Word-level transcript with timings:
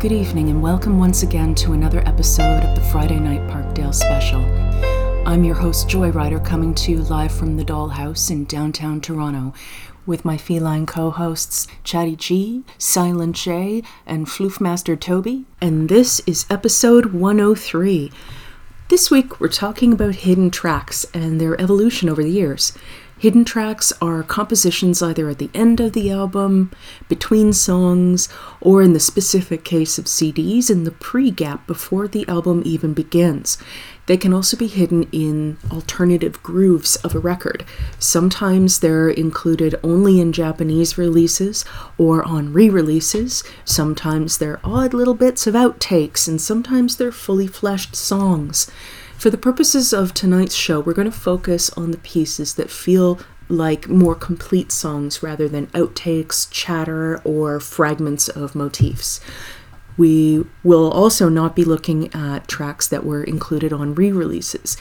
Good 0.00 0.12
evening, 0.12 0.48
and 0.48 0.62
welcome 0.62 0.98
once 0.98 1.22
again 1.22 1.54
to 1.56 1.74
another 1.74 2.00
episode 2.08 2.64
of 2.64 2.74
the 2.74 2.80
Friday 2.90 3.18
Night 3.18 3.46
Parkdale 3.50 3.94
Special. 3.94 4.40
I'm 5.28 5.44
your 5.44 5.56
host, 5.56 5.90
Joy 5.90 6.08
Rider, 6.10 6.40
coming 6.40 6.74
to 6.76 6.92
you 6.92 7.02
live 7.02 7.30
from 7.30 7.58
the 7.58 7.64
Dollhouse 7.66 8.30
in 8.30 8.46
downtown 8.46 9.02
Toronto 9.02 9.52
with 10.06 10.24
my 10.24 10.38
feline 10.38 10.86
co 10.86 11.10
hosts, 11.10 11.66
Chatty 11.84 12.16
G, 12.16 12.64
Silent 12.78 13.36
J, 13.36 13.82
and 14.06 14.26
Floofmaster 14.26 14.98
Toby, 14.98 15.44
and 15.60 15.90
this 15.90 16.20
is 16.20 16.46
episode 16.48 17.12
103. 17.12 18.10
This 18.88 19.10
week, 19.10 19.38
we're 19.38 19.48
talking 19.48 19.92
about 19.92 20.14
hidden 20.14 20.50
tracks 20.50 21.04
and 21.12 21.38
their 21.38 21.60
evolution 21.60 22.08
over 22.08 22.22
the 22.22 22.30
years. 22.30 22.72
Hidden 23.20 23.44
tracks 23.44 23.92
are 24.00 24.22
compositions 24.22 25.02
either 25.02 25.28
at 25.28 25.36
the 25.36 25.50
end 25.52 25.78
of 25.78 25.92
the 25.92 26.10
album, 26.10 26.70
between 27.06 27.52
songs, 27.52 28.30
or 28.62 28.80
in 28.80 28.94
the 28.94 28.98
specific 28.98 29.62
case 29.62 29.98
of 29.98 30.06
CDs, 30.06 30.70
in 30.70 30.84
the 30.84 30.90
pre 30.90 31.30
gap 31.30 31.66
before 31.66 32.08
the 32.08 32.26
album 32.28 32.62
even 32.64 32.94
begins. 32.94 33.58
They 34.06 34.16
can 34.16 34.32
also 34.32 34.56
be 34.56 34.68
hidden 34.68 35.06
in 35.12 35.58
alternative 35.70 36.42
grooves 36.42 36.96
of 36.96 37.14
a 37.14 37.18
record. 37.18 37.62
Sometimes 37.98 38.80
they're 38.80 39.10
included 39.10 39.78
only 39.82 40.18
in 40.18 40.32
Japanese 40.32 40.96
releases 40.96 41.66
or 41.98 42.24
on 42.24 42.54
re 42.54 42.70
releases. 42.70 43.44
Sometimes 43.66 44.38
they're 44.38 44.60
odd 44.64 44.94
little 44.94 45.12
bits 45.12 45.46
of 45.46 45.52
outtakes, 45.52 46.26
and 46.26 46.40
sometimes 46.40 46.96
they're 46.96 47.12
fully 47.12 47.46
fleshed 47.46 47.94
songs. 47.94 48.70
For 49.20 49.28
the 49.28 49.36
purposes 49.36 49.92
of 49.92 50.14
tonight's 50.14 50.54
show, 50.54 50.80
we're 50.80 50.94
going 50.94 51.10
to 51.10 51.14
focus 51.14 51.68
on 51.76 51.90
the 51.90 51.98
pieces 51.98 52.54
that 52.54 52.70
feel 52.70 53.20
like 53.50 53.86
more 53.86 54.14
complete 54.14 54.72
songs 54.72 55.22
rather 55.22 55.46
than 55.46 55.66
outtakes, 55.74 56.50
chatter, 56.50 57.20
or 57.22 57.60
fragments 57.60 58.30
of 58.30 58.54
motifs. 58.54 59.20
We 59.98 60.46
will 60.64 60.90
also 60.90 61.28
not 61.28 61.54
be 61.54 61.66
looking 61.66 62.10
at 62.14 62.48
tracks 62.48 62.88
that 62.88 63.04
were 63.04 63.22
included 63.22 63.74
on 63.74 63.94
re 63.94 64.10
releases. 64.10 64.78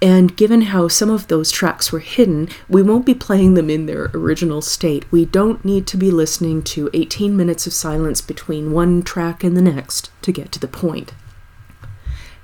And 0.00 0.36
given 0.36 0.62
how 0.62 0.86
some 0.86 1.10
of 1.10 1.26
those 1.26 1.50
tracks 1.50 1.90
were 1.90 1.98
hidden, 1.98 2.50
we 2.68 2.84
won't 2.84 3.04
be 3.04 3.14
playing 3.14 3.54
them 3.54 3.68
in 3.68 3.86
their 3.86 4.12
original 4.14 4.62
state. 4.62 5.10
We 5.10 5.24
don't 5.24 5.64
need 5.64 5.88
to 5.88 5.96
be 5.96 6.12
listening 6.12 6.62
to 6.62 6.88
18 6.94 7.36
minutes 7.36 7.66
of 7.66 7.72
silence 7.72 8.20
between 8.20 8.70
one 8.70 9.02
track 9.02 9.42
and 9.42 9.56
the 9.56 9.62
next 9.62 10.12
to 10.22 10.30
get 10.30 10.52
to 10.52 10.60
the 10.60 10.68
point. 10.68 11.14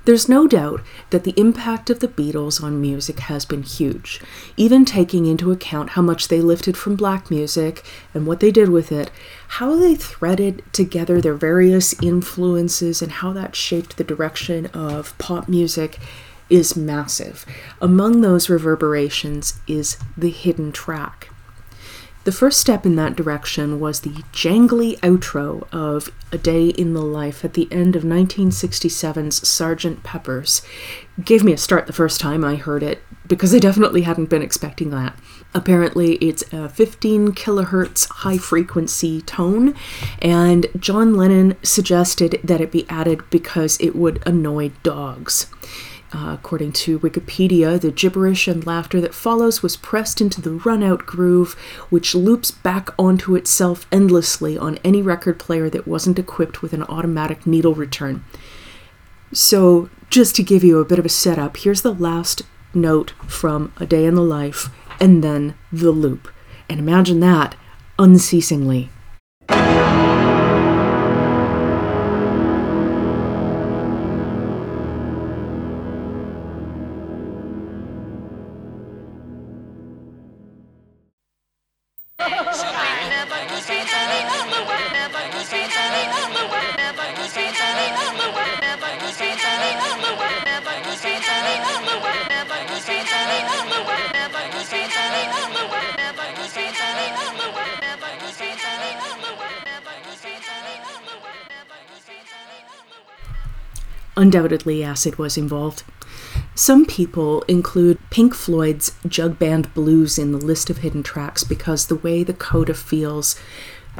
There's 0.09 0.27
no 0.27 0.47
doubt 0.47 0.81
that 1.11 1.25
the 1.25 1.39
impact 1.39 1.91
of 1.91 2.01
the 2.01 2.09
Beatles 2.09 2.63
on 2.63 2.81
music 2.81 3.19
has 3.19 3.45
been 3.45 3.63
huge, 3.63 4.23
even 4.57 4.87
taking 4.87 5.27
into 5.27 5.53
account 5.53 5.91
how 5.91 6.01
much 6.01 6.29
they 6.29 6.41
lifted 6.41 6.79
from 6.79 6.97
black 6.97 7.31
music 7.31 7.85
and 8.15 8.27
what 8.27 8.41
they 8.41 8.51
did 8.51 8.71
with 8.71 8.91
it, 8.91 9.11
how 9.49 9.77
they 9.77 9.95
threaded 9.95 10.63
together 10.73 11.21
their 11.21 11.35
various 11.35 11.93
influences, 12.03 13.03
and 13.03 13.13
how 13.13 13.35
that 13.35 13.55
shaped 13.55 13.99
the 13.99 14.03
direction 14.03 14.65
of 14.69 15.13
pop 15.19 15.47
music 15.47 15.99
is 16.49 16.75
massive. 16.75 17.45
Among 17.79 18.23
those 18.23 18.49
reverberations 18.49 19.61
is 19.67 19.99
the 20.17 20.31
hidden 20.31 20.73
track. 20.73 21.29
The 22.29 22.33
first 22.33 22.61
step 22.61 22.85
in 22.85 22.97
that 22.97 23.17
direction 23.17 23.81
was 23.81 24.01
the 24.01 24.23
jangly 24.35 24.99
outro 24.99 25.67
of 25.73 26.11
A 26.31 26.37
Day 26.37 26.67
in 26.67 26.93
the 26.93 27.01
Life 27.01 27.43
at 27.43 27.55
the 27.55 27.67
end 27.73 27.97
of 27.97 28.03
1967's 28.03 29.41
Sgt. 29.41 30.03
Pepper's. 30.03 30.61
Gave 31.25 31.43
me 31.43 31.55
a 31.55 31.57
start 31.57 31.87
the 31.87 31.95
first 31.95 32.21
time 32.21 32.45
I 32.45 32.57
heard 32.57 32.83
it 32.83 33.03
because 33.27 33.55
I 33.55 33.59
definitely 33.59 34.03
hadn't 34.03 34.29
been 34.29 34.43
expecting 34.43 34.91
that. 34.91 35.19
Apparently, 35.55 36.17
it's 36.17 36.45
a 36.53 36.69
15 36.69 37.33
kilohertz 37.33 38.07
high 38.11 38.37
frequency 38.37 39.23
tone, 39.23 39.75
and 40.21 40.67
John 40.79 41.15
Lennon 41.15 41.57
suggested 41.63 42.41
that 42.45 42.61
it 42.61 42.71
be 42.71 42.85
added 42.91 43.23
because 43.31 43.81
it 43.81 43.97
would 43.97 44.23
annoy 44.27 44.73
dogs. 44.83 45.47
Uh, 46.11 46.33
according 46.33 46.73
to 46.73 46.99
Wikipedia, 47.01 47.79
the 47.79 47.91
gibberish 47.91 48.49
and 48.49 48.67
laughter 48.67 48.99
that 49.01 49.15
follows 49.15 49.63
was 49.63 49.77
pressed 49.77 50.23
into 50.23 50.41
the 50.41 50.53
run 50.53 50.83
out 50.83 51.05
groove, 51.05 51.53
which 51.91 52.15
loops 52.15 52.51
back 52.51 52.89
onto 52.99 53.37
itself 53.37 53.87
endlessly 53.93 54.57
on 54.57 54.79
any 54.83 55.03
record 55.03 55.39
player 55.39 55.69
that 55.69 55.87
wasn't 55.87 56.19
equipped 56.19 56.63
with 56.63 56.73
an 56.73 56.83
automatic 56.85 57.47
needle 57.47 57.75
return. 57.75 58.25
So, 59.35 59.91
just 60.09 60.35
to 60.37 60.43
give 60.43 60.65
you 60.65 60.79
a 60.79 60.85
bit 60.87 60.99
of 60.99 61.05
a 61.05 61.11
setup, 61.11 61.59
here's 61.59 61.83
the 61.83 61.93
last 61.93 62.41
note 62.73 63.11
from 63.27 63.73
A 63.77 63.85
Day 63.85 64.07
in 64.07 64.15
the 64.15 64.23
Life, 64.23 64.71
and 64.99 65.23
then 65.23 65.55
the 65.71 65.91
loop. 65.91 66.29
And 66.71 66.81
imagine 66.81 67.21
that 67.21 67.55
unceasingly. 67.99 68.89
Undoubtedly, 104.29 104.85
acid 104.85 105.17
was 105.17 105.39
involved. 105.39 105.85
Some 106.55 106.85
people 106.85 107.41
include 107.49 107.99
Pink 108.11 108.35
Floyd's 108.35 108.93
Jug 109.07 109.39
Band 109.39 109.73
Blues 109.73 110.19
in 110.19 110.33
the 110.33 110.39
list 110.39 110.69
of 110.69 110.77
hidden 110.77 111.03
tracks 111.03 111.45
because 111.45 111.87
the 111.87 111.95
way 111.95 112.23
the 112.23 112.35
coda 112.35 112.75
feels 112.75 113.41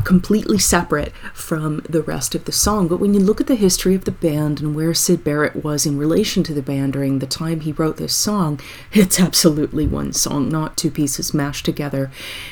completely 0.05 0.59
separate 0.59 1.13
from 1.35 1.81
the 1.89 2.03
rest 2.03 2.35
of 2.35 2.45
the 2.45 2.53
song. 2.53 2.89
But 2.89 3.01
when 3.01 3.15
you 3.15 3.21
look 3.21 3.41
at 3.41 3.47
the 3.47 3.55
history 3.55 3.95
of 3.95 4.05
the 4.05 4.11
band 4.11 4.61
and 4.61 4.75
where 4.75 4.95
Syd 4.95 5.25
Barrett 5.25 5.63
was 5.63 5.87
in 5.87 5.99
relation 5.99 6.43
to 6.45 6.55
the 6.55 6.63
band 6.63 6.93
during 6.93 7.19
the 7.19 7.27
time 7.27 7.61
he 7.61 7.73
wrote 7.73 7.97
this 7.97 8.15
song, 8.15 8.61
it's 8.93 9.21
absolutely 9.21 9.87
one 9.87 10.13
song, 10.13 10.49
not 10.49 10.77
two 10.77 10.91
pieces 10.91 11.35
mashed 11.35 11.65
together. 11.65 12.11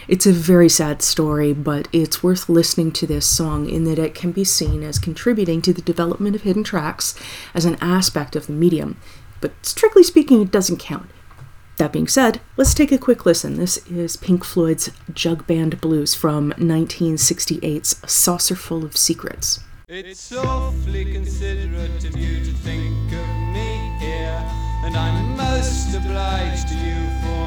It's 0.08 0.26
a 0.26 0.32
very 0.32 0.68
sad 0.68 1.02
story, 1.02 1.52
but 1.52 1.88
it's 1.92 2.22
worth 2.22 2.48
listening 2.48 2.92
to 2.92 3.06
this 3.06 3.26
song 3.26 3.68
in 3.68 3.84
that 3.84 3.98
it 3.98 4.14
can 4.14 4.32
be 4.32 4.44
seen 4.44 4.82
as 4.82 4.98
contributing 4.98 5.62
to 5.62 5.72
the 5.72 5.82
development 5.82 6.36
of 6.36 6.42
hidden 6.42 6.64
tracks 6.64 7.14
as 7.54 7.64
an 7.64 7.76
aspect 7.80 8.36
of 8.36 8.46
the 8.46 8.52
medium. 8.52 9.00
But 9.40 9.52
strictly 9.64 10.02
speaking, 10.02 10.40
it 10.42 10.50
doesn't 10.50 10.78
count. 10.78 11.10
That 11.78 11.92
being 11.92 12.08
said, 12.08 12.40
let's 12.56 12.72
take 12.72 12.90
a 12.90 12.96
quick 12.96 13.26
listen. 13.26 13.56
This 13.56 13.76
is 13.86 14.16
Pink 14.16 14.44
Floyd's 14.44 14.90
Jug 15.12 15.46
Band 15.46 15.78
Blues 15.78 16.14
from 16.14 16.52
1968's 16.52 17.96
Saucerful 18.10 18.82
of 18.82 18.96
Secrets. 18.96 19.60
It's 19.86 20.32
awfully 20.32 21.12
considerate 21.12 22.02
of 22.02 22.16
you 22.16 22.42
to 22.44 22.52
think 22.64 23.12
of 23.12 23.28
me 23.52 23.94
here, 24.00 24.42
and 24.84 24.96
I'm 24.96 25.36
most 25.36 25.94
obliged 25.94 26.68
to 26.68 26.74
you 26.76 26.96
for 27.20 27.46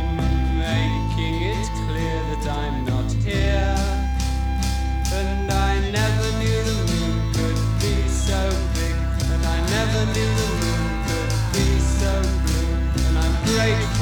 making 0.62 1.42
it 1.50 1.68
clear 1.90 2.22
that 2.30 2.46
I'm 2.54 2.86
not 2.86 3.12
here. 3.12 3.76
And 5.12 5.52
I 5.52 5.80
never 5.90 6.38
knew 6.38 6.64
the 6.70 6.78
moon 6.94 7.34
could 7.34 7.60
be 7.82 8.08
so 8.08 8.38
big, 8.76 8.94
and 9.34 9.44
I 9.44 9.60
never 9.72 10.06
knew 10.14 10.32
the 10.38 10.50
moon 10.62 10.86
could 11.10 11.34
be 11.52 11.80
so 11.80 12.22
blue, 12.46 13.08
and 13.08 13.18
I'm 13.18 13.36
grateful. 13.46 13.99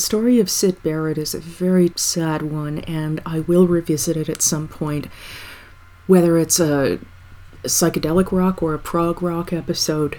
Story 0.00 0.40
of 0.40 0.50
Syd 0.50 0.82
Barrett 0.82 1.18
is 1.18 1.34
a 1.34 1.40
very 1.40 1.92
sad 1.96 2.42
one, 2.42 2.78
and 2.80 3.20
I 3.24 3.40
will 3.40 3.66
revisit 3.66 4.16
it 4.16 4.28
at 4.28 4.42
some 4.42 4.66
point. 4.66 5.06
Whether 6.06 6.38
it's 6.38 6.58
a 6.58 6.98
psychedelic 7.64 8.32
rock 8.32 8.62
or 8.62 8.74
a 8.74 8.78
prog 8.78 9.22
rock 9.22 9.52
episode, 9.52 10.18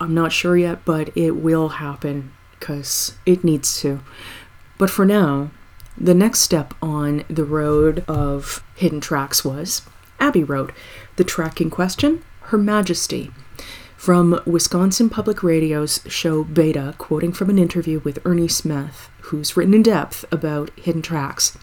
I'm 0.00 0.14
not 0.14 0.32
sure 0.32 0.56
yet, 0.56 0.84
but 0.84 1.16
it 1.16 1.32
will 1.32 1.70
happen 1.70 2.32
because 2.58 3.16
it 3.24 3.42
needs 3.42 3.80
to. 3.80 4.00
But 4.78 4.90
for 4.90 5.04
now, 5.04 5.50
the 5.96 6.14
next 6.14 6.40
step 6.40 6.74
on 6.82 7.24
the 7.28 7.44
road 7.44 8.04
of 8.06 8.62
hidden 8.74 9.00
tracks 9.00 9.44
was 9.44 9.82
Abbey 10.20 10.44
Road. 10.44 10.72
The 11.16 11.24
track 11.24 11.60
in 11.60 11.70
question, 11.70 12.22
Her 12.42 12.58
Majesty 12.58 13.32
from 14.06 14.40
Wisconsin 14.46 15.10
Public 15.10 15.42
Radio's 15.42 16.00
show 16.06 16.44
Beta, 16.44 16.94
quoting 16.96 17.32
from 17.32 17.50
an 17.50 17.58
interview 17.58 17.98
with 18.04 18.24
Ernie 18.24 18.46
Smith, 18.46 19.10
who's 19.22 19.56
written 19.56 19.74
in 19.74 19.82
depth 19.82 20.24
about 20.30 20.70
hidden 20.78 21.02
tracks. 21.02 21.58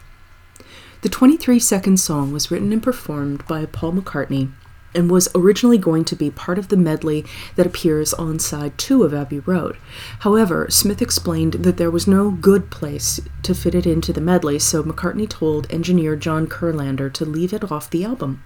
The 1.03 1.07
23 1.07 1.57
second 1.57 2.01
song 2.01 2.33
was 2.33 2.51
written 2.51 2.73
and 2.73 2.83
performed 2.83 3.47
by 3.47 3.65
Paul 3.65 3.93
McCartney 3.93 4.51
and 4.93 5.09
was 5.09 5.29
originally 5.33 5.77
going 5.77 6.03
to 6.03 6.17
be 6.17 6.29
part 6.29 6.59
of 6.59 6.67
the 6.67 6.75
medley 6.75 7.23
that 7.55 7.65
appears 7.65 8.13
on 8.15 8.39
side 8.39 8.77
two 8.77 9.03
of 9.03 9.13
Abbey 9.13 9.39
Road. 9.39 9.77
However, 10.19 10.67
Smith 10.69 11.01
explained 11.01 11.53
that 11.53 11.77
there 11.77 11.89
was 11.89 12.07
no 12.07 12.29
good 12.29 12.69
place 12.69 13.21
to 13.43 13.55
fit 13.55 13.73
it 13.73 13.85
into 13.85 14.11
the 14.11 14.19
medley, 14.19 14.59
so 14.59 14.83
McCartney 14.83 15.29
told 15.29 15.71
engineer 15.71 16.17
John 16.17 16.47
Kurlander 16.47 17.09
to 17.13 17.23
leave 17.23 17.53
it 17.53 17.71
off 17.71 17.89
the 17.89 18.03
album. 18.03 18.43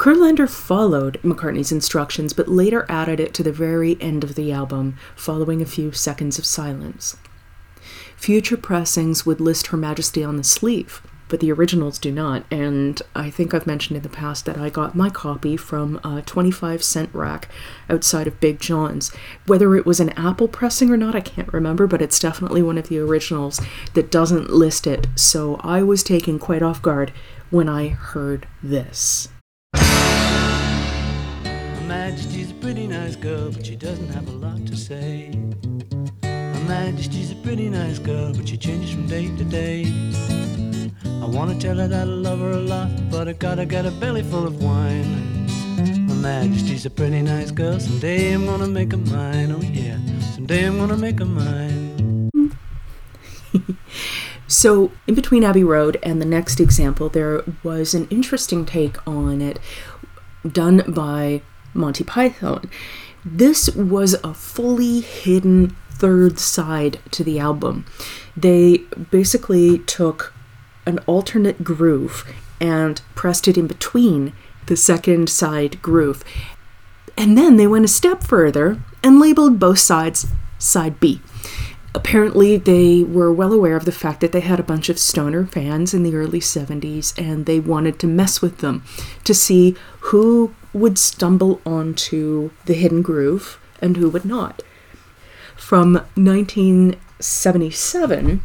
Kurlander 0.00 0.48
followed 0.48 1.20
McCartney's 1.22 1.70
instructions, 1.70 2.32
but 2.32 2.48
later 2.48 2.86
added 2.88 3.20
it 3.20 3.34
to 3.34 3.42
the 3.42 3.52
very 3.52 4.00
end 4.00 4.24
of 4.24 4.34
the 4.34 4.50
album, 4.50 4.96
following 5.14 5.60
a 5.60 5.66
few 5.66 5.92
seconds 5.92 6.38
of 6.38 6.46
silence. 6.46 7.18
Future 8.16 8.56
pressings 8.56 9.26
would 9.26 9.42
list 9.42 9.66
Her 9.66 9.76
Majesty 9.76 10.24
on 10.24 10.38
the 10.38 10.42
sleeve, 10.42 11.02
but 11.28 11.40
the 11.40 11.52
originals 11.52 11.98
do 11.98 12.10
not, 12.10 12.46
and 12.50 13.02
I 13.14 13.28
think 13.28 13.52
I've 13.52 13.66
mentioned 13.66 13.98
in 13.98 14.02
the 14.02 14.08
past 14.08 14.46
that 14.46 14.56
I 14.56 14.70
got 14.70 14.96
my 14.96 15.10
copy 15.10 15.54
from 15.58 16.00
a 16.02 16.22
25 16.22 16.82
cent 16.82 17.10
rack 17.12 17.50
outside 17.90 18.26
of 18.26 18.40
Big 18.40 18.58
John's. 18.58 19.14
Whether 19.44 19.76
it 19.76 19.84
was 19.84 20.00
an 20.00 20.18
Apple 20.18 20.48
pressing 20.48 20.88
or 20.90 20.96
not, 20.96 21.14
I 21.14 21.20
can't 21.20 21.52
remember, 21.52 21.86
but 21.86 22.00
it's 22.00 22.18
definitely 22.18 22.62
one 22.62 22.78
of 22.78 22.88
the 22.88 22.98
originals 23.00 23.60
that 23.92 24.10
doesn't 24.10 24.48
list 24.48 24.86
it, 24.86 25.08
so 25.14 25.56
I 25.56 25.82
was 25.82 26.02
taken 26.02 26.38
quite 26.38 26.62
off 26.62 26.80
guard 26.80 27.12
when 27.50 27.68
I 27.68 27.88
heard 27.88 28.46
this. 28.62 29.28
Majesty's 31.90 32.52
a 32.52 32.54
pretty 32.54 32.86
nice 32.86 33.16
girl, 33.16 33.50
but 33.50 33.66
she 33.66 33.74
doesn't 33.74 34.10
have 34.10 34.28
a 34.28 34.30
lot 34.30 34.64
to 34.64 34.76
say. 34.76 35.32
Her 36.22 36.64
Majesty's 36.68 37.32
a 37.32 37.34
pretty 37.34 37.68
nice 37.68 37.98
girl, 37.98 38.32
but 38.32 38.48
she 38.48 38.56
changes 38.56 38.92
from 38.92 39.08
day 39.08 39.26
to 39.36 39.42
day. 39.42 39.86
I 41.04 41.26
wanna 41.26 41.58
tell 41.58 41.78
her 41.78 41.88
that 41.88 42.02
I 42.02 42.04
love 42.04 42.38
her 42.38 42.52
a 42.52 42.60
lot, 42.60 42.90
but 43.10 43.26
I 43.26 43.32
gotta 43.32 43.66
get 43.66 43.86
a 43.86 43.90
belly 43.90 44.22
full 44.22 44.46
of 44.46 44.62
wine. 44.62 45.48
Her 46.08 46.14
Majesty's 46.14 46.86
a 46.86 46.90
pretty 46.90 47.22
nice 47.22 47.50
girl, 47.50 47.80
someday 47.80 48.34
I'm 48.34 48.46
gonna 48.46 48.68
make 48.68 48.92
her 48.92 48.98
mine, 48.98 49.50
oh 49.50 49.60
yeah, 49.60 49.98
someday 50.36 50.68
I'm 50.68 50.78
gonna 50.78 50.96
make 50.96 51.18
her 51.18 51.24
mine. 51.24 52.30
So, 54.46 54.90
in 55.06 55.14
between 55.14 55.44
Abbey 55.44 55.62
Road 55.62 55.96
and 56.02 56.20
the 56.20 56.26
next 56.26 56.58
example, 56.58 57.08
there 57.08 57.44
was 57.62 57.94
an 57.94 58.08
interesting 58.10 58.66
take 58.66 58.96
on 59.06 59.40
it 59.40 59.60
done 60.44 60.82
by 60.88 61.42
Monty 61.74 62.04
Python. 62.04 62.70
This 63.24 63.68
was 63.74 64.14
a 64.24 64.34
fully 64.34 65.00
hidden 65.00 65.76
third 65.90 66.38
side 66.38 66.98
to 67.10 67.22
the 67.22 67.38
album. 67.38 67.84
They 68.36 68.78
basically 69.10 69.78
took 69.80 70.32
an 70.86 70.98
alternate 71.00 71.62
groove 71.62 72.24
and 72.60 73.00
pressed 73.14 73.46
it 73.48 73.58
in 73.58 73.66
between 73.66 74.32
the 74.66 74.76
second 74.76 75.28
side 75.28 75.82
groove. 75.82 76.24
And 77.16 77.36
then 77.36 77.56
they 77.56 77.66
went 77.66 77.84
a 77.84 77.88
step 77.88 78.22
further 78.22 78.80
and 79.02 79.20
labeled 79.20 79.58
both 79.58 79.78
sides 79.78 80.26
side 80.58 81.00
B. 81.00 81.20
Apparently, 81.94 82.56
they 82.56 83.02
were 83.02 83.32
well 83.32 83.52
aware 83.52 83.76
of 83.76 83.84
the 83.84 83.92
fact 83.92 84.20
that 84.20 84.32
they 84.32 84.40
had 84.40 84.60
a 84.60 84.64
bunch 84.64 84.88
of 84.88 84.98
stoner 84.98 85.44
fans 85.44 85.92
in 85.92 86.04
the 86.04 86.14
early 86.14 86.40
70s 86.40 87.12
and 87.18 87.46
they 87.46 87.58
wanted 87.58 87.98
to 87.98 88.06
mess 88.06 88.40
with 88.40 88.58
them 88.58 88.84
to 89.24 89.34
see 89.34 89.74
who 90.00 90.54
would 90.72 90.98
stumble 90.98 91.60
onto 91.66 92.50
the 92.66 92.74
hidden 92.74 93.02
groove 93.02 93.58
and 93.82 93.96
who 93.96 94.08
would 94.08 94.24
not. 94.24 94.62
From 95.56 95.94
1977, 96.14 98.40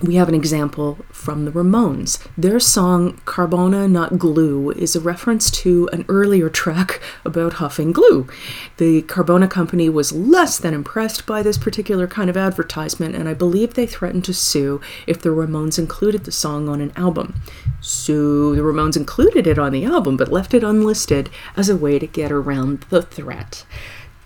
we 0.00 0.14
have 0.14 0.28
an 0.28 0.34
example 0.34 0.98
from 1.10 1.44
the 1.44 1.50
Ramones. 1.50 2.24
Their 2.36 2.60
song 2.60 3.20
Carbona 3.24 3.90
Not 3.90 4.18
Glue 4.18 4.70
is 4.70 4.94
a 4.94 5.00
reference 5.00 5.50
to 5.62 5.88
an 5.92 6.04
earlier 6.08 6.48
track 6.48 7.00
about 7.24 7.54
huffing 7.54 7.90
glue. 7.90 8.28
The 8.76 9.02
Carbona 9.02 9.50
company 9.50 9.88
was 9.88 10.12
less 10.12 10.58
than 10.58 10.72
impressed 10.72 11.26
by 11.26 11.42
this 11.42 11.58
particular 11.58 12.06
kind 12.06 12.30
of 12.30 12.36
advertisement, 12.36 13.16
and 13.16 13.28
I 13.28 13.34
believe 13.34 13.74
they 13.74 13.86
threatened 13.86 14.24
to 14.26 14.34
sue 14.34 14.80
if 15.06 15.20
the 15.20 15.30
Ramones 15.30 15.78
included 15.78 16.24
the 16.24 16.32
song 16.32 16.68
on 16.68 16.80
an 16.80 16.92
album. 16.94 17.40
So 17.80 18.54
the 18.54 18.62
Ramones 18.62 18.96
included 18.96 19.46
it 19.46 19.58
on 19.58 19.72
the 19.72 19.84
album 19.84 20.16
but 20.16 20.32
left 20.32 20.54
it 20.54 20.62
unlisted 20.62 21.28
as 21.56 21.68
a 21.68 21.76
way 21.76 21.98
to 21.98 22.06
get 22.06 22.30
around 22.30 22.86
the 22.88 23.02
threat. 23.02 23.66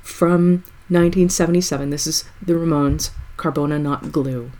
From 0.02 0.64
1977, 0.88 1.88
this 1.88 2.07
is 2.07 2.25
the 2.43 2.52
Ramones 2.52 3.11
Carbona 3.38 3.81
Not 3.81 4.12
Glue. 4.12 4.52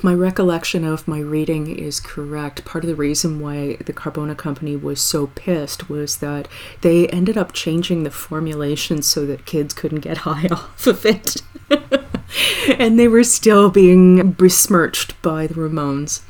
If 0.00 0.04
my 0.04 0.14
recollection 0.14 0.82
of 0.82 1.06
my 1.06 1.18
reading 1.18 1.66
is 1.66 2.00
correct, 2.00 2.64
part 2.64 2.84
of 2.84 2.88
the 2.88 2.94
reason 2.94 3.38
why 3.38 3.76
the 3.84 3.92
Carbona 3.92 4.34
Company 4.34 4.74
was 4.74 4.98
so 4.98 5.26
pissed 5.26 5.90
was 5.90 6.16
that 6.20 6.48
they 6.80 7.06
ended 7.08 7.36
up 7.36 7.52
changing 7.52 8.04
the 8.04 8.10
formulation 8.10 9.02
so 9.02 9.26
that 9.26 9.44
kids 9.44 9.74
couldn't 9.74 10.00
get 10.00 10.16
high 10.24 10.46
off 10.50 10.86
of 10.86 11.04
it. 11.04 11.42
and 12.78 12.98
they 12.98 13.08
were 13.08 13.22
still 13.22 13.68
being 13.68 14.32
besmirched 14.32 15.20
by 15.20 15.46
the 15.46 15.52
Ramones. 15.52 16.22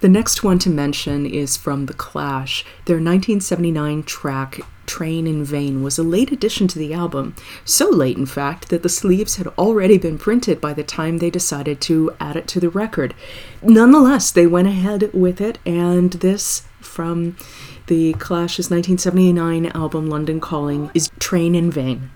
The 0.00 0.08
next 0.10 0.42
one 0.42 0.58
to 0.60 0.68
mention 0.68 1.24
is 1.24 1.56
from 1.56 1.86
The 1.86 1.94
Clash. 1.94 2.64
Their 2.84 2.96
1979 2.96 4.02
track 4.02 4.60
Train 4.84 5.26
in 5.26 5.42
Vain 5.42 5.82
was 5.82 5.98
a 5.98 6.02
late 6.02 6.30
addition 6.30 6.68
to 6.68 6.78
the 6.78 6.92
album, 6.92 7.34
so 7.64 7.88
late, 7.88 8.16
in 8.16 8.26
fact, 8.26 8.68
that 8.68 8.82
the 8.82 8.88
sleeves 8.88 9.36
had 9.36 9.48
already 9.58 9.98
been 9.98 10.18
printed 10.18 10.60
by 10.60 10.74
the 10.74 10.84
time 10.84 11.18
they 11.18 11.30
decided 11.30 11.80
to 11.82 12.14
add 12.20 12.36
it 12.36 12.46
to 12.48 12.60
the 12.60 12.70
record. 12.70 13.14
Nonetheless, 13.62 14.30
they 14.30 14.46
went 14.46 14.68
ahead 14.68 15.10
with 15.14 15.40
it, 15.40 15.58
and 15.64 16.12
this 16.12 16.62
from 16.80 17.36
the 17.86 18.12
Clash's 18.14 18.70
1979 18.70 19.66
album 19.66 20.08
London 20.08 20.40
Calling 20.40 20.90
is 20.94 21.10
Train 21.18 21.54
in 21.54 21.70
Vain. 21.70 22.10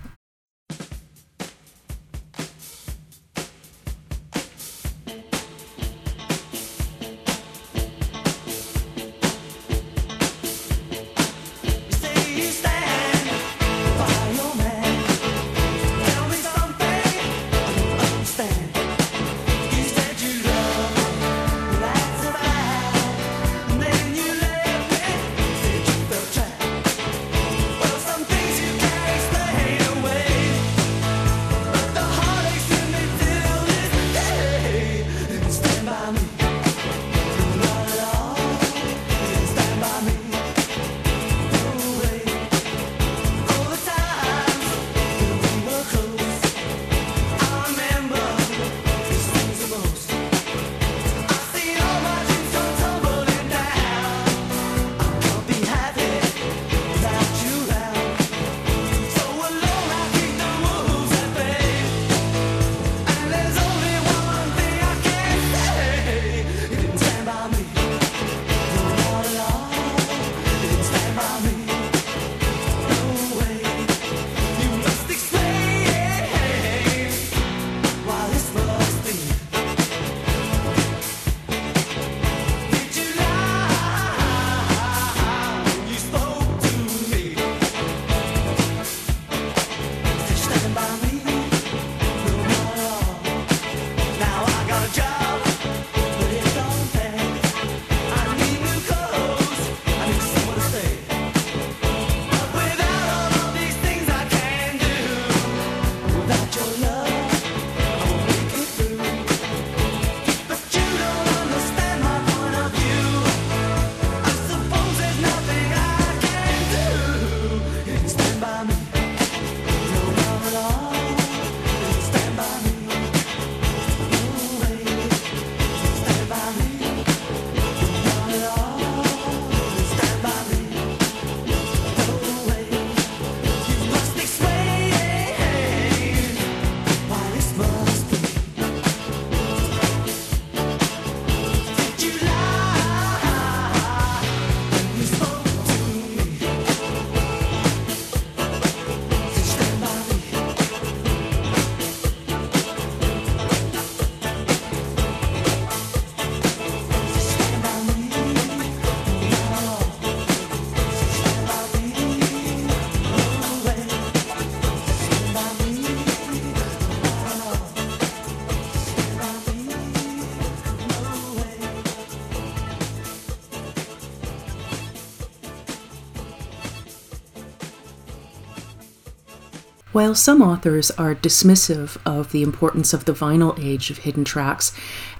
While 179.92 180.14
some 180.14 180.40
authors 180.40 180.92
are 180.92 181.16
dismissive 181.16 181.96
of 182.06 182.30
the 182.30 182.44
importance 182.44 182.92
of 182.92 183.06
the 183.06 183.12
vinyl 183.12 183.58
age 183.58 183.90
of 183.90 183.98
hidden 183.98 184.24
tracks, 184.24 184.72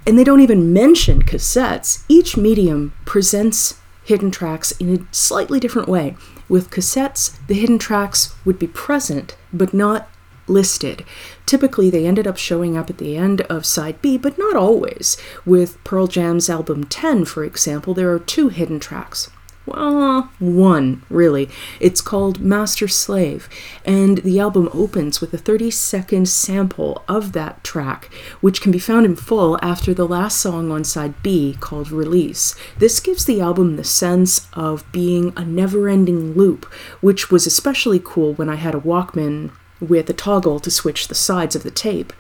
and 0.07 0.17
they 0.17 0.23
don't 0.23 0.43
even 0.43 0.73
mention 0.73 1.23
cassettes, 1.23 2.05
each 2.09 2.37
medium 2.37 2.93
presents 3.05 3.81
hidden 4.05 4.31
tracks 4.31 4.71
in 4.73 4.95
a 4.95 5.13
slightly 5.13 5.59
different 5.59 5.89
way. 5.89 6.17
With 6.49 6.71
cassettes, 6.71 7.37
the 7.49 7.55
hidden 7.55 7.81
tracks 7.81 8.33
would 8.45 8.61
be 8.61 8.69
present, 8.69 9.37
but 9.53 9.75
not 9.75 10.09
listed. 10.47 11.05
Typically, 11.47 11.91
they 11.91 12.07
ended 12.07 12.29
up 12.29 12.37
showing 12.37 12.77
up 12.77 12.89
at 12.89 12.99
the 12.99 13.17
end 13.17 13.41
of 13.43 13.67
side 13.67 14.01
B, 14.01 14.17
but 14.17 14.39
not 14.39 14.55
always. 14.55 15.17
With 15.45 15.83
Pearl 15.83 16.07
Jam's 16.07 16.49
album 16.49 16.85
10, 16.85 17.25
for 17.25 17.43
example, 17.43 17.93
there 17.93 18.13
are 18.13 18.21
two 18.21 18.51
hidden 18.51 18.79
tracks 18.79 19.31
well, 19.67 20.31
one, 20.39 21.03
really. 21.09 21.49
It's 21.79 22.01
called 22.01 22.41
Master 22.41 22.89
Slave, 22.89 23.49
and 23.85 24.19
the 24.19 24.41
album 24.41 24.69
opens 24.73 25.21
with 25.21 25.33
a 25.35 25.39
30 25.39 25.71
second 25.71 26.29
sample 26.29 27.05
of 27.07 27.33
that 27.33 27.63
track, 27.63 28.11
which 28.41 28.61
can 28.61 28.73
be 28.73 28.79
found 28.79 29.07
in 29.07 29.17
full 29.17 29.59
after 29.63 29.93
the 29.93 30.09
last 30.09 30.41
song 30.41 30.71
on 30.71 30.85
side 30.85 31.23
B 31.23 31.57
called 31.61 31.91
Release. 31.93 32.55
This 32.79 33.01
gives 33.01 33.25
the 33.25 33.41
album 33.41 33.77
the 33.77 33.85
sense 33.85 34.49
of 34.55 34.91
being 34.93 35.33
a 35.37 35.45
never 35.45 35.89
ending 35.89 36.35
loop, 36.35 36.65
which 37.01 37.31
was 37.31 37.47
especially 37.47 38.01
cool 38.03 38.35
when 38.35 38.49
I 38.49 38.57
had 38.57 38.75
a 38.75 38.81
Walkman 38.81 39.53
with 39.81 40.11
a 40.11 40.15
toggle 40.15 40.61
to 40.61 40.71
switch 40.71 41.09
the 41.09 41.15
sides 41.15 41.55
of 41.55 41.63
the 41.63 41.71
tape. 41.71 42.13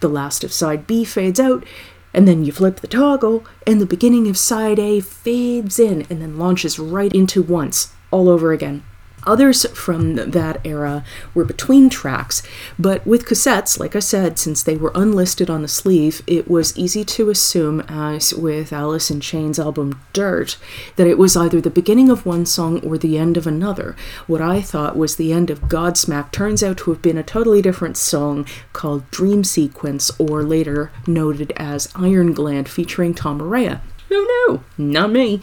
The 0.00 0.08
last 0.08 0.42
of 0.42 0.52
side 0.52 0.86
B 0.86 1.04
fades 1.04 1.38
out, 1.38 1.64
and 2.14 2.28
then 2.28 2.44
you 2.44 2.52
flip 2.52 2.80
the 2.80 2.86
toggle, 2.86 3.44
and 3.66 3.80
the 3.80 3.86
beginning 3.86 4.28
of 4.28 4.36
side 4.36 4.78
A 4.78 5.00
fades 5.00 5.78
in 5.78 6.02
and 6.10 6.20
then 6.20 6.38
launches 6.38 6.78
right 6.78 7.12
into 7.12 7.42
once, 7.42 7.92
all 8.10 8.28
over 8.28 8.52
again. 8.52 8.84
Others 9.24 9.66
from 9.70 10.16
that 10.16 10.60
era 10.64 11.04
were 11.34 11.44
between 11.44 11.88
tracks, 11.88 12.42
but 12.78 13.06
with 13.06 13.26
cassettes, 13.26 13.78
like 13.78 13.94
I 13.94 14.00
said, 14.00 14.38
since 14.38 14.62
they 14.62 14.76
were 14.76 14.92
unlisted 14.94 15.48
on 15.48 15.62
the 15.62 15.68
sleeve, 15.68 16.22
it 16.26 16.48
was 16.48 16.76
easy 16.76 17.04
to 17.04 17.30
assume, 17.30 17.80
as 17.88 18.34
with 18.34 18.72
Alice 18.72 19.10
in 19.10 19.20
Chains' 19.20 19.58
album 19.58 20.00
Dirt, 20.12 20.58
that 20.96 21.06
it 21.06 21.18
was 21.18 21.36
either 21.36 21.60
the 21.60 21.70
beginning 21.70 22.10
of 22.10 22.26
one 22.26 22.46
song 22.46 22.80
or 22.80 22.98
the 22.98 23.16
end 23.16 23.36
of 23.36 23.46
another. 23.46 23.94
What 24.26 24.40
I 24.40 24.60
thought 24.60 24.96
was 24.96 25.16
the 25.16 25.32
end 25.32 25.50
of 25.50 25.62
Godsmack 25.62 26.32
turns 26.32 26.62
out 26.62 26.78
to 26.78 26.90
have 26.90 27.02
been 27.02 27.18
a 27.18 27.22
totally 27.22 27.62
different 27.62 27.96
song 27.96 28.46
called 28.72 29.08
Dream 29.10 29.44
Sequence, 29.44 30.10
or 30.18 30.42
later 30.42 30.90
noted 31.06 31.52
as 31.56 31.92
Iron 31.94 32.32
Gland, 32.32 32.68
featuring 32.68 33.14
Tom 33.14 33.40
Araya. 33.40 33.80
Who 34.08 34.24
knew? 34.24 34.64
Not 34.76 35.10
me. 35.10 35.40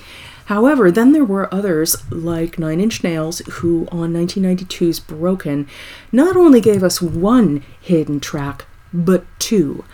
However, 0.49 0.89
then 0.89 1.11
there 1.11 1.23
were 1.23 1.53
others 1.53 1.95
like 2.09 2.57
Nine 2.57 2.81
Inch 2.81 3.03
Nails 3.03 3.37
who, 3.61 3.87
on 3.91 4.13
1992's 4.13 4.99
Broken, 4.99 5.67
not 6.11 6.35
only 6.35 6.59
gave 6.59 6.83
us 6.83 6.99
one 6.99 7.63
hidden 7.79 8.19
track, 8.19 8.65
but 8.91 9.27
two. 9.37 9.85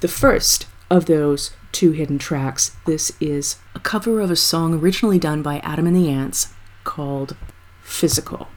The 0.00 0.08
first 0.08 0.66
of 0.88 1.04
those 1.04 1.50
two 1.70 1.90
hidden 1.92 2.18
tracks, 2.18 2.74
this 2.86 3.12
is 3.20 3.56
a 3.74 3.78
cover 3.78 4.22
of 4.22 4.30
a 4.30 4.36
song 4.36 4.72
originally 4.72 5.18
done 5.18 5.42
by 5.42 5.58
Adam 5.58 5.86
and 5.86 5.94
the 5.94 6.08
Ants 6.08 6.54
called 6.84 7.36
Physical. 7.82 8.48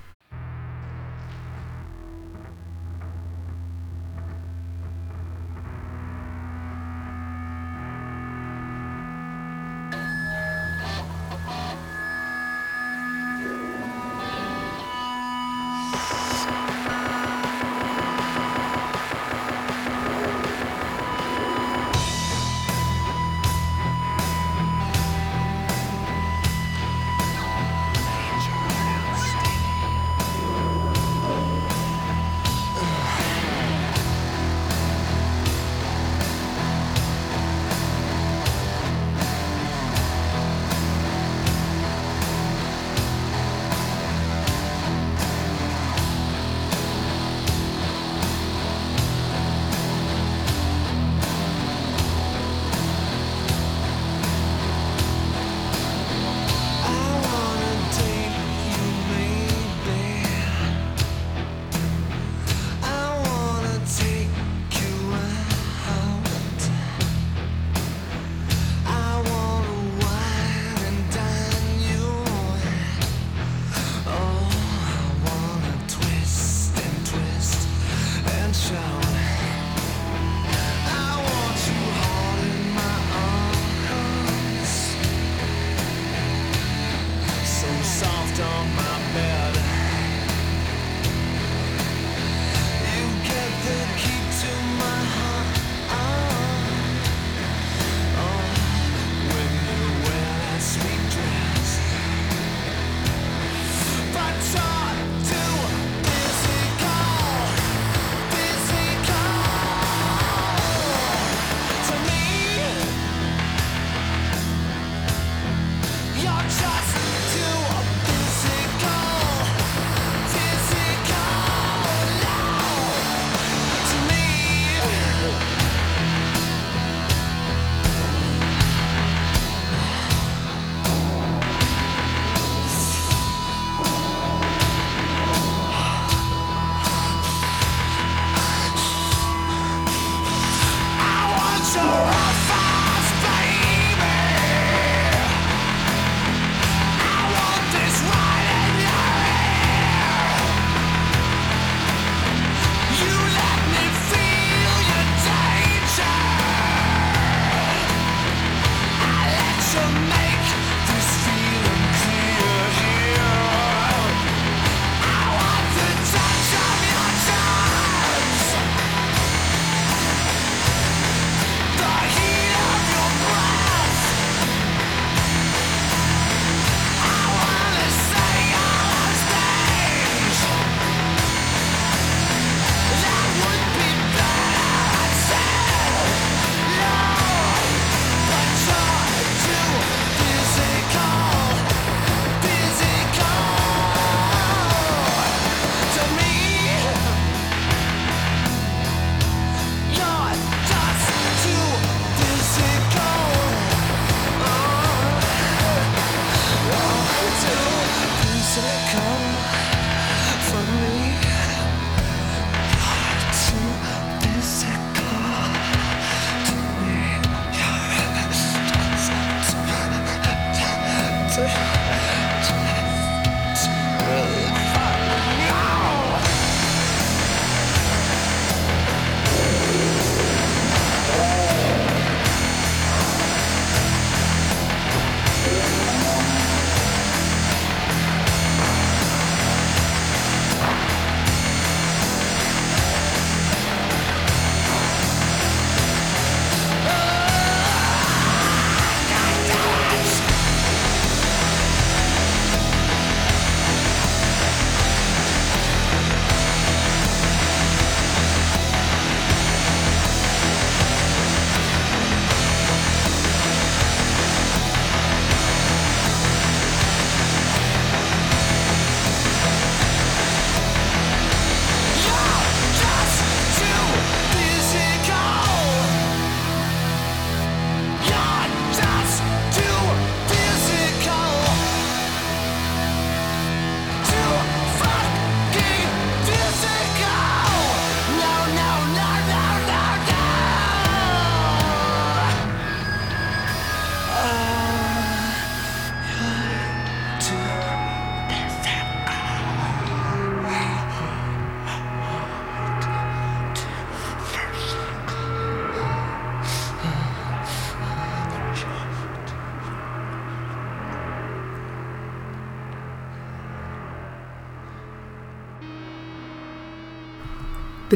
Just. 116.44 117.07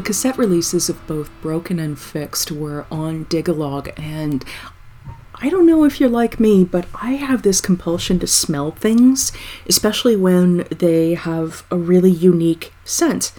The 0.02 0.08
cassette 0.08 0.40
releases 0.40 0.90
of 0.90 1.06
both 1.06 1.30
Broken 1.44 1.80
and 1.80 1.98
Fixed 1.98 2.52
were 2.52 2.88
on 2.90 3.26
Digalog, 3.26 3.94
and 4.00 4.44
I 5.36 5.48
don't 5.48 5.68
know 5.68 5.84
if 5.84 6.00
you're 6.00 6.10
like 6.10 6.40
me, 6.40 6.64
but 6.64 6.88
I 6.96 7.12
have 7.12 7.44
this 7.44 7.62
compulsion 7.62 8.18
to 8.18 8.26
smell 8.26 8.72
things, 8.72 9.32
especially 9.70 10.16
when 10.16 10.66
they 10.72 11.14
have 11.14 11.64
a 11.70 11.78
really 11.78 12.10
unique 12.10 12.74
scent. 12.84 13.32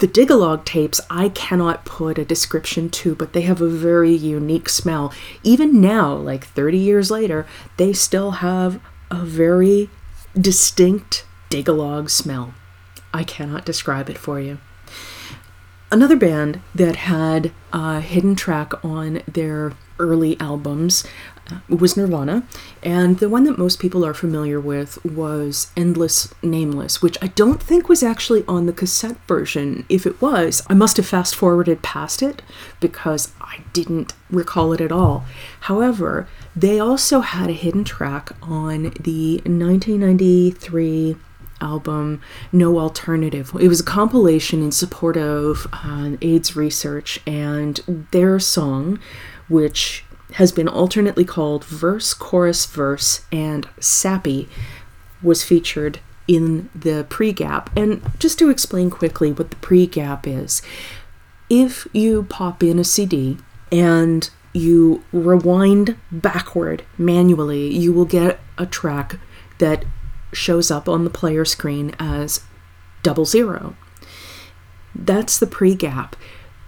The 0.00 0.08
Digalog 0.08 0.64
tapes 0.64 1.00
I 1.08 1.28
cannot 1.28 1.84
put 1.84 2.18
a 2.18 2.24
description 2.24 2.90
to, 2.90 3.14
but 3.14 3.32
they 3.32 3.42
have 3.42 3.60
a 3.60 3.68
very 3.68 4.12
unique 4.12 4.68
smell. 4.68 5.14
Even 5.44 5.80
now, 5.80 6.16
like 6.16 6.44
30 6.44 6.76
years 6.76 7.12
later, 7.12 7.46
they 7.76 7.92
still 7.92 8.32
have 8.32 8.80
a 9.12 9.24
very 9.24 9.88
distinct 10.36 11.24
Digalog 11.50 12.10
smell. 12.10 12.52
I 13.14 13.22
cannot 13.22 13.64
describe 13.64 14.10
it 14.10 14.18
for 14.18 14.40
you. 14.40 14.58
Another 15.92 16.14
band 16.14 16.60
that 16.72 16.94
had 16.94 17.50
a 17.72 18.00
hidden 18.00 18.36
track 18.36 18.72
on 18.84 19.22
their 19.26 19.72
early 19.98 20.38
albums 20.38 21.04
uh, 21.50 21.58
was 21.68 21.96
Nirvana, 21.96 22.44
and 22.80 23.18
the 23.18 23.28
one 23.28 23.42
that 23.42 23.58
most 23.58 23.80
people 23.80 24.06
are 24.06 24.14
familiar 24.14 24.60
with 24.60 25.04
was 25.04 25.72
Endless 25.76 26.32
Nameless, 26.44 27.02
which 27.02 27.18
I 27.20 27.26
don't 27.28 27.60
think 27.60 27.88
was 27.88 28.04
actually 28.04 28.44
on 28.46 28.66
the 28.66 28.72
cassette 28.72 29.16
version. 29.26 29.84
If 29.88 30.06
it 30.06 30.22
was, 30.22 30.62
I 30.68 30.74
must 30.74 30.96
have 30.96 31.06
fast 31.06 31.34
forwarded 31.34 31.82
past 31.82 32.22
it 32.22 32.40
because 32.78 33.32
I 33.40 33.64
didn't 33.72 34.14
recall 34.30 34.72
it 34.72 34.80
at 34.80 34.92
all. 34.92 35.24
However, 35.62 36.28
they 36.54 36.78
also 36.78 37.18
had 37.18 37.50
a 37.50 37.52
hidden 37.52 37.82
track 37.82 38.30
on 38.42 38.92
the 39.00 39.38
1993 39.38 41.16
album 41.60 42.20
No 42.52 42.78
Alternative. 42.78 43.50
It 43.60 43.68
was 43.68 43.80
a 43.80 43.84
compilation 43.84 44.62
in 44.62 44.72
support 44.72 45.16
of 45.16 45.66
uh, 45.72 46.16
AIDS 46.20 46.56
research, 46.56 47.20
and 47.26 48.06
their 48.12 48.38
song, 48.38 48.98
which 49.48 50.04
has 50.34 50.52
been 50.52 50.68
alternately 50.68 51.24
called 51.24 51.64
Verse, 51.64 52.14
Chorus, 52.14 52.66
Verse, 52.66 53.24
and 53.32 53.68
Sappy, 53.80 54.48
was 55.22 55.42
featured 55.42 56.00
in 56.28 56.70
the 56.74 57.04
pre 57.08 57.32
gap. 57.32 57.70
And 57.76 58.02
just 58.18 58.38
to 58.38 58.50
explain 58.50 58.90
quickly 58.90 59.32
what 59.32 59.50
the 59.50 59.56
pre 59.56 59.86
gap 59.86 60.26
is, 60.26 60.62
if 61.48 61.86
you 61.92 62.24
pop 62.24 62.62
in 62.62 62.78
a 62.78 62.84
CD 62.84 63.38
and 63.72 64.30
you 64.52 65.02
rewind 65.12 65.96
backward 66.10 66.84
manually, 66.96 67.68
you 67.74 67.92
will 67.92 68.04
get 68.04 68.40
a 68.58 68.66
track 68.66 69.18
that 69.58 69.84
shows 70.32 70.70
up 70.70 70.88
on 70.88 71.04
the 71.04 71.10
player 71.10 71.44
screen 71.44 71.94
as 71.98 72.42
double 73.02 73.24
zero. 73.24 73.76
That's 74.94 75.38
the 75.38 75.46
pre 75.46 75.74
gap. 75.74 76.16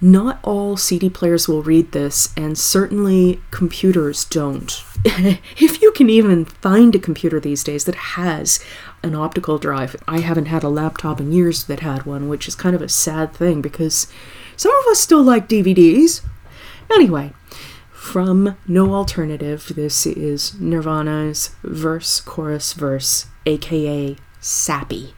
Not 0.01 0.41
all 0.43 0.77
CD 0.77 1.09
players 1.09 1.47
will 1.47 1.63
read 1.63 1.93
this, 1.93 2.33
and 2.37 2.59
certainly 2.59 3.41
computers 3.53 4.25
don't. 4.25 4.83
if 5.05 5.81
you 5.81 5.93
can 5.93 6.11
even 6.11 6.45
find 6.45 6.95
a 6.95 6.99
computer 6.99 7.39
these 7.39 7.63
days 7.63 7.85
that 7.85 7.95
has 7.95 8.59
an 9.05 9.15
optical 9.15 9.59
drive, 9.59 9.95
I 10.09 10.19
haven't 10.19 10.47
had 10.47 10.65
a 10.65 10.69
laptop 10.69 11.21
in 11.21 11.31
years 11.31 11.65
that 11.65 11.81
had 11.81 12.05
one, 12.05 12.29
which 12.29 12.49
is 12.49 12.57
kind 12.57 12.75
of 12.75 12.83
a 12.83 12.89
sad 12.89 13.33
thing 13.33 13.63
because 13.63 14.09
some 14.57 14.73
of 14.81 14.87
us 14.91 14.99
still 14.99 15.23
like 15.23 15.49
DVDs. 15.49 16.23
Anyway, 16.91 17.33
from 18.03 18.57
No 18.67 18.95
Alternative, 18.95 19.73
this 19.77 20.07
is 20.07 20.61
Nirvana's 20.61 21.55
verse, 21.63 22.21
chorus, 22.21 22.73
verse, 22.73 23.27
aka 23.47 24.17
Sappy. 24.41 25.15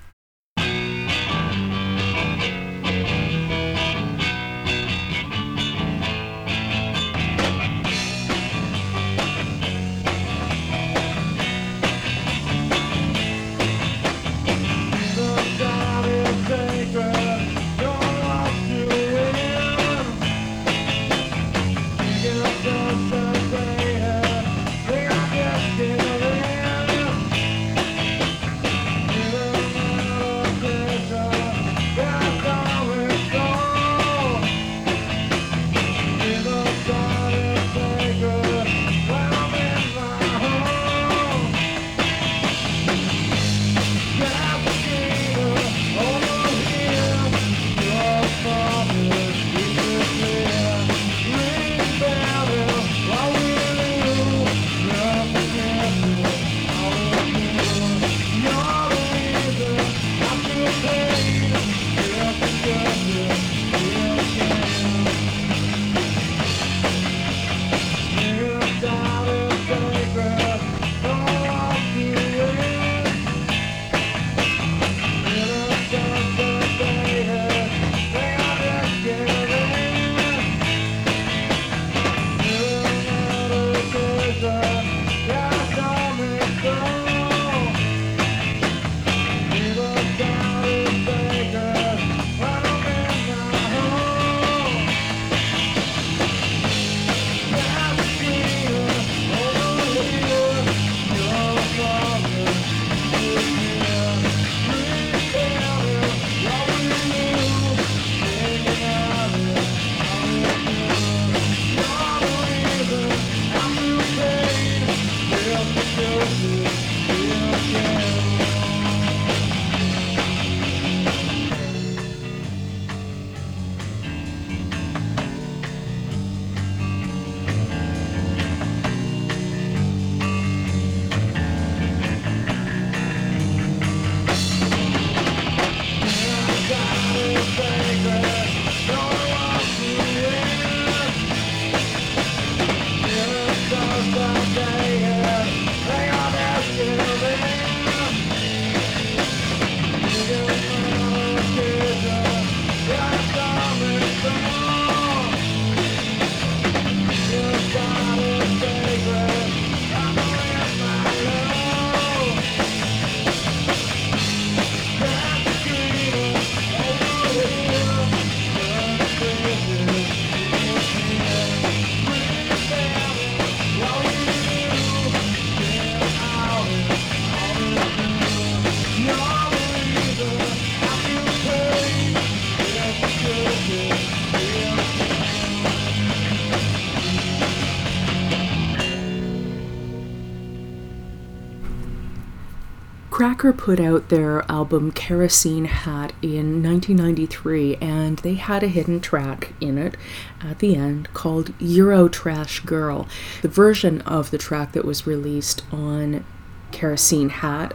Put 193.52 193.78
out 193.78 194.09
their 194.09 194.50
album 194.50 194.90
Kerosene 194.90 195.66
Hat 195.66 196.12
in 196.20 196.62
1993, 196.62 197.76
and 197.76 198.18
they 198.18 198.35
had 198.35 198.62
a 198.62 198.68
hidden 198.68 199.00
track 199.00 199.52
in 199.61 199.78
it 199.78 199.96
at 200.42 200.59
the 200.59 200.74
end 200.76 201.12
called 201.14 201.54
Euro 201.61 202.09
Trash 202.09 202.61
Girl. 202.61 203.07
The 203.42 203.48
version 203.48 204.00
of 204.02 204.30
the 204.30 204.38
track 204.38 204.72
that 204.72 204.85
was 204.85 205.07
released 205.07 205.62
on 205.72 206.24
Kerosene 206.72 207.30
Hat 207.30 207.74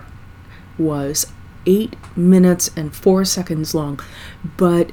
was 0.77 1.27
8 1.65 1.95
minutes 2.15 2.69
and 2.75 2.93
4 2.93 3.25
seconds 3.25 3.73
long, 3.73 3.99
but 4.58 4.91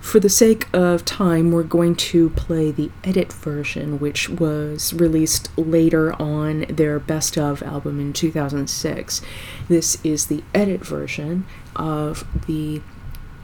for 0.00 0.18
the 0.18 0.28
sake 0.28 0.66
of 0.72 1.04
time, 1.04 1.52
we're 1.52 1.62
going 1.62 1.94
to 1.94 2.30
play 2.30 2.70
the 2.70 2.90
edit 3.04 3.32
version, 3.32 4.00
which 4.00 4.28
was 4.28 4.92
released 4.94 5.56
later 5.58 6.12
on 6.20 6.60
their 6.68 6.98
Best 6.98 7.36
of 7.36 7.62
album 7.62 8.00
in 8.00 8.12
2006. 8.12 9.22
This 9.68 9.98
is 10.04 10.26
the 10.26 10.42
edit 10.54 10.84
version 10.84 11.46
of 11.76 12.26
the 12.46 12.80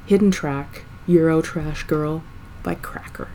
hidden 0.07 0.31
track 0.31 0.85
Euro 1.07 1.43
Trash 1.43 1.85
Girl 1.85 2.25
by 2.63 2.75
Cracker. 2.75 3.29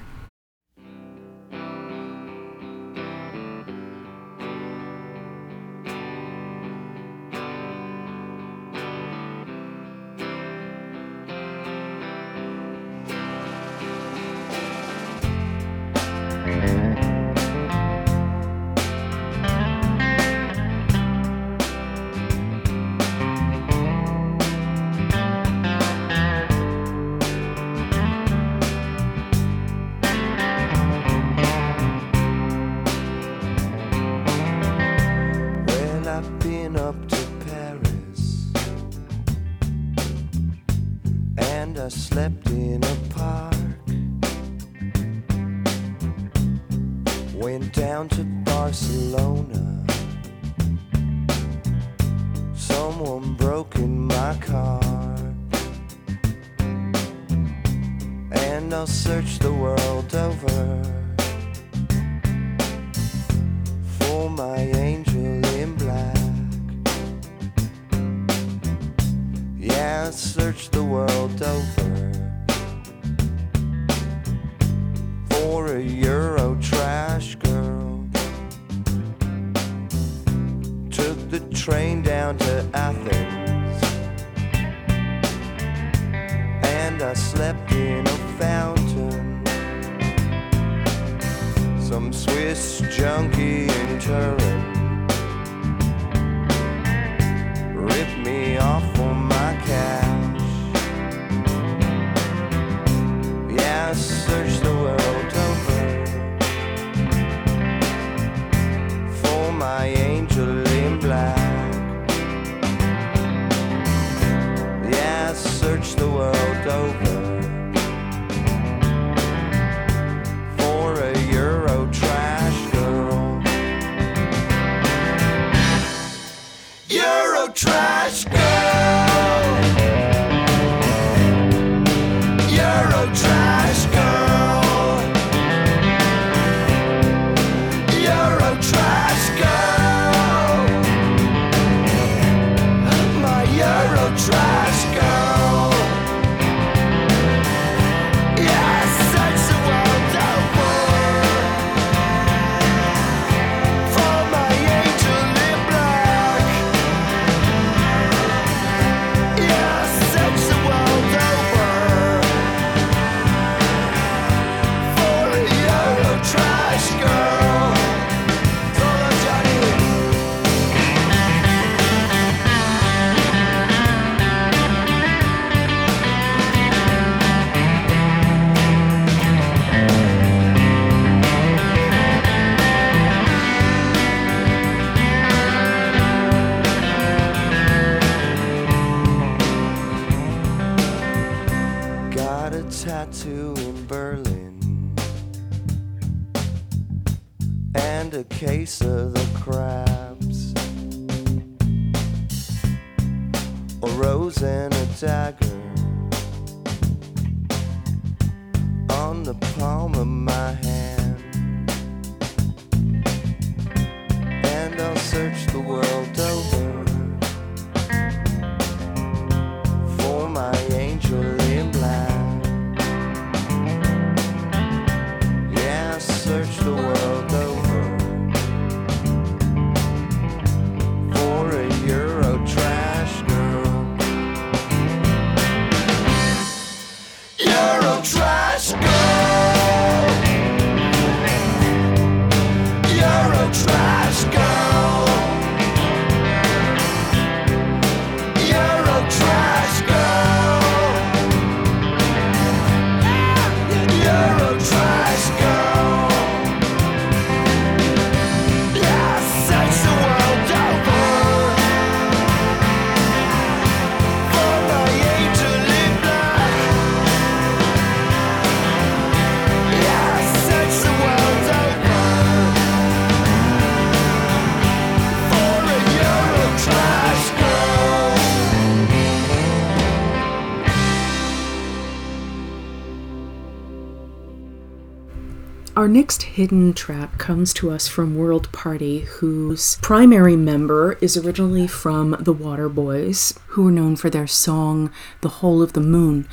Next 285.92 286.24
hidden 286.24 286.74
track 286.74 287.18
comes 287.18 287.54
to 287.54 287.70
us 287.70 287.88
from 287.88 288.16
World 288.16 288.50
Party, 288.54 289.00
whose 289.00 289.76
primary 289.82 290.38
member 290.38 290.94
is 291.02 291.18
originally 291.18 291.68
from 291.68 292.12
the 292.12 292.34
Waterboys, 292.34 293.38
who 293.48 293.64
were 293.66 293.72
known 293.72 293.98
for 293.98 294.10
their 294.10 294.28
song 294.28 294.90
The 295.20 295.30
Whole 295.30 295.62
of 295.62 295.74
the 295.74 295.82
Moon. 295.82 296.28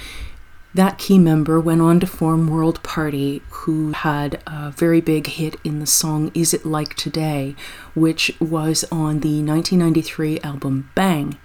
That 0.75 0.99
key 0.99 1.19
member 1.19 1.59
went 1.59 1.81
on 1.81 1.99
to 2.01 2.07
form 2.07 2.47
World 2.47 2.81
Party, 2.85 3.43
who 3.51 3.91
had 3.91 4.41
a 4.47 4.71
very 4.71 5.01
big 5.01 5.27
hit 5.27 5.57
in 5.65 5.81
the 5.81 5.87
song 5.87 6.31
Is 6.35 6.55
It 6.55 6.65
Like 6.65 6.95
Today, 6.95 7.57
which 7.97 8.31
was 8.39 8.85
on 8.93 9.21
the 9.21 9.43
1993 9.43 10.39
album 10.41 10.91
Bang. 10.95 11.37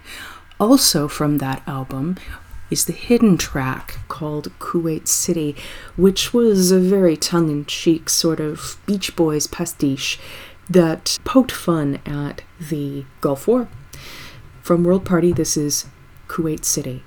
Also 0.59 1.07
from 1.07 1.39
that 1.39 1.63
album 1.67 2.17
is 2.73 2.85
the 2.85 2.91
hidden 2.91 3.37
track 3.37 3.99
called 4.07 4.51
Kuwait 4.57 5.07
City, 5.07 5.55
which 5.95 6.33
was 6.33 6.71
a 6.71 6.79
very 6.79 7.15
tongue 7.15 7.51
in 7.51 7.65
cheek 7.65 8.09
sort 8.09 8.39
of 8.39 8.77
Beach 8.87 9.15
Boys 9.15 9.45
pastiche 9.45 10.19
that 10.67 11.19
poked 11.23 11.51
fun 11.51 11.99
at 12.03 12.41
the 12.59 13.05
Gulf 13.21 13.47
War. 13.47 13.67
From 14.63 14.83
World 14.83 15.05
Party, 15.05 15.31
this 15.31 15.55
is 15.55 15.85
Kuwait 16.27 16.65
City. 16.65 17.03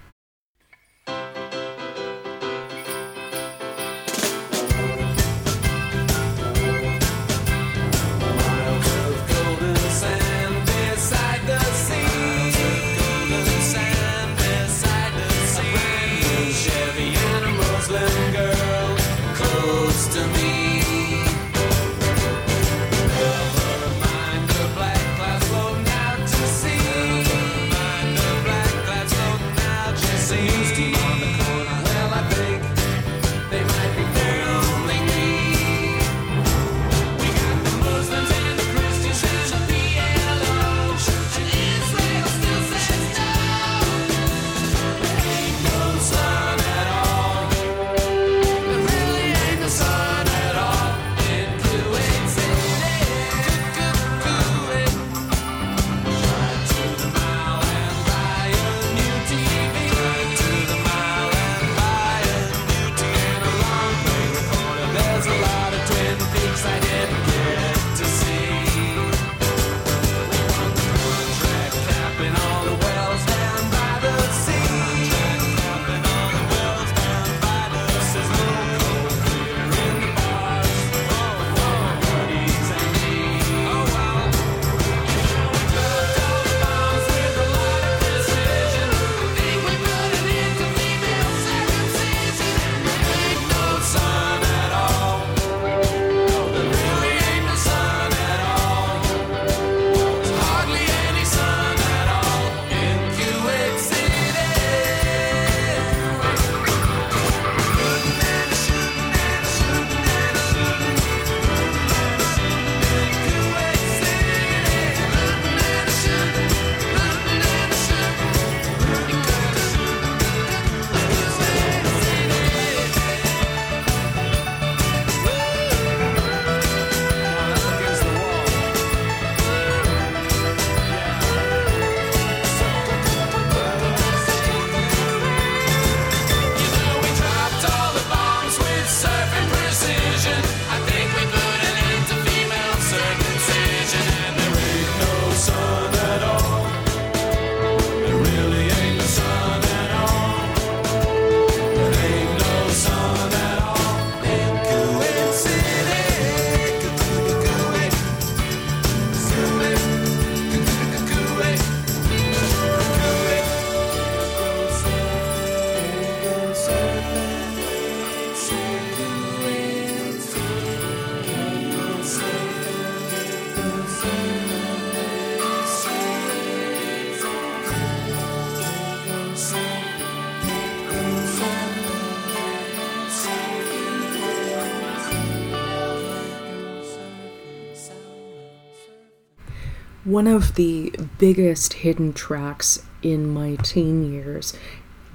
One 190.17 190.29
of 190.29 190.55
the 190.55 190.95
biggest 191.19 191.75
hidden 191.75 192.15
tracks 192.15 192.83
in 193.03 193.29
my 193.29 193.57
teen 193.57 194.11
years 194.11 194.55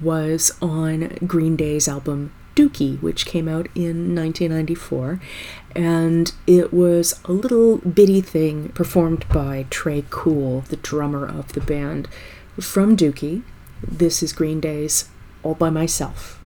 was 0.00 0.52
on 0.62 1.18
Green 1.26 1.56
Day's 1.56 1.88
album 1.88 2.32
Dookie, 2.54 3.02
which 3.02 3.26
came 3.26 3.48
out 3.48 3.66
in 3.74 4.14
1994. 4.14 5.20
And 5.74 6.32
it 6.46 6.72
was 6.72 7.18
a 7.24 7.32
little 7.32 7.78
bitty 7.78 8.20
thing 8.20 8.68
performed 8.68 9.28
by 9.28 9.66
Tré 9.70 10.04
Cool, 10.08 10.60
the 10.68 10.76
drummer 10.76 11.26
of 11.26 11.54
the 11.54 11.60
band. 11.60 12.06
From 12.60 12.96
Dookie, 12.96 13.42
this 13.82 14.22
is 14.22 14.32
Green 14.32 14.60
Day's 14.60 15.08
All 15.42 15.56
by 15.56 15.68
Myself. 15.68 16.44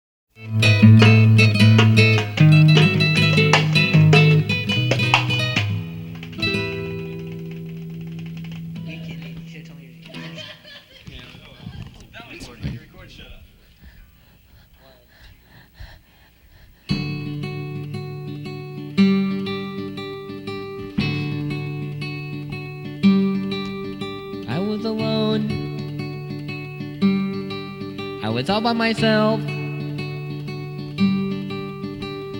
By 28.67 28.73
myself. 28.73 29.39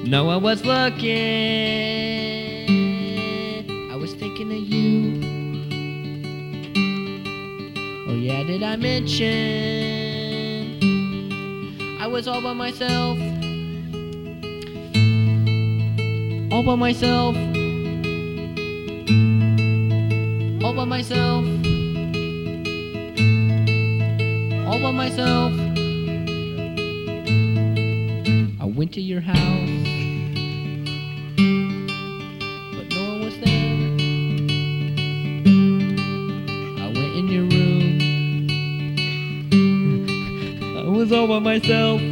No 0.09 0.25
one 0.25 0.43
was 0.43 0.65
looking. 0.65 1.07
I 3.93 3.95
was 3.95 4.13
thinking 4.15 4.51
of 4.51 4.59
you. 4.59 5.23
Oh, 8.09 8.17
yeah, 8.17 8.43
did 8.43 8.65
I 8.65 8.75
mention? 8.75 9.29
I 12.01 12.09
was 12.09 12.27
all 12.27 12.43
by 12.43 12.55
myself. 12.55 13.17
all 16.51 16.65
by 16.65 16.75
myself. 16.75 17.37
All 20.65 20.75
by 20.75 20.85
myself. 20.87 21.45
All 24.67 24.81
by 24.81 24.91
myself. 24.91 25.66
Went 28.77 28.93
to 28.93 29.01
your 29.01 29.23
house, 29.23 29.39
but 32.77 32.87
no 32.91 33.09
one 33.09 33.21
was 33.25 33.39
there. 33.39 33.73
I 36.79 36.87
went 36.93 37.13
in 37.17 37.29
your 37.29 37.45
room. 37.45 37.97
I 40.77 40.91
was 40.91 41.11
all 41.11 41.27
by 41.27 41.39
myself. 41.39 42.03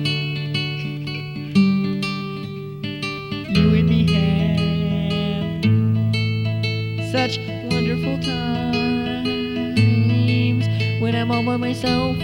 You 3.50 3.74
and 3.74 3.86
me 3.86 4.06
have 4.14 5.64
such 7.12 7.38
wonderful 7.70 8.18
times 8.22 9.44
when 11.02 11.14
I'm 11.14 11.30
all 11.30 11.44
by 11.44 11.58
myself. 11.58 12.16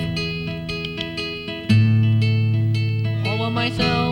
All 3.27 3.39
by 3.39 3.51
myself. 3.51 4.10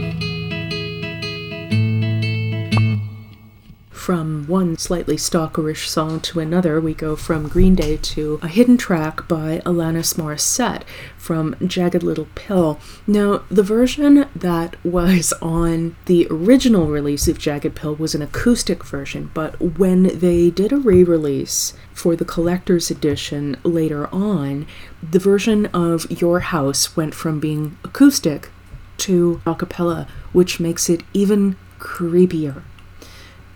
One 4.48 4.78
slightly 4.78 5.16
stalkerish 5.16 5.86
song 5.86 6.18
to 6.20 6.40
another, 6.40 6.80
we 6.80 6.94
go 6.94 7.14
from 7.14 7.48
Green 7.48 7.74
Day 7.74 7.98
to 7.98 8.40
a 8.42 8.48
hidden 8.48 8.78
track 8.78 9.28
by 9.28 9.58
Alanis 9.66 10.14
Morissette 10.14 10.84
from 11.18 11.54
Jagged 11.64 12.02
Little 12.02 12.28
Pill. 12.34 12.80
Now, 13.06 13.42
the 13.50 13.62
version 13.62 14.26
that 14.34 14.82
was 14.82 15.34
on 15.42 15.96
the 16.06 16.26
original 16.30 16.86
release 16.86 17.28
of 17.28 17.38
Jagged 17.38 17.76
Pill 17.76 17.94
was 17.94 18.14
an 18.14 18.22
acoustic 18.22 18.82
version, 18.84 19.30
but 19.34 19.78
when 19.78 20.18
they 20.18 20.48
did 20.48 20.72
a 20.72 20.78
re 20.78 21.04
release 21.04 21.74
for 21.92 22.16
the 22.16 22.24
collector's 22.24 22.90
edition 22.90 23.58
later 23.64 24.06
on, 24.14 24.66
the 25.02 25.18
version 25.18 25.66
of 25.66 26.10
Your 26.10 26.40
House 26.40 26.96
went 26.96 27.14
from 27.14 27.38
being 27.38 27.76
acoustic 27.84 28.48
to 28.96 29.42
a 29.44 29.54
cappella, 29.54 30.08
which 30.32 30.58
makes 30.58 30.88
it 30.88 31.02
even 31.12 31.56
creepier. 31.78 32.62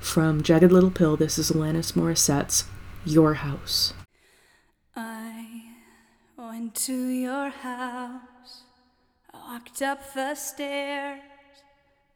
From 0.03 0.43
Jagged 0.43 0.71
Little 0.71 0.91
Pill, 0.91 1.17
this 1.17 1.39
is 1.39 1.53
Alanis 1.53 1.97
Morissette's 1.97 2.65
Your 3.07 3.35
House. 3.35 3.95
I 4.95 5.63
went 6.37 6.75
to 6.75 7.07
your 7.07 7.49
house. 7.49 8.65
I 9.33 9.39
walked 9.39 9.81
up 9.81 10.13
the 10.13 10.35
stairs. 10.35 11.21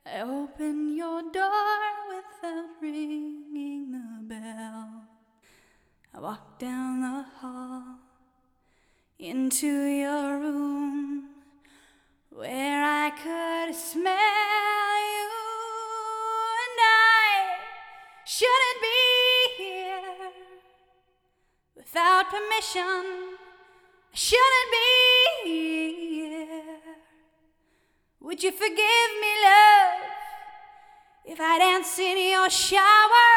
I 0.05 0.20
opened 0.20 0.97
your 0.97 1.22
door 1.32 1.80
without 2.09 2.66
ringing 2.82 3.93
the 3.93 4.34
bell. 4.34 5.05
I 6.12 6.20
walked 6.20 6.59
down 6.59 7.01
the 7.01 7.24
hall 7.39 7.99
into 9.18 9.87
your 9.87 10.39
room 10.39 11.30
where 12.28 12.84
I 12.84 13.11
could 13.11 13.74
smell 13.74 14.12
you 14.12 15.45
shouldn't 18.39 18.80
be 18.82 19.64
here 19.64 20.30
without 21.74 22.28
permission. 22.28 22.97
I 24.12 24.16
shouldn't 24.26 24.70
be 24.76 24.89
here. 25.45 26.80
Would 28.20 28.43
you 28.43 28.53
forgive 28.53 29.11
me, 29.22 29.32
love, 29.49 30.03
if 31.24 31.41
I 31.41 31.59
dance 31.59 31.99
in 31.99 32.18
your 32.30 32.51
shower? 32.51 33.30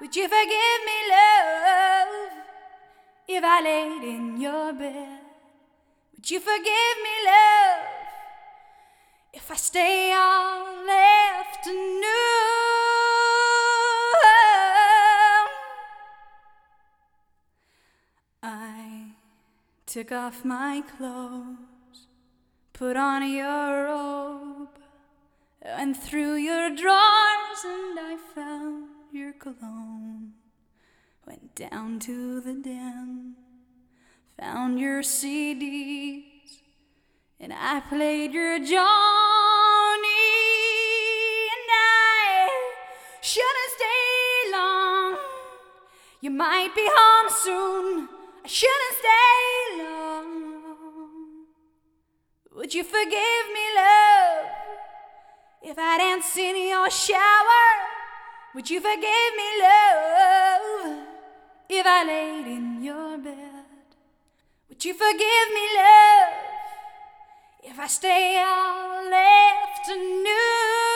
Would 0.00 0.14
you 0.14 0.28
forgive 0.28 0.80
me, 0.90 0.98
love, 1.16 2.32
if 3.28 3.42
I 3.42 3.58
laid 3.64 4.04
in 4.14 4.38
your 4.38 4.74
bed? 4.74 5.20
Would 6.14 6.30
you 6.30 6.40
forgive 6.40 6.96
me, 7.06 7.14
love, 7.24 7.86
if 9.32 9.50
I 9.50 9.56
stay 9.56 10.12
all 10.12 10.86
afternoon? 11.40 12.51
Took 19.92 20.10
off 20.10 20.42
my 20.42 20.82
clothes, 20.96 22.06
put 22.72 22.96
on 22.96 23.30
your 23.30 23.84
robe, 23.84 24.78
went 25.62 25.98
through 25.98 26.36
your 26.36 26.74
drawers, 26.74 27.62
and 27.66 27.98
I 28.00 28.16
found 28.34 28.88
your 29.12 29.34
cologne. 29.34 30.32
Went 31.26 31.54
down 31.54 31.98
to 32.06 32.40
the 32.40 32.54
den, 32.54 33.34
found 34.40 34.80
your 34.80 35.02
CDs, 35.02 36.62
and 37.38 37.52
I 37.52 37.80
played 37.80 38.32
your 38.32 38.58
Joni. 38.60 38.70
And 41.52 41.68
I 41.68 42.48
shouldn't 43.20 43.72
stay 43.76 44.52
long. 44.52 45.18
You 46.22 46.30
might 46.30 46.74
be 46.74 46.88
home 46.90 47.28
soon. 47.28 48.21
I 48.44 48.48
shouldn't 48.48 48.94
stay 48.98 49.84
long. 49.84 51.46
Would 52.56 52.74
you 52.74 52.82
forgive 52.82 53.46
me, 53.54 53.66
love, 53.76 54.46
if 55.62 55.78
I 55.78 55.98
dance 55.98 56.36
in 56.36 56.68
your 56.68 56.90
shower? 56.90 57.66
Would 58.54 58.68
you 58.68 58.80
forgive 58.80 59.32
me, 59.36 59.48
love, 59.62 61.06
if 61.68 61.86
I 61.86 62.04
laid 62.04 62.46
in 62.48 62.82
your 62.82 63.16
bed? 63.18 63.64
Would 64.68 64.84
you 64.84 64.94
forgive 64.94 65.48
me, 65.54 65.66
love, 65.76 66.32
if 67.62 67.78
I 67.78 67.86
stay 67.86 68.42
all 68.44 69.12
afternoon? 69.12 70.91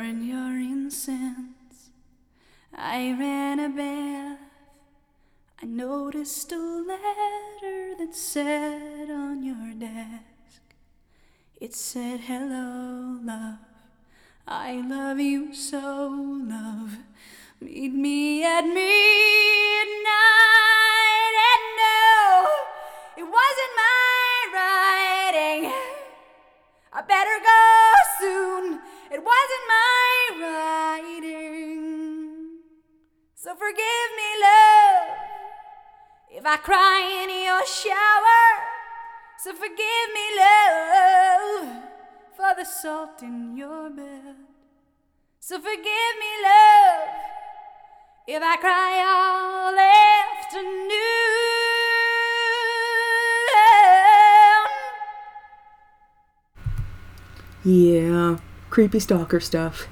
Burn 0.00 0.24
your 0.26 0.56
incense. 0.58 1.90
I 2.74 3.14
ran 3.20 3.60
a 3.60 3.68
bath. 3.68 4.38
I 5.62 5.66
noticed 5.66 6.50
a 6.52 6.56
letter 6.56 7.94
that 7.98 8.14
sat 8.14 9.10
on 9.10 9.42
your 9.42 9.74
desk. 9.74 10.62
It 11.60 11.74
said, 11.74 12.20
Hello, 12.20 13.18
love. 13.22 13.58
I 14.48 14.80
love 14.80 15.20
you 15.20 15.52
so, 15.52 16.08
love. 16.48 16.96
Meet 17.60 17.92
me 17.92 18.42
at 18.42 18.64
midnight. 18.64 18.80
And 21.50 21.64
no, 21.84 22.46
it 23.18 23.26
wasn't 23.38 23.74
my 23.84 24.32
writing. 24.54 25.72
I 26.90 27.02
better 27.02 27.38
go 27.44 27.60
soon. 28.18 28.80
It 29.12 29.18
wasn't 29.18 29.66
my 29.68 30.10
writing. 30.40 31.80
So 33.34 33.56
forgive 33.56 34.10
me, 34.16 34.30
love, 34.40 35.08
if 36.30 36.46
I 36.46 36.56
cry 36.58 37.00
in 37.22 37.30
your 37.44 37.66
shower. 37.66 38.46
So 39.38 39.52
forgive 39.52 40.08
me, 40.14 40.26
love, 40.38 41.82
for 42.36 42.54
the 42.56 42.64
salt 42.64 43.22
in 43.22 43.56
your 43.56 43.90
bed. 43.90 44.36
So 45.40 45.58
forgive 45.58 46.14
me, 46.22 46.32
love, 46.44 47.08
if 48.28 48.42
I 48.42 48.56
cry 48.58 49.02
all 49.10 49.76
afternoon. 49.76 50.90
Yeah, 57.64 58.38
creepy 58.70 59.00
stalker 59.00 59.40
stuff. 59.40 59.88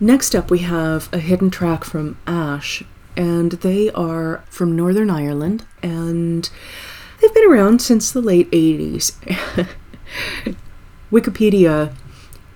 Next 0.00 0.34
up, 0.34 0.50
we 0.50 0.58
have 0.60 1.08
a 1.12 1.18
hidden 1.18 1.50
track 1.50 1.84
from 1.84 2.18
Ash, 2.26 2.82
and 3.16 3.52
they 3.52 3.90
are 3.92 4.44
from 4.48 4.76
Northern 4.76 5.10
Ireland, 5.10 5.64
and 5.82 6.48
they've 7.20 7.34
been 7.34 7.50
around 7.50 7.80
since 7.80 8.10
the 8.10 8.20
late 8.20 8.50
80s. 8.50 9.12
Wikipedia, 11.12 11.94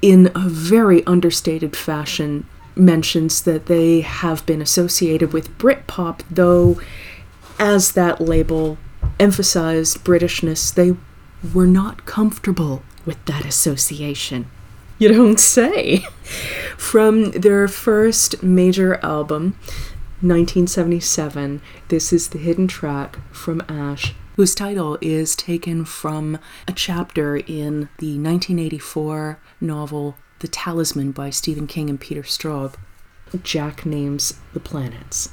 in 0.01 0.31
a 0.35 0.49
very 0.49 1.05
understated 1.07 1.77
fashion, 1.77 2.47
mentions 2.77 3.43
that 3.43 3.67
they 3.67 4.03
have 4.03 4.45
been 4.47 4.63
associated 4.63 5.33
with 5.33 5.57
Britpop, 5.59 6.21
though, 6.31 6.81
as 7.59 7.93
that 7.93 8.21
label 8.21 8.79
emphasized 9.19 10.05
Britishness, 10.05 10.75
they 10.75 10.97
were 11.53 11.67
not 11.67 12.07
comfortable 12.07 12.83
with 13.05 13.23
that 13.27 13.45
association. 13.45 14.47
You 14.99 15.09
don't 15.13 15.41
say. 15.41 16.07
From 16.77 17.33
their 17.33 17.67
first 17.69 18.43
major 18.43 18.97
album, 19.05 19.57
1977, 20.21 21.61
this 21.89 22.13
is 22.13 22.29
the 22.29 22.39
hidden 22.39 22.69
track 22.69 23.19
from 23.33 23.63
Ash 23.69 24.15
whose 24.37 24.55
title 24.55 24.97
is 25.01 25.37
taken 25.37 25.85
from 25.85 26.39
a 26.67 26.73
chapter 26.73 27.37
in 27.37 27.89
the 27.99 28.19
1984 28.19 29.39
novel 29.61 30.17
The 30.39 30.49
Talisman 30.49 31.13
by 31.13 31.31
Stephen 31.31 31.67
King 31.67 31.91
and 31.91 32.01
Peter 32.01 32.23
Straub. 32.23 32.75
Jack 33.43 33.85
names 33.87 34.35
the 34.53 34.61
planets. 34.61 35.31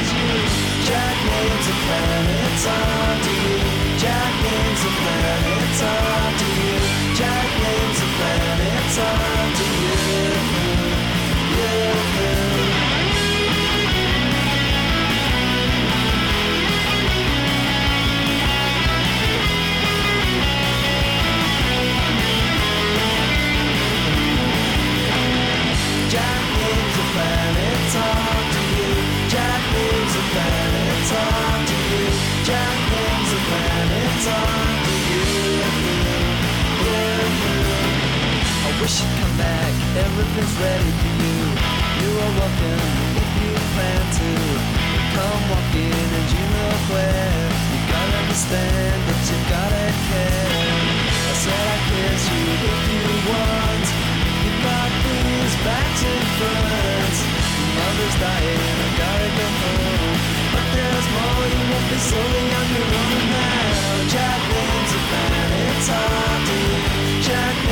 You. 0.07 0.37
Jack 7.15 7.49
names 7.61 7.99
a 7.99 8.09
planet, 8.17 8.87
on 8.97 9.53
to 9.57 9.65
you. 9.81 9.97
Everything's 39.97 40.55
ready 40.61 40.91
for 41.01 41.11
you. 41.21 41.37
You 42.01 42.09
are 42.23 42.33
welcome 42.41 42.81
if 43.21 43.29
you 43.41 43.51
plan 43.73 44.03
to. 44.17 44.31
Come 45.13 45.41
walk 45.49 45.73
in 45.73 46.07
and 46.17 46.27
you 46.33 46.43
know 46.53 46.73
where. 46.93 47.49
You 47.73 47.79
gotta 47.89 48.17
understand 48.21 48.97
that 49.07 49.21
you 49.29 49.37
gotta 49.49 49.85
care. 50.09 50.77
I 51.11 51.33
said 51.43 51.65
I 51.75 51.79
kiss 51.89 52.23
you 52.33 52.45
if 52.71 52.81
you 52.93 53.05
want. 53.29 53.85
You 54.45 54.51
got 54.65 54.89
things 55.05 55.53
back 55.65 55.87
to 56.01 56.11
front. 56.37 57.15
Mother's 57.77 58.17
dying, 58.21 58.77
I 58.85 58.89
gotta 59.01 59.29
go 59.37 59.47
home. 59.61 60.26
Jack 67.27 67.66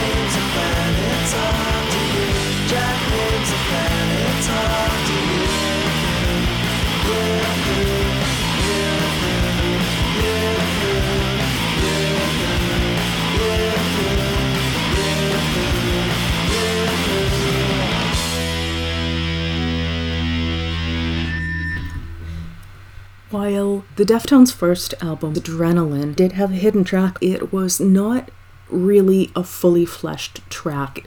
the 24.05 24.13
Deftones' 24.13 24.53
first 24.53 24.93
album, 25.01 25.33
Adrenaline, 25.33 26.15
did 26.15 26.33
have 26.33 26.51
a 26.51 26.55
hidden 26.55 26.83
track, 26.83 27.17
it 27.21 27.51
was 27.51 27.79
not 27.79 28.29
really 28.69 29.31
a 29.35 29.43
fully 29.43 29.85
fleshed 29.85 30.47
track. 30.49 31.05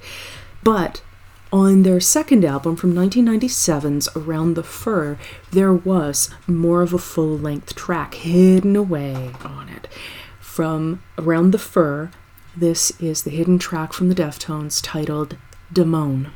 But 0.64 1.00
on 1.52 1.82
their 1.82 2.00
second 2.00 2.44
album 2.44 2.76
from 2.76 2.94
1997's 2.94 4.08
Around 4.16 4.54
the 4.54 4.62
Fur, 4.62 5.16
there 5.52 5.72
was 5.72 6.30
more 6.46 6.82
of 6.82 6.92
a 6.92 6.98
full 6.98 7.38
length 7.38 7.76
track 7.76 8.14
hidden 8.14 8.74
away 8.74 9.30
on 9.44 9.68
it. 9.68 9.86
From 10.40 11.02
Around 11.16 11.52
the 11.52 11.58
Fur, 11.58 12.10
this 12.56 12.90
is 13.00 13.22
the 13.22 13.30
hidden 13.30 13.58
track 13.58 13.92
from 13.92 14.08
the 14.08 14.14
Deftones 14.14 14.80
titled 14.82 15.36
Damone. 15.72 16.30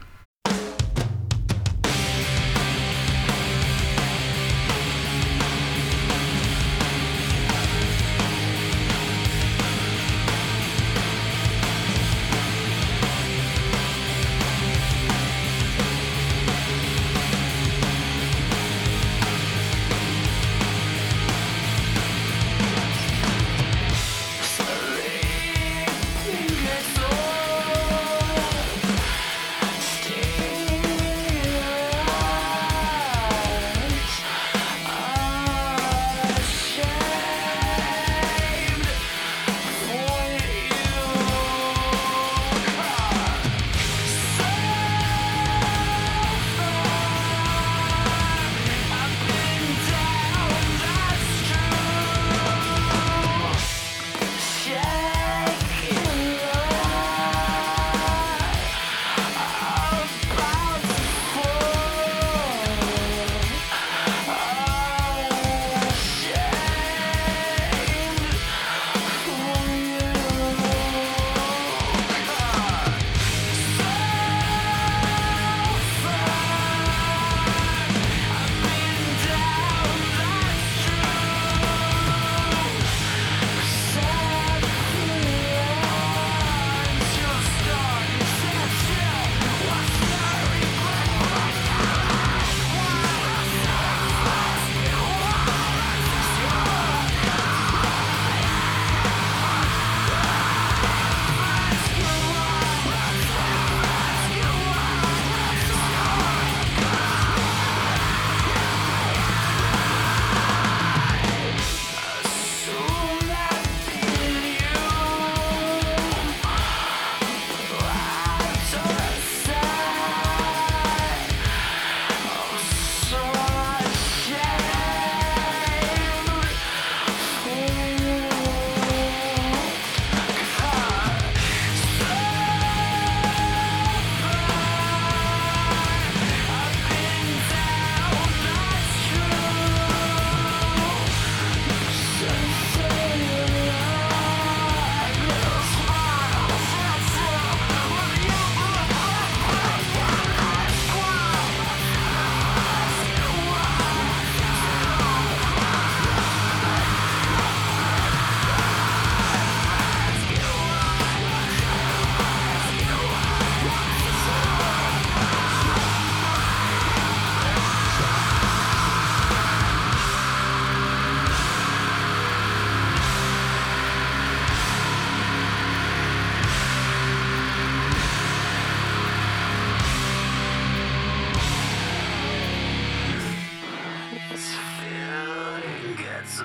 its 186.32 186.40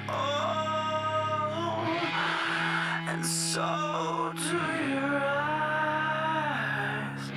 and 3.07 3.25
so 3.25 4.33
do 4.35 4.57
your 4.89 5.21
eyes. 5.23 7.31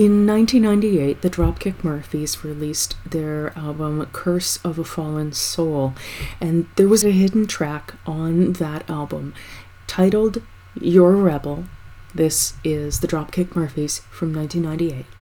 In 0.00 0.26
1998, 0.26 1.20
the 1.20 1.28
Dropkick 1.28 1.84
Murphys 1.84 2.42
released 2.42 2.96
their 3.04 3.52
album 3.54 4.08
Curse 4.14 4.56
of 4.64 4.78
a 4.78 4.82
Fallen 4.82 5.34
Soul, 5.34 5.92
and 6.40 6.66
there 6.76 6.88
was 6.88 7.04
a 7.04 7.10
hidden 7.10 7.46
track 7.46 7.96
on 8.06 8.54
that 8.54 8.88
album 8.88 9.34
titled 9.86 10.40
You're 10.80 11.12
a 11.12 11.16
Rebel. 11.16 11.64
This 12.14 12.54
is 12.64 13.00
the 13.00 13.08
Dropkick 13.08 13.54
Murphys 13.54 13.98
from 14.10 14.34
1998. 14.34 15.19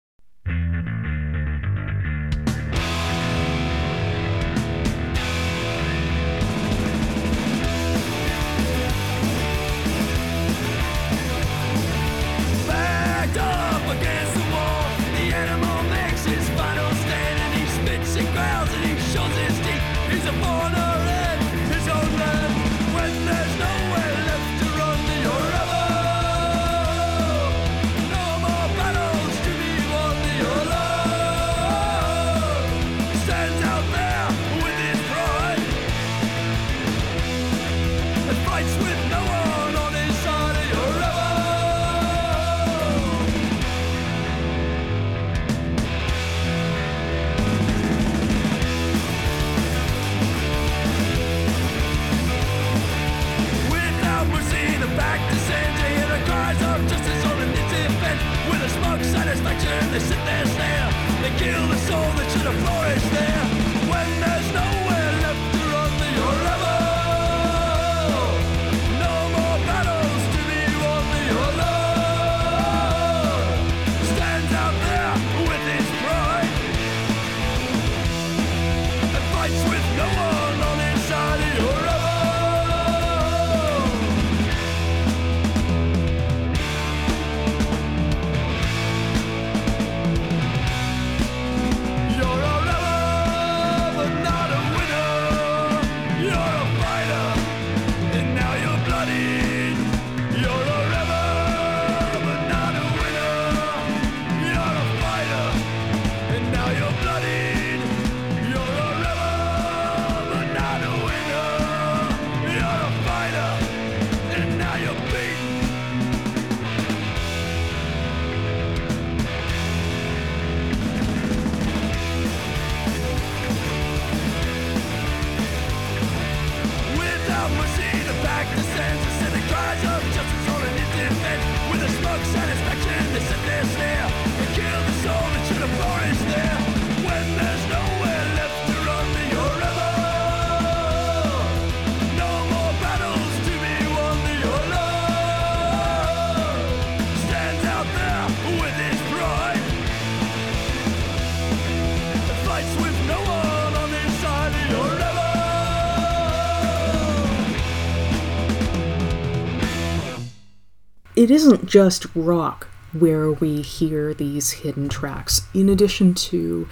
it 161.18 161.32
isn't 161.32 161.66
just 161.66 162.06
rock 162.14 162.68
where 162.92 163.32
we 163.32 163.60
hear 163.60 164.14
these 164.14 164.52
hidden 164.52 164.88
tracks. 164.88 165.42
In 165.52 165.68
addition 165.68 166.14
to 166.14 166.68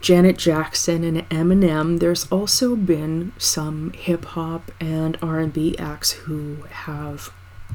Janet 0.00 0.38
Jackson 0.38 1.02
and 1.02 1.28
Eminem, 1.28 1.98
there's 1.98 2.24
also 2.30 2.76
been 2.76 3.32
some 3.36 3.92
hip 3.94 4.24
hop 4.26 4.70
and 4.80 5.18
R&B 5.20 5.76
acts 5.76 6.12
who 6.12 6.58
have 6.70 7.32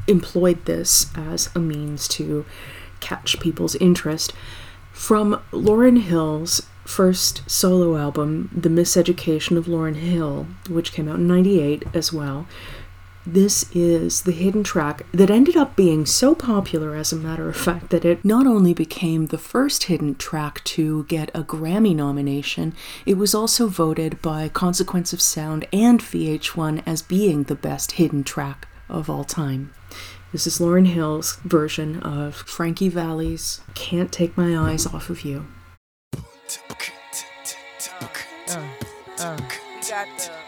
employed 0.08 0.64
this 0.64 1.14
as 1.18 1.54
a 1.54 1.60
means 1.60 2.08
to 2.08 2.46
catch 3.02 3.38
people's 3.42 3.76
interest. 3.76 4.32
From 4.94 5.42
Lauryn 5.52 6.00
Hill's 6.00 6.62
first 6.86 7.42
solo 7.52 7.98
album, 7.98 8.50
The 8.56 8.70
Miseducation 8.70 9.58
of 9.58 9.66
Lauryn 9.66 9.96
Hill, 9.98 10.48
which 10.70 10.94
came 10.94 11.10
out 11.10 11.18
in 11.18 11.28
98 11.28 11.84
as 11.94 12.14
well, 12.14 12.48
this 13.26 13.66
is 13.74 14.22
the 14.22 14.32
hidden 14.32 14.64
track 14.64 15.06
that 15.12 15.30
ended 15.30 15.58
up 15.58 15.76
being 15.76 16.06
so 16.06 16.36
popular, 16.36 16.96
as 16.96 17.12
a 17.12 17.16
matter 17.16 17.50
of 17.50 17.56
fact, 17.56 17.90
that 17.90 18.06
it 18.06 18.24
not 18.24 18.46
only 18.46 18.74
became 18.74 19.28
the 19.28 19.38
first 19.38 19.84
hidden 19.84 20.16
track 20.16 20.64
to 20.66 21.06
get 21.06 21.32
a 21.34 21.44
Grammy 21.44 21.96
nomination, 21.96 22.74
it 23.06 23.18
was 23.18 23.34
also 23.34 23.68
voted 23.68 24.22
by 24.22 24.48
Consequence 24.50 25.12
of 25.12 25.22
Sound 25.22 25.68
and 25.74 26.00
VH1 26.02 26.84
as 26.86 27.02
being 27.02 27.44
the 27.44 27.56
best 27.56 27.94
hidden 27.94 28.24
track 28.24 28.68
of 28.90 29.10
all 29.10 29.24
time. 29.24 29.74
This 30.32 30.46
is 30.46 30.60
Lauryn 30.60 30.88
Hill's 30.88 31.38
version 31.38 32.02
of 32.02 32.36
Frankie 32.36 32.90
Valli's 32.90 33.62
Can't 33.74 34.12
Take 34.12 34.38
My 34.38 34.58
Eyes 34.58 34.86
Off 34.86 35.10
of 35.10 35.24
You. 35.24 35.48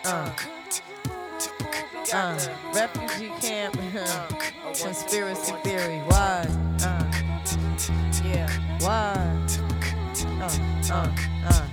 Uh, 0.05 0.33
refugee 2.13 3.31
camp, 3.41 3.73
conspiracy 4.79 5.53
theory. 5.63 5.99
Why? 6.07 6.45
Uh, 6.81 7.03
yeah. 8.23 8.49
Why? 8.79 9.13
Uh, 10.39 10.49
uh, 10.91 11.09
uh. 11.49 11.67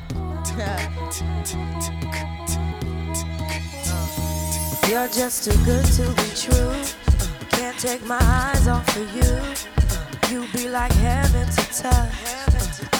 You're 4.89 5.09
just 5.09 5.45
too 5.45 5.57
good 5.65 5.85
to 5.85 6.03
be 6.03 6.31
true. 6.35 6.75
Can't 7.51 7.79
take 7.79 8.05
my 8.05 8.19
eyes 8.21 8.67
off 8.69 8.97
of 8.97 9.15
you. 9.15 9.41
You 10.31 10.47
be 10.53 10.69
like 10.69 10.93
heaven 10.93 11.49
to 11.49 11.83
touch. 11.83 12.13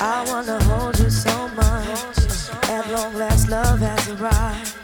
I 0.01 0.25
wanna 0.29 0.63
hold 0.65 0.99
you 0.99 1.11
so 1.11 1.49
much. 1.49 2.19
At 2.71 2.89
long 2.91 3.15
last, 3.15 3.49
love 3.49 3.81
has 3.81 4.09
arrived. 4.11 4.84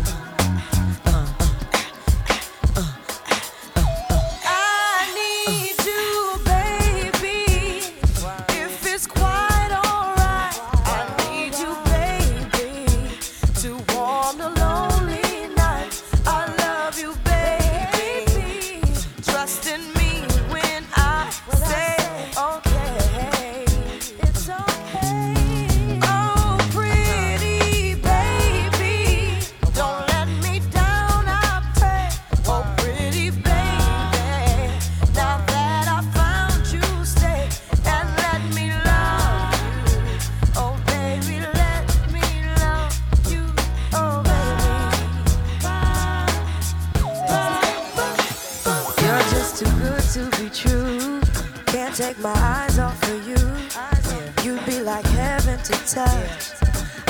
To 55.63 55.73
touch. 55.85 56.53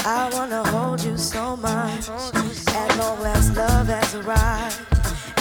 I 0.06 0.30
wanna 0.34 0.64
hold 0.70 1.04
you 1.04 1.18
so 1.18 1.56
much. 1.56 2.10
At 2.10 2.98
long 2.98 3.20
last, 3.22 3.56
love 3.56 3.88
has 3.88 4.16
arrived. 4.16 4.80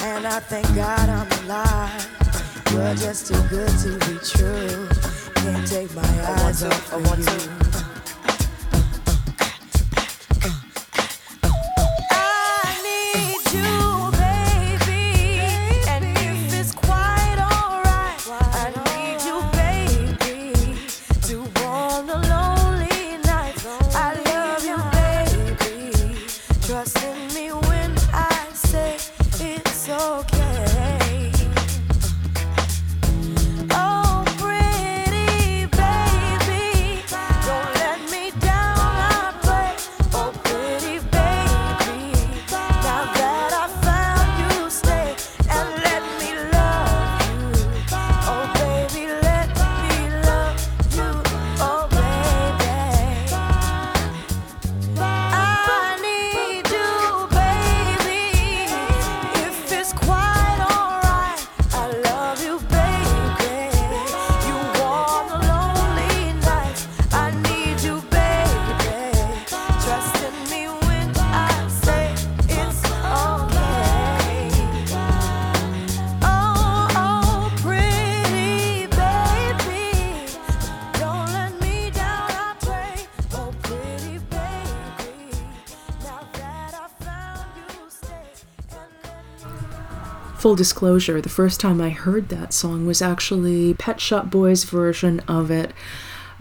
And 0.05 0.27
I 0.27 0.39
thank 0.41 0.67
God 0.75 1.09
I'm 1.09 1.45
alive. 1.45 2.09
You're 2.73 2.95
just 2.95 3.27
too 3.27 3.43
good 3.49 3.71
to 3.85 3.91
be 4.07 4.19
true. 4.25 4.89
Can't 5.35 5.67
take 5.67 5.95
my 5.95 6.03
eyes 6.43 6.63
off 6.63 6.93
of 6.93 7.19
you. 7.19 7.70
Full 90.51 90.57
disclosure, 90.57 91.21
the 91.21 91.29
first 91.29 91.61
time 91.61 91.81
I 91.81 91.91
heard 91.91 92.29
that 92.31 92.53
song 92.53 92.85
was 92.85 93.01
actually 93.01 93.75
Pet 93.75 94.01
Shop 94.01 94.33
Boys' 94.33 94.65
version 94.65 95.21
of 95.29 95.49
it, 95.49 95.71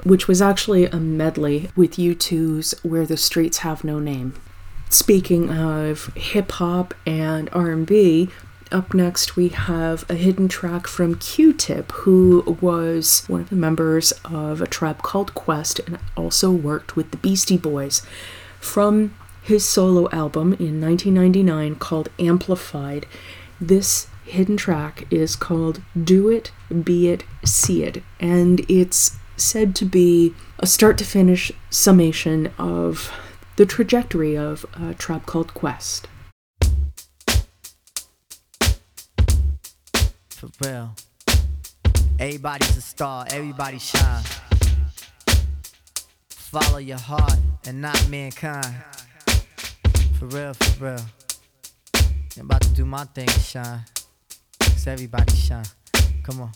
which 0.01 0.28
was 0.28 0.41
actually 0.41 0.88
a 0.88 0.95
medley 0.95 1.70
with 1.76 1.97
U2's 1.97 2.74
Where 2.82 3.05
the 3.05 3.18
Streets 3.18 3.60
Have 3.60 3.84
No 3.84 3.99
Name. 3.99 4.34
Speaking 4.89 5.51
of 5.51 6.12
hip 6.16 6.53
hop 6.53 6.95
and 7.05 7.49
R&B, 7.53 8.30
up 8.72 8.95
next 8.95 9.36
we 9.36 9.49
have 9.49 10.10
a 10.10 10.16
hidden 10.16 10.47
track 10.47 10.88
from 10.88 11.14
Q-Tip, 11.14 11.91
who 11.91 12.57
was 12.60 13.26
one 13.28 13.41
of 13.41 13.49
the 13.51 13.55
members 13.55 14.12
of 14.26 14.60
a 14.60 14.66
tribe 14.66 15.03
called 15.03 15.36
Quest 15.36 15.82
and 15.82 15.99
also 16.18 16.49
worked 16.49 16.95
with 16.95 17.12
the 17.12 17.18
Beastie 17.18 17.57
Boys. 17.57 18.01
From 18.60 19.14
his 19.43 19.66
solo 19.66 20.10
album 20.10 20.53
in 20.53 20.82
1999 20.82 21.76
called 21.76 22.10
Amplified, 22.18 23.05
this 23.60 24.07
hidden 24.26 24.57
track 24.57 25.05
is 25.12 25.36
called 25.36 25.82
Do 26.01 26.30
It, 26.30 26.51
Be 26.84 27.10
It, 27.10 27.24
See 27.43 27.84
It, 27.84 28.03
and 28.20 28.62
it's 28.70 29.18
said 29.38 29.76
to 29.76 29.86
be 29.86 30.34
a 30.60 30.68
start 30.68 30.97
to 30.99 31.05
finish 31.05 31.51
summation 31.70 32.51
of 32.57 33.12
the 33.55 33.66
trajectory 33.66 34.38
of 34.38 34.66
a 34.74 34.93
tribe 34.93 35.26
called 35.26 35.53
Quest. 35.53 36.07
For 40.30 40.49
real. 40.64 40.95
Everybody's 42.20 42.78
a 42.78 42.82
star, 42.82 43.26
everybody 43.32 43.80
shine. 43.80 44.24
Follow 46.30 46.80
your 46.80 46.97
heart 46.97 47.38
and 47.66 47.82
not 47.82 48.10
mankind. 48.10 48.76
For 50.18 50.26
real, 50.26 50.53
for 50.53 50.86
real. 50.86 51.05
About 52.40 52.62
to 52.62 52.70
do 52.70 52.86
my 52.86 53.04
thing, 53.06 53.28
shine. 53.28 53.82
everybody 54.88 55.36
shine. 55.36 55.66
Come 56.24 56.42
on. 56.42 56.52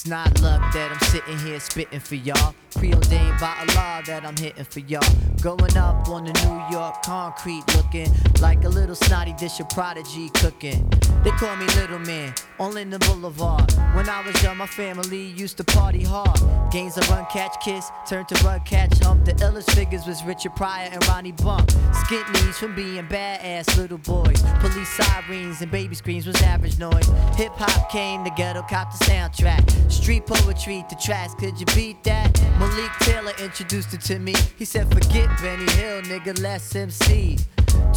It's 0.00 0.08
not 0.08 0.40
luck 0.40 0.72
that 0.72 0.90
I'm 0.90 1.00
sitting 1.10 1.38
here 1.40 1.60
spitting 1.60 2.00
for 2.00 2.14
y'all. 2.14 2.54
Preordained 2.74 3.38
by 3.38 3.54
Allah 3.60 4.02
that 4.06 4.24
I'm 4.24 4.34
hitting 4.34 4.64
for 4.64 4.80
y'all. 4.80 5.04
Growing 5.42 5.76
up 5.76 6.08
on 6.08 6.24
the 6.24 6.32
New 6.32 6.74
York 6.74 7.02
concrete, 7.02 7.62
looking 7.76 8.10
like 8.40 8.64
a 8.64 8.68
little 8.70 8.94
snotty 8.94 9.34
dish 9.34 9.60
of 9.60 9.68
prodigy 9.68 10.30
cooking. 10.30 10.90
They 11.22 11.30
call 11.32 11.54
me 11.56 11.66
Little 11.76 11.98
Man 11.98 12.32
on 12.58 12.72
the 12.88 12.98
Boulevard. 13.00 13.70
When 13.94 14.08
I 14.08 14.22
was 14.22 14.42
young, 14.42 14.56
my 14.56 14.66
family 14.66 15.26
used 15.36 15.58
to 15.58 15.64
party 15.64 16.02
hard. 16.02 16.40
Games 16.72 16.96
of 16.96 17.06
run, 17.10 17.26
catch, 17.26 17.60
kiss, 17.62 17.90
turn 18.08 18.24
to 18.26 18.44
run, 18.44 18.60
catch, 18.60 18.98
hump. 19.00 19.26
The 19.26 19.32
illest 19.32 19.70
figures 19.74 20.06
was 20.06 20.24
Richard 20.24 20.56
Pryor 20.56 20.88
and 20.90 21.06
Ronnie 21.08 21.32
Bump. 21.32 21.68
Skint 21.92 22.32
knees 22.32 22.56
from 22.56 22.74
being 22.74 23.06
badass 23.06 23.76
little 23.76 23.98
boys. 23.98 24.42
Police 24.60 24.88
sirens 24.88 25.60
and 25.60 25.70
baby 25.70 25.94
screams 25.94 26.26
was 26.26 26.40
average 26.40 26.78
noise. 26.78 27.06
Hip 27.36 27.52
hop 27.56 27.90
came, 27.90 28.24
the 28.24 28.30
ghetto 28.30 28.62
cop 28.62 28.90
the 28.96 29.04
soundtrack. 29.04 29.89
Street 29.90 30.24
poetry 30.26 30.84
to 30.88 30.96
trash, 30.96 31.34
could 31.34 31.58
you 31.58 31.66
beat 31.74 32.02
that? 32.04 32.40
Malik 32.58 32.90
Taylor 33.00 33.32
introduced 33.42 33.92
it 33.92 34.00
to 34.02 34.18
me. 34.18 34.34
He 34.56 34.64
said, 34.64 34.92
forget 34.92 35.28
Benny 35.40 35.70
Hill, 35.72 36.02
nigga, 36.02 36.40
let's 36.40 36.74
MC. 36.74 37.38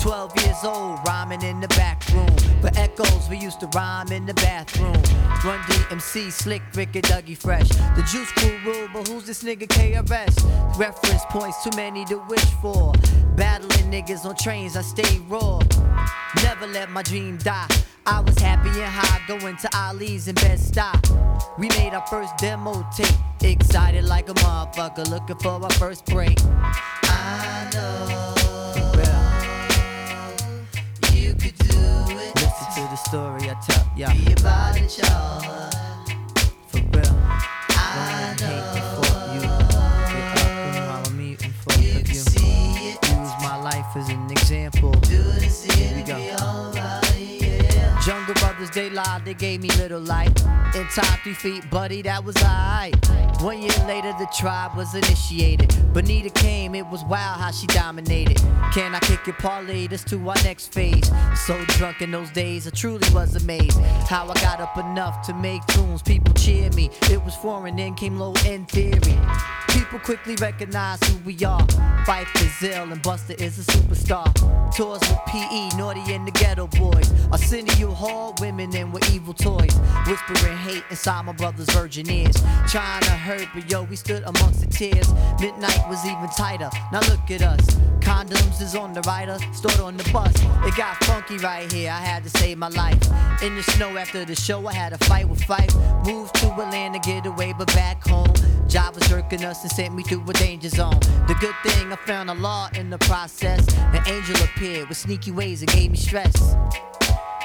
12 0.01 0.35
years 0.43 0.63
old, 0.63 0.99
rhyming 1.07 1.41
in 1.41 1.59
the 1.59 1.67
back 1.69 2.07
room. 2.09 2.35
For 2.61 2.69
echoes, 2.77 3.29
we 3.29 3.37
used 3.37 3.59
to 3.61 3.67
rhyme 3.67 4.11
in 4.11 4.25
the 4.25 4.33
bathroom. 4.35 4.93
Run 5.43 5.59
DMC, 5.61 6.31
Slick 6.31 6.61
Rick 6.75 6.95
and 6.95 7.05
Dougie 7.05 7.37
Fresh. 7.37 7.69
The 7.69 8.03
Juice 8.11 8.31
Crew 8.31 8.57
rule, 8.65 8.87
but 8.93 9.07
who's 9.07 9.25
this 9.25 9.43
nigga 9.43 9.67
KRS? 9.67 10.77
Reference 10.77 11.23
points, 11.29 11.63
too 11.63 11.69
many 11.75 12.05
to 12.05 12.17
wish 12.29 12.43
for. 12.61 12.93
Battling 13.35 13.91
niggas 13.91 14.25
on 14.25 14.35
trains, 14.35 14.75
I 14.75 14.81
stay 14.81 15.19
raw. 15.27 15.59
Never 16.43 16.67
let 16.67 16.89
my 16.89 17.01
dream 17.01 17.37
die. 17.37 17.67
I 18.05 18.19
was 18.19 18.37
happy 18.39 18.69
and 18.69 18.91
high, 18.91 19.21
going 19.27 19.55
to 19.57 19.69
Ali's 19.77 20.27
and 20.27 20.35
Best 20.35 20.67
Stop. 20.67 21.05
We 21.57 21.69
made 21.69 21.93
our 21.93 22.05
first 22.07 22.35
demo 22.37 22.85
tape. 22.95 23.07
Excited 23.41 24.03
like 24.03 24.29
a 24.29 24.33
motherfucker, 24.33 25.09
looking 25.09 25.37
for 25.37 25.51
our 25.63 25.69
first 25.71 26.05
break. 26.05 26.37
I 26.41 27.69
know 27.73 28.32
do 32.07 32.17
it. 32.19 32.35
Listen 32.35 32.67
to 32.75 32.81
the 32.89 32.95
story 32.95 33.49
I 33.49 33.55
tell, 33.65 33.85
yeah. 33.95 34.13
Be 34.13 34.33
about 34.33 34.77
it, 34.77 34.97
y'all. 34.97 35.41
For 36.67 36.79
real. 36.79 37.17
I 37.69 38.35
know 38.39 38.82
They 49.25 49.33
gave 49.33 49.61
me 49.61 49.69
little 49.77 50.01
light. 50.01 50.37
In 50.75 50.85
time, 50.87 51.19
three 51.23 51.33
feet, 51.33 51.69
buddy, 51.69 52.01
that 52.01 52.23
was 52.23 52.35
alright. 52.37 52.95
One 53.41 53.61
year 53.61 53.77
later, 53.87 54.13
the 54.19 54.27
tribe 54.37 54.75
was 54.75 54.95
initiated. 54.95 55.75
Bonita 55.93 56.29
came, 56.29 56.75
it 56.75 56.85
was 56.87 57.03
wild 57.03 57.39
how 57.39 57.51
she 57.51 57.67
dominated. 57.67 58.37
Can 58.73 58.95
I 58.95 58.99
kick 58.99 59.27
it, 59.27 59.37
parlay 59.37 59.87
this 59.87 60.03
to 60.05 60.17
our 60.29 60.35
next 60.43 60.73
phase? 60.73 61.09
So 61.45 61.63
drunk 61.77 62.01
in 62.01 62.11
those 62.11 62.31
days, 62.31 62.67
I 62.67 62.71
truly 62.71 63.07
was 63.13 63.35
amazed. 63.35 63.79
How 64.09 64.29
I 64.29 64.33
got 64.35 64.59
up 64.59 64.77
enough 64.77 65.25
to 65.27 65.33
make 65.33 65.65
tunes, 65.67 66.01
people 66.01 66.33
cheer 66.33 66.69
me. 66.71 66.89
It 67.11 67.23
was 67.23 67.35
foreign, 67.35 67.75
then 67.75 67.95
came 67.95 68.17
low 68.17 68.33
end 68.45 68.69
theory. 68.69 69.17
People 69.69 69.99
quickly 69.99 70.35
recognize 70.39 71.01
who 71.03 71.17
we 71.25 71.33
are. 71.43 71.65
Phife 72.05 72.35
is 72.41 72.69
ill 72.69 72.91
and 72.91 73.01
Buster 73.01 73.33
is 73.33 73.59
a 73.59 73.71
superstar. 73.71 74.33
Tours 74.75 75.01
with 75.01 75.19
PE, 75.27 75.77
Naughty 75.77 76.13
and 76.13 76.27
the 76.27 76.31
Geto 76.31 76.69
Boys. 76.79 77.11
Arsenio 77.31 77.91
Hall, 77.91 78.35
women 78.39 78.75
and 78.75 78.92
with 78.93 79.13
evil 79.13 79.33
toys. 79.33 79.75
Whispering 80.07 80.57
hate 80.57 80.83
inside 80.89 81.25
my 81.25 81.33
brother's 81.33 81.69
virgin 81.71 82.09
ears. 82.09 82.35
Trying 82.67 83.01
to 83.01 83.11
hurt, 83.11 83.47
but 83.53 83.69
yo, 83.69 83.83
we 83.83 83.95
stood 83.95 84.23
amongst 84.23 84.61
the 84.61 84.67
tears. 84.67 85.11
Midnight 85.41 85.83
was 85.89 86.05
even 86.05 86.29
tighter. 86.37 86.69
Now 86.91 87.01
look 87.01 87.29
at 87.31 87.41
us. 87.41 87.65
Condoms 87.99 88.61
is 88.61 88.75
on 88.75 88.93
the 88.93 89.01
rider, 89.01 89.37
stored 89.53 89.79
on 89.79 89.97
the 89.97 90.09
bus. 90.11 90.33
It 90.35 90.75
got 90.75 91.01
funky 91.05 91.37
right 91.37 91.71
here, 91.71 91.89
I 91.89 91.99
had 91.99 92.23
to 92.25 92.29
save 92.29 92.57
my 92.57 92.67
life. 92.67 93.01
In 93.41 93.55
the 93.55 93.63
snow 93.63 93.97
after 93.97 94.25
the 94.25 94.35
show, 94.35 94.67
I 94.67 94.73
had 94.73 94.91
a 94.91 94.97
fight 95.05 95.27
with 95.27 95.39
Phife. 95.41 95.73
Moved 96.05 96.35
to 96.35 96.51
Atlanta, 96.51 96.99
get 96.99 97.25
away, 97.25 97.53
but 97.57 97.67
back 97.67 98.05
home. 98.05 98.33
Job 98.67 98.95
was 98.95 99.07
jerking 99.07 99.45
us 99.45 99.63
and 99.63 99.71
sent 99.71 99.95
me 99.95 100.03
through 100.03 100.23
a 100.29 100.33
danger 100.33 100.69
zone. 100.69 100.99
The 101.27 101.35
good 101.39 101.55
thing, 101.63 101.93
I 101.93 101.95
found 101.95 102.29
a 102.29 102.33
law 102.33 102.69
in 102.75 102.89
the 102.89 102.97
process. 102.99 103.65
An 103.77 104.03
angel 104.07 104.35
appeared 104.43 104.89
with 104.89 104.97
sneaky 104.97 105.31
ways 105.31 105.61
and 105.61 105.71
gave 105.71 105.91
me 105.91 105.97
stress. 105.97 106.55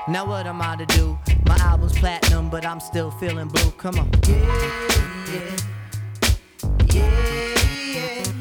Now 0.09 0.25
what 0.25 0.47
am 0.47 0.63
I 0.63 0.75
to 0.77 0.87
do? 0.87 1.19
My 1.45 1.59
album's 1.59 1.93
platinum, 1.99 2.49
but 2.49 2.65
I'm 2.65 2.81
still 2.81 3.11
feeling 3.11 3.49
blue. 3.49 3.71
Come 3.73 3.99
on. 3.99 4.11
Yeah, 4.27 4.37
yeah. 5.31 5.57
Yeah, 6.95 7.55
yeah. 7.93 8.33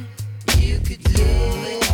You 0.58 0.80
could 0.80 1.04
do 1.04 1.24
it. 1.24 1.87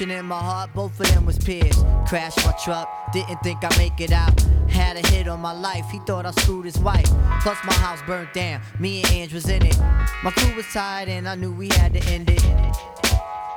Gumption 0.00 0.18
in 0.18 0.24
my 0.24 0.38
heart, 0.38 0.70
both 0.72 0.98
of 0.98 1.06
them 1.08 1.26
was 1.26 1.38
pierced. 1.38 1.84
Crashed 2.06 2.42
my 2.46 2.52
truck, 2.64 2.88
didn't 3.12 3.36
think 3.42 3.62
I'd 3.62 3.76
make 3.76 4.00
it 4.00 4.12
out. 4.12 4.40
Had 4.66 4.96
a 4.96 5.06
hit 5.08 5.28
on 5.28 5.40
my 5.40 5.52
life, 5.52 5.84
he 5.90 5.98
thought 6.06 6.24
I 6.24 6.30
screwed 6.30 6.64
his 6.64 6.78
wife. 6.78 7.04
Plus 7.42 7.58
my 7.66 7.74
house 7.74 8.00
burnt 8.06 8.32
down, 8.32 8.62
me 8.78 9.02
and 9.02 9.12
Ange 9.12 9.34
was 9.34 9.50
in 9.50 9.62
it. 9.62 9.78
My 10.24 10.30
crew 10.30 10.56
was 10.56 10.64
tired 10.72 11.10
and 11.10 11.28
I 11.28 11.34
knew 11.34 11.52
we 11.52 11.68
had 11.68 11.92
to 11.92 12.02
end 12.10 12.30
it. 12.30 12.42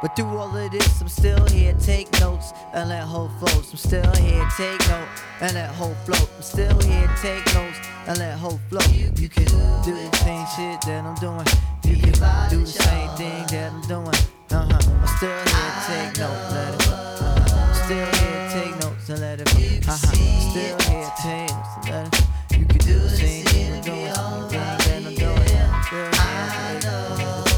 But 0.01 0.17
through 0.17 0.37
all 0.37 0.53
of 0.53 0.71
this, 0.71 0.99
I'm 0.99 1.07
still 1.07 1.45
here, 1.45 1.73
take 1.79 2.11
notes 2.19 2.51
and 2.73 2.89
let 2.89 3.03
hope 3.03 3.31
float. 3.39 3.65
I'm 3.71 3.77
still 3.77 4.13
here, 4.15 4.45
take 4.57 4.81
note 4.89 5.07
and 5.39 5.53
let 5.53 5.69
hope 5.69 5.95
float. 6.05 6.29
I'm 6.35 6.41
still 6.41 6.77
here, 6.81 7.09
take 7.21 7.45
notes 7.53 7.79
and 8.05 8.19
let 8.19 8.37
hope 8.37 8.59
float. 8.69 8.91
You 8.91 9.29
can 9.29 9.45
do 9.85 9.93
the 9.93 10.17
same 10.17 10.45
shit 10.57 10.81
that 10.87 11.05
I'm 11.05 11.15
doing. 11.15 11.47
You 11.85 12.01
can 12.01 12.49
do 12.49 12.59
the 12.59 12.67
same 12.67 13.09
thing 13.11 13.45
that 13.47 13.71
I'm 13.71 13.81
doing. 13.87 14.42
Uh 14.54 14.62
huh. 14.70 14.78
I'm 15.01 15.08
still 15.18 15.34
here, 15.34 15.74
take 15.88 16.14
notes, 16.20 16.54
let 16.54 16.74
it. 16.76 16.88
Uh-huh. 16.88 17.74
Still 17.74 18.06
here, 18.06 18.45
take 18.54 18.76
notes 18.82 19.10
and 19.10 19.20
let 19.20 19.41
it. 19.41 19.49
Uh 19.49 19.91
huh. 19.91 19.97
Still 19.97 20.78
here, 20.78 21.10
take 21.18 21.49
notes 21.49 21.74
and 21.76 21.89
let 21.89 22.06
it 22.06 22.22
flow. 22.22 22.60
You 22.60 22.66
can 22.68 22.78
do 22.78 22.99
the 22.99 23.10
same 23.10 23.45
thing 23.45 23.74
I'm 23.74 23.82
doing. 23.82 24.14
Same 24.14 24.78
thing 24.78 25.06
I'm 25.06 25.16
doing. 25.16 25.74
Still 25.84 26.14
here, 26.14 26.45
take 26.54 26.86
notes. 26.86 27.49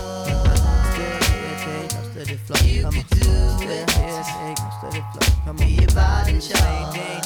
Still 0.96 1.20
here, 1.28 1.56
take 1.60 1.92
notes, 1.92 2.16
let 2.16 2.30
it 2.32 2.40
flow. 2.40 2.64
Come 2.82 2.96
on. 2.96 3.04
Still 3.12 3.60
here, 3.60 3.86
take 3.86 4.56
notes, 4.56 4.80
let 4.84 4.96
it 4.96 5.04
flow. 5.12 5.28
Come 5.44 5.60
on. 5.60 5.68
Do 5.68 6.32
the 6.32 6.40
same 6.40 6.88
thing 6.94 7.25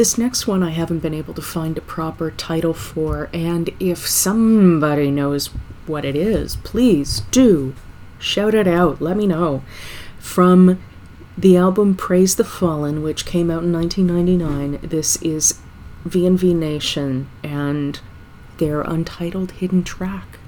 This 0.00 0.16
next 0.16 0.46
one 0.46 0.62
I 0.62 0.70
haven't 0.70 1.00
been 1.00 1.12
able 1.12 1.34
to 1.34 1.42
find 1.42 1.76
a 1.76 1.82
proper 1.82 2.30
title 2.30 2.72
for, 2.72 3.28
and 3.34 3.68
if 3.78 4.08
somebody 4.08 5.10
knows 5.10 5.48
what 5.86 6.06
it 6.06 6.16
is, 6.16 6.56
please 6.56 7.20
do 7.30 7.74
shout 8.18 8.54
it 8.54 8.66
out. 8.66 9.02
Let 9.02 9.18
me 9.18 9.26
know. 9.26 9.62
From 10.18 10.82
the 11.36 11.58
album 11.58 11.96
Praise 11.96 12.36
the 12.36 12.44
Fallen, 12.44 13.02
which 13.02 13.26
came 13.26 13.50
out 13.50 13.62
in 13.62 13.74
1999, 13.74 14.88
this 14.88 15.20
is 15.20 15.60
VNV 16.08 16.56
Nation 16.56 17.28
and 17.44 18.00
their 18.56 18.80
untitled 18.80 19.50
hidden 19.50 19.84
track. 19.84 20.38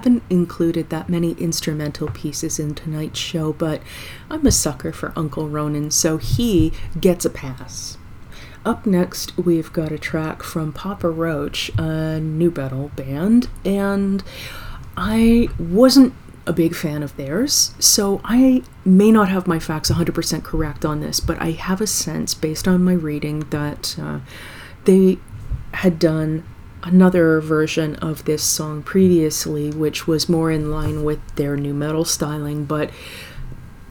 Haven't 0.00 0.22
included 0.30 0.88
that 0.88 1.10
many 1.10 1.32
instrumental 1.32 2.08
pieces 2.08 2.58
in 2.58 2.74
tonight's 2.74 3.18
show, 3.18 3.52
but 3.52 3.82
I'm 4.30 4.46
a 4.46 4.50
sucker 4.50 4.92
for 4.92 5.12
Uncle 5.14 5.46
Ronan, 5.46 5.90
so 5.90 6.16
he 6.16 6.72
gets 6.98 7.26
a 7.26 7.30
pass. 7.30 7.98
Up 8.64 8.86
next, 8.86 9.36
we've 9.36 9.70
got 9.74 9.92
a 9.92 9.98
track 9.98 10.42
from 10.42 10.72
Papa 10.72 11.10
Roach, 11.10 11.70
a 11.76 12.18
nu 12.18 12.50
metal 12.50 12.90
band, 12.96 13.50
and 13.62 14.24
I 14.96 15.50
wasn't 15.58 16.14
a 16.46 16.54
big 16.54 16.74
fan 16.74 17.02
of 17.02 17.14
theirs, 17.18 17.74
so 17.78 18.22
I 18.24 18.62
may 18.86 19.12
not 19.12 19.28
have 19.28 19.46
my 19.46 19.58
facts 19.58 19.90
100% 19.90 20.42
correct 20.42 20.86
on 20.86 21.00
this, 21.00 21.20
but 21.20 21.38
I 21.42 21.50
have 21.50 21.82
a 21.82 21.86
sense, 21.86 22.32
based 22.32 22.66
on 22.66 22.82
my 22.82 22.94
reading, 22.94 23.40
that 23.50 23.98
uh, 24.00 24.20
they 24.86 25.18
had 25.74 25.98
done 25.98 26.44
another 26.82 27.40
version 27.40 27.96
of 27.96 28.24
this 28.24 28.42
song 28.42 28.82
previously, 28.82 29.70
which 29.70 30.06
was 30.06 30.28
more 30.28 30.50
in 30.50 30.70
line 30.70 31.04
with 31.04 31.20
their 31.36 31.56
nu 31.56 31.74
metal 31.74 32.04
styling, 32.04 32.64
but 32.64 32.90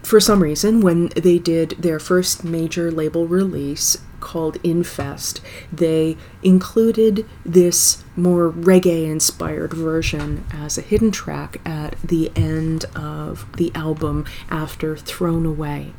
for 0.03 0.19
some 0.19 0.41
reason, 0.41 0.81
when 0.81 1.09
they 1.09 1.37
did 1.37 1.71
their 1.71 1.99
first 1.99 2.43
major 2.43 2.91
label 2.91 3.27
release 3.27 3.97
called 4.19 4.57
Infest, 4.63 5.39
they 5.71 6.17
included 6.41 7.27
this 7.45 8.03
more 8.15 8.51
reggae 8.51 9.09
inspired 9.09 9.73
version 9.73 10.45
as 10.51 10.77
a 10.77 10.81
hidden 10.81 11.11
track 11.11 11.61
at 11.65 11.95
the 12.01 12.31
end 12.35 12.85
of 12.95 13.45
the 13.57 13.71
album 13.75 14.25
after 14.49 14.97
Thrown 14.97 15.45
Away. 15.45 15.93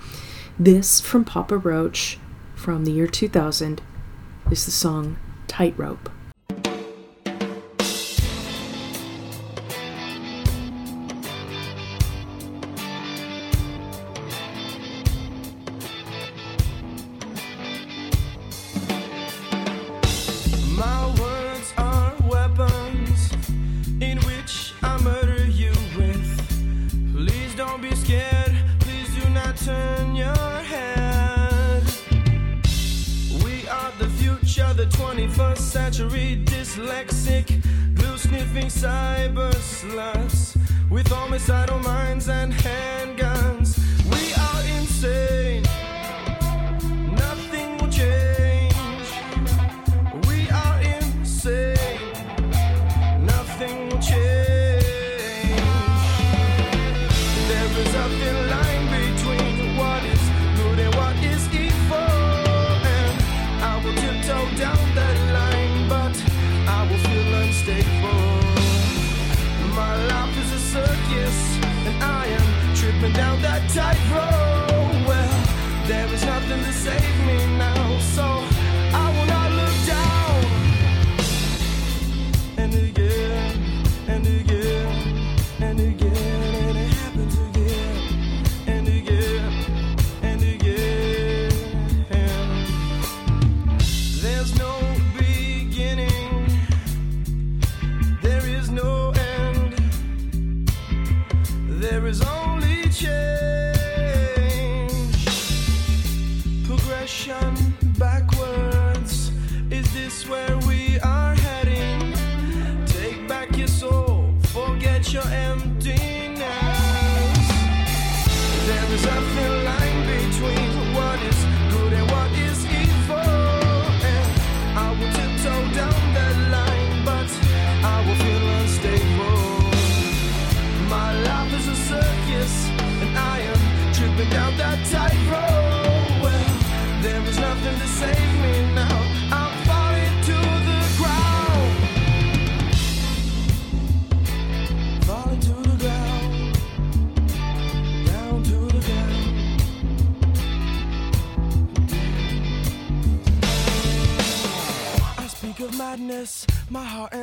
This 0.59 1.01
from 1.01 1.25
Papa 1.25 1.57
Roach 1.57 2.19
from 2.55 2.85
the 2.85 2.93
year 2.93 3.07
2000 3.07 3.81
is 4.51 4.65
the 4.65 4.71
song 4.71 5.19
Tightrope. 5.47 6.11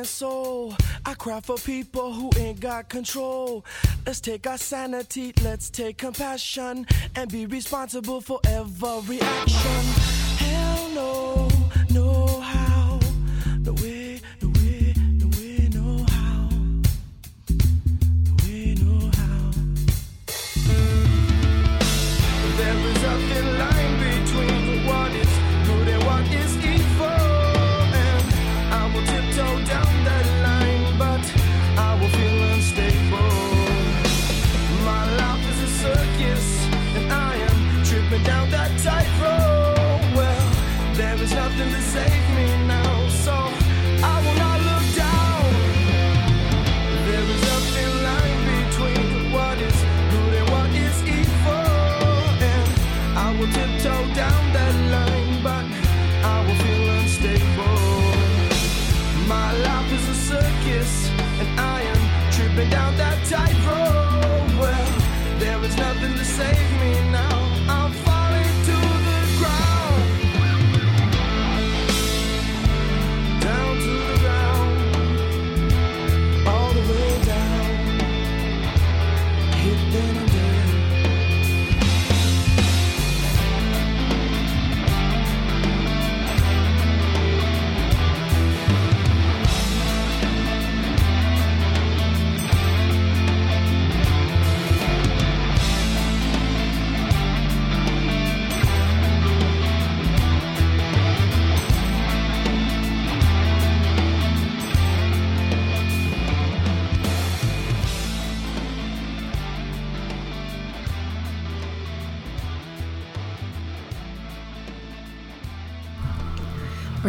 Soul. 0.08 0.74
I 1.04 1.14
cry 1.14 1.40
for 1.40 1.56
people 1.56 2.12
who 2.12 2.30
ain't 2.38 2.60
got 2.60 2.88
control. 2.88 3.64
Let's 4.06 4.20
take 4.20 4.46
our 4.46 4.58
sanity, 4.58 5.32
let's 5.42 5.70
take 5.70 5.98
compassion, 5.98 6.86
and 7.14 7.30
be 7.30 7.46
responsible 7.46 8.20
for 8.20 8.40
every 8.46 9.20
action. 9.20 9.97
Am 38.08 38.24
tripping 38.24 38.26
down 38.26 38.50
that 38.50 38.70
tightrope. 38.80 40.16
Well, 40.16 40.94
there 40.94 41.22
is 41.22 41.32
nothing 41.32 41.70
to 41.70 41.82
save 41.82 41.97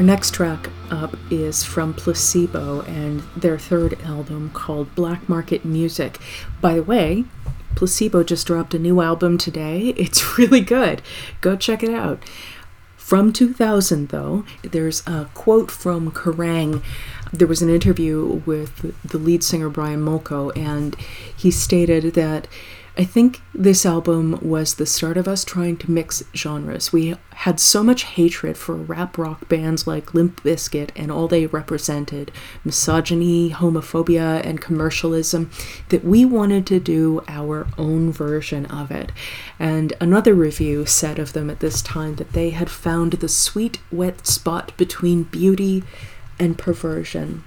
next 0.10 0.34
track 0.34 0.72
up 0.90 1.15
is 1.30 1.64
from 1.64 1.94
Placebo 1.94 2.81
and 2.88 3.22
their 3.38 3.60
third 3.60 3.95
album 4.02 4.49
called 4.56 4.95
Black 4.95 5.30
Market 5.30 5.64
Music. 5.64 6.18
By 6.60 6.73
the 6.73 6.81
way, 6.81 7.26
Placebo 7.76 8.23
just 8.23 8.48
dropped 8.48 8.73
a 8.73 8.80
new 8.80 9.02
album 9.02 9.38
today. 9.38 9.94
It's 9.98 10.36
really 10.36 10.61
good. 10.61 11.03
Go 11.41 11.56
check 11.56 11.84
it 11.84 11.91
out. 11.91 12.23
From 12.98 13.31
2000, 13.31 14.10
though, 14.10 14.45
there's 14.64 15.06
a 15.06 15.30
quote 15.36 15.69
from 15.69 16.10
Kerrang. 16.10 16.81
There 17.31 17.48
was 17.48 17.61
an 17.61 17.69
interview 17.69 18.41
with 18.48 18.95
the 19.07 19.19
lead 19.19 19.44
singer 19.44 19.69
Brian 19.69 20.03
Molko, 20.03 20.49
and 20.57 20.95
he 21.38 21.52
stated 21.52 22.15
that 22.15 22.48
I 22.98 23.06
think 23.06 23.41
this 23.53 23.86
album 23.86 24.40
was 24.41 24.76
the 24.76 24.86
start 24.86 25.16
of 25.16 25.28
us 25.28 25.45
trying 25.45 25.78
to 25.78 25.91
mix 25.91 26.24
genres. 26.36 26.91
We 26.91 27.16
had 27.32 27.60
so 27.60 27.82
much 27.82 28.03
hatred 28.03 28.57
for 28.57 28.76
rap 28.76 29.18
rock 29.18 29.48
bands 29.48 29.88
like 29.88 30.14
Limp 30.14 30.44
Bizkit 30.44 30.90
and 30.95 31.11
all 31.11 31.28
they 31.28 31.45
represented 31.45 32.32
misogyny, 32.66 33.52
homophobia, 33.52 34.44
and 34.45 34.60
commercialism 34.60 35.49
that 35.90 36.03
we 36.03 36.26
wanted 36.26 36.66
to 36.68 36.80
do 36.80 37.24
our 37.28 37.68
own 37.78 38.11
version 38.11 38.66
of 38.66 38.91
it. 38.91 39.11
And 39.57 39.94
another 40.02 40.34
review 40.34 40.86
said 40.86 41.20
of 41.20 41.34
them 41.34 41.49
at 41.49 41.61
this 41.61 41.82
time 41.82 42.16
that 42.16 42.34
they 42.34 42.49
had 42.49 42.70
found 42.70 43.14
the 43.14 43.30
sweet, 43.30 43.80
wet 43.91 44.28
spot 44.28 44.76
between 44.76 45.24
beauty 45.24 45.84
and 46.38 46.57
perversion. 46.57 47.44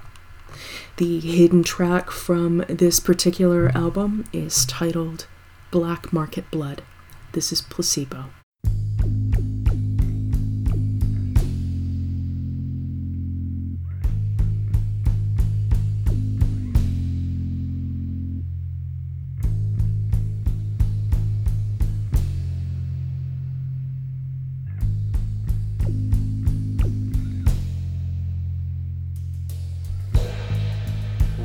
The 0.97 1.21
hidden 1.21 1.63
track 1.63 2.11
from 2.11 2.65
this 2.69 3.01
particular 3.01 3.71
album 3.75 4.25
is 4.33 4.65
titled 4.67 5.27
Black 5.73 6.13
Market 6.13 6.51
Blood. 6.51 6.83
This 7.33 7.51
is 7.51 7.63
Placebo. 7.63 8.27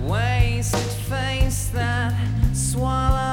wasted 0.05 0.79
face 0.79 1.67
that 1.69 2.13
swallowed 2.53 3.26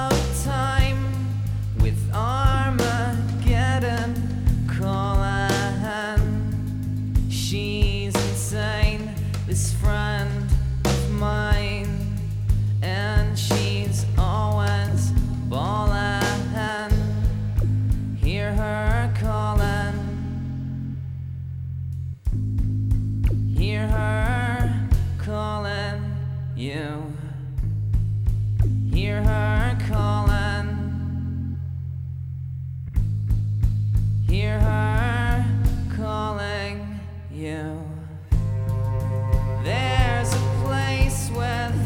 Hear 29.15 29.23
her 29.23 29.79
calling. 29.89 31.57
Hear 34.27 34.59
her 34.59 35.47
calling 35.97 36.99
you. 37.33 37.81
There's 39.63 40.35
a 40.35 40.43
place 40.65 41.31
within 41.31 41.84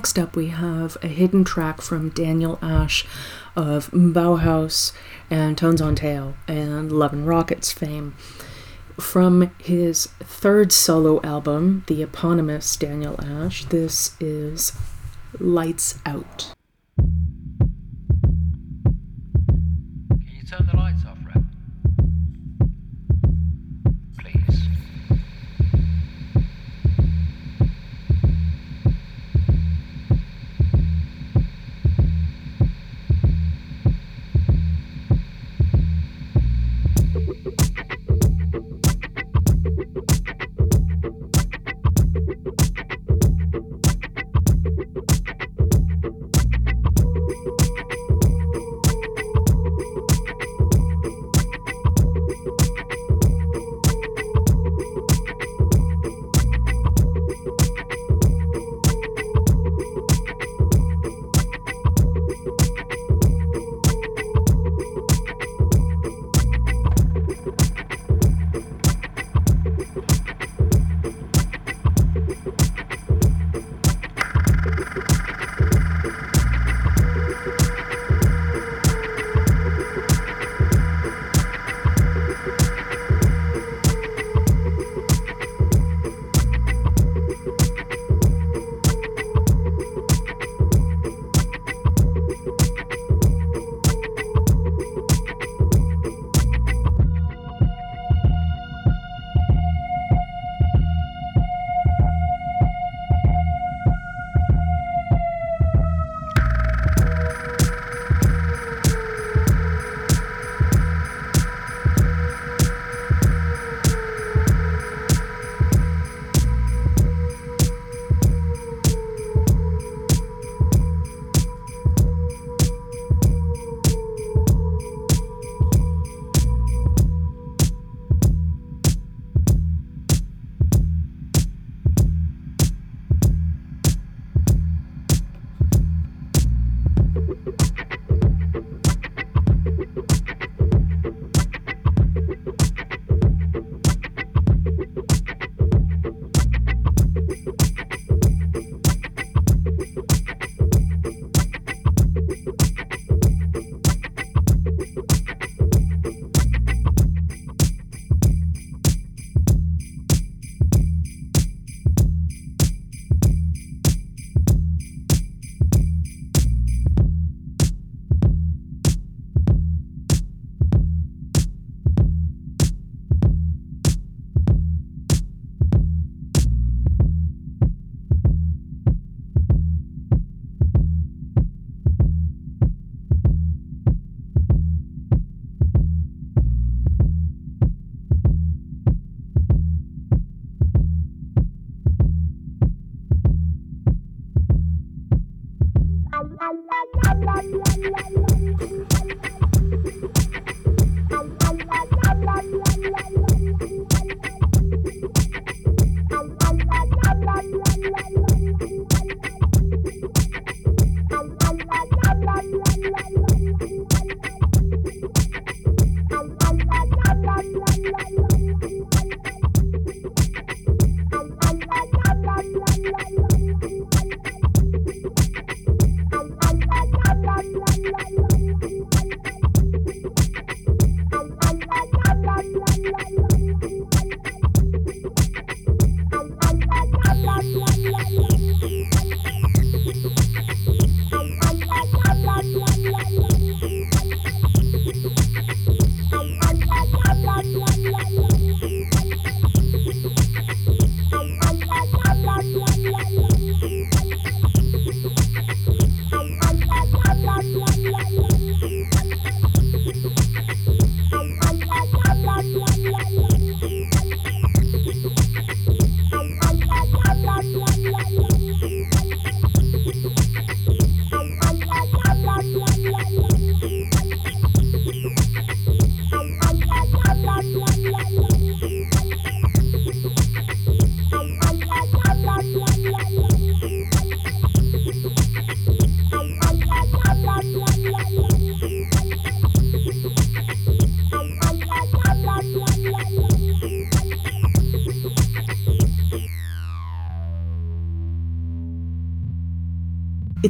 Next 0.00 0.18
up, 0.18 0.34
we 0.34 0.46
have 0.46 0.96
a 1.02 1.08
hidden 1.08 1.44
track 1.44 1.82
from 1.82 2.08
Daniel 2.08 2.58
Ash 2.62 3.06
of 3.54 3.90
Bauhaus 3.90 4.94
and 5.28 5.58
Tones 5.58 5.82
on 5.82 5.94
Tail 5.94 6.36
and 6.48 6.90
Love 6.90 7.12
and 7.12 7.26
Rockets 7.26 7.70
fame. 7.70 8.14
From 8.98 9.50
his 9.58 10.06
third 10.18 10.72
solo 10.72 11.20
album, 11.20 11.84
the 11.86 12.02
eponymous 12.02 12.78
Daniel 12.78 13.20
Ash, 13.22 13.66
this 13.66 14.16
is 14.18 14.72
Lights 15.38 15.98
Out. 16.06 16.54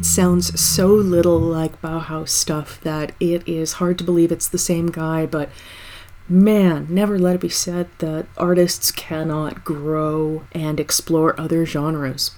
It 0.00 0.06
sounds 0.06 0.58
so 0.58 0.86
little 0.86 1.38
like 1.38 1.82
Bauhaus 1.82 2.30
stuff 2.30 2.80
that 2.80 3.12
it 3.20 3.46
is 3.46 3.74
hard 3.74 3.98
to 3.98 4.04
believe 4.04 4.32
it's 4.32 4.48
the 4.48 4.56
same 4.56 4.86
guy, 4.86 5.26
but 5.26 5.50
Man, 6.26 6.86
never 6.88 7.18
let 7.18 7.34
it 7.34 7.42
be 7.42 7.50
said 7.50 7.90
that 7.98 8.26
artists 8.38 8.92
cannot 8.92 9.62
grow 9.62 10.44
and 10.52 10.80
explore 10.80 11.38
other 11.38 11.66
genres. 11.66 12.30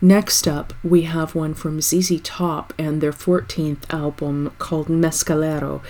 Next 0.00 0.48
up, 0.48 0.72
we 0.82 1.02
have 1.02 1.34
one 1.34 1.52
from 1.52 1.82
ZZ 1.82 2.18
Top 2.22 2.72
and 2.78 3.02
their 3.02 3.12
14th 3.12 3.92
album 3.92 4.54
called 4.58 4.88
Mescalero. 4.88 5.82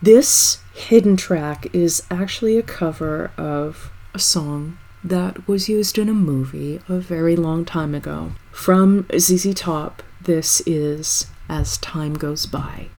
This 0.00 0.60
hidden 0.72 1.16
track 1.16 1.66
is 1.74 2.04
actually 2.12 2.56
a 2.58 2.62
cover 2.62 3.32
of 3.36 3.90
a 4.14 4.20
song 4.20 4.78
that 5.02 5.48
was 5.48 5.68
used 5.68 5.98
in 5.98 6.08
a 6.08 6.14
movie 6.14 6.80
a 6.88 6.98
very 7.00 7.34
long 7.34 7.64
time 7.64 7.92
ago. 7.92 8.34
From 8.52 9.04
ZZ 9.18 9.52
Top, 9.54 10.00
this 10.24 10.62
is 10.66 11.26
As 11.48 11.78
Time 11.78 12.14
Goes 12.14 12.46
By. 12.46 12.90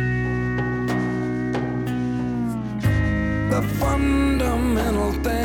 The 3.50 3.62
fundamental 3.80 5.12
things 5.24 5.43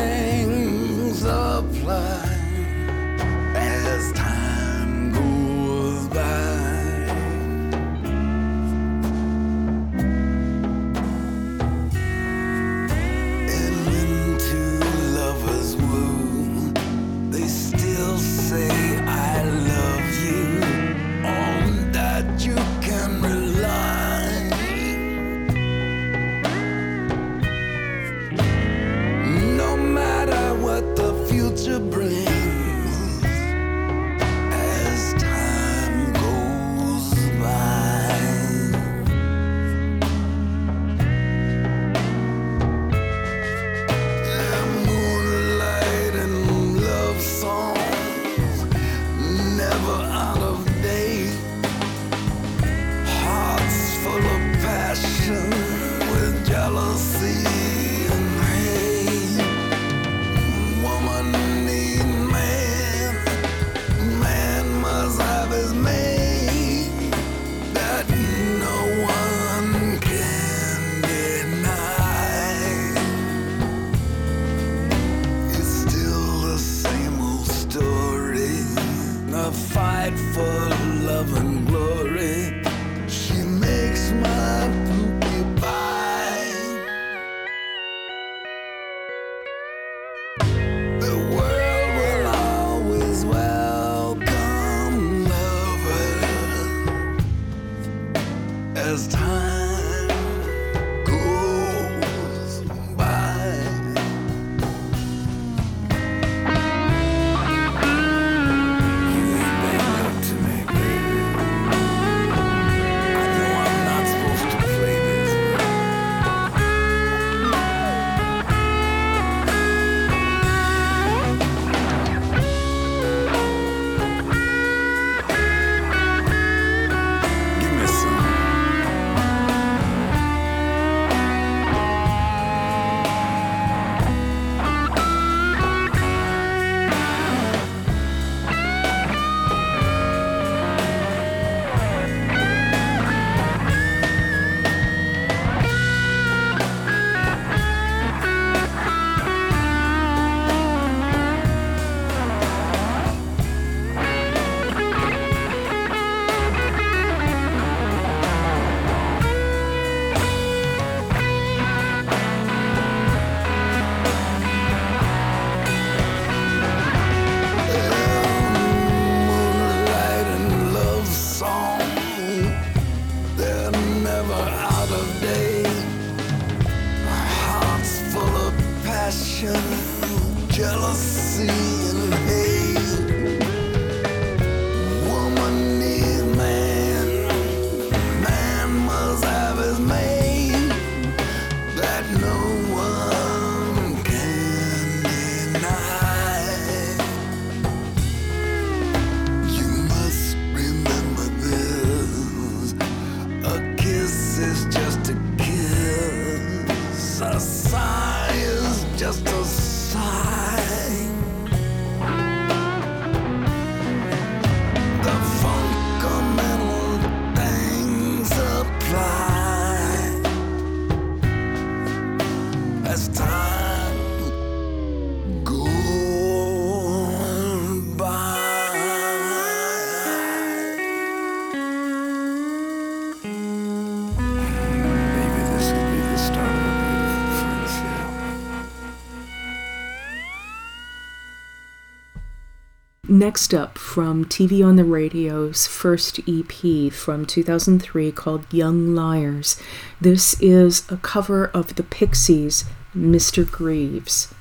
Next 243.18 243.52
up, 243.52 243.78
from 243.78 244.26
TV 244.26 244.64
on 244.64 244.76
the 244.76 244.84
Radio's 244.84 245.66
first 245.66 246.20
EP 246.28 246.92
from 246.92 247.26
2003 247.26 248.12
called 248.12 248.46
Young 248.54 248.94
Liars, 248.94 249.60
this 250.00 250.40
is 250.40 250.88
a 250.88 250.98
cover 250.98 251.46
of 251.46 251.74
the 251.74 251.82
Pixies' 251.82 252.64
Mr. 252.96 253.44
Grieves. 253.44 254.32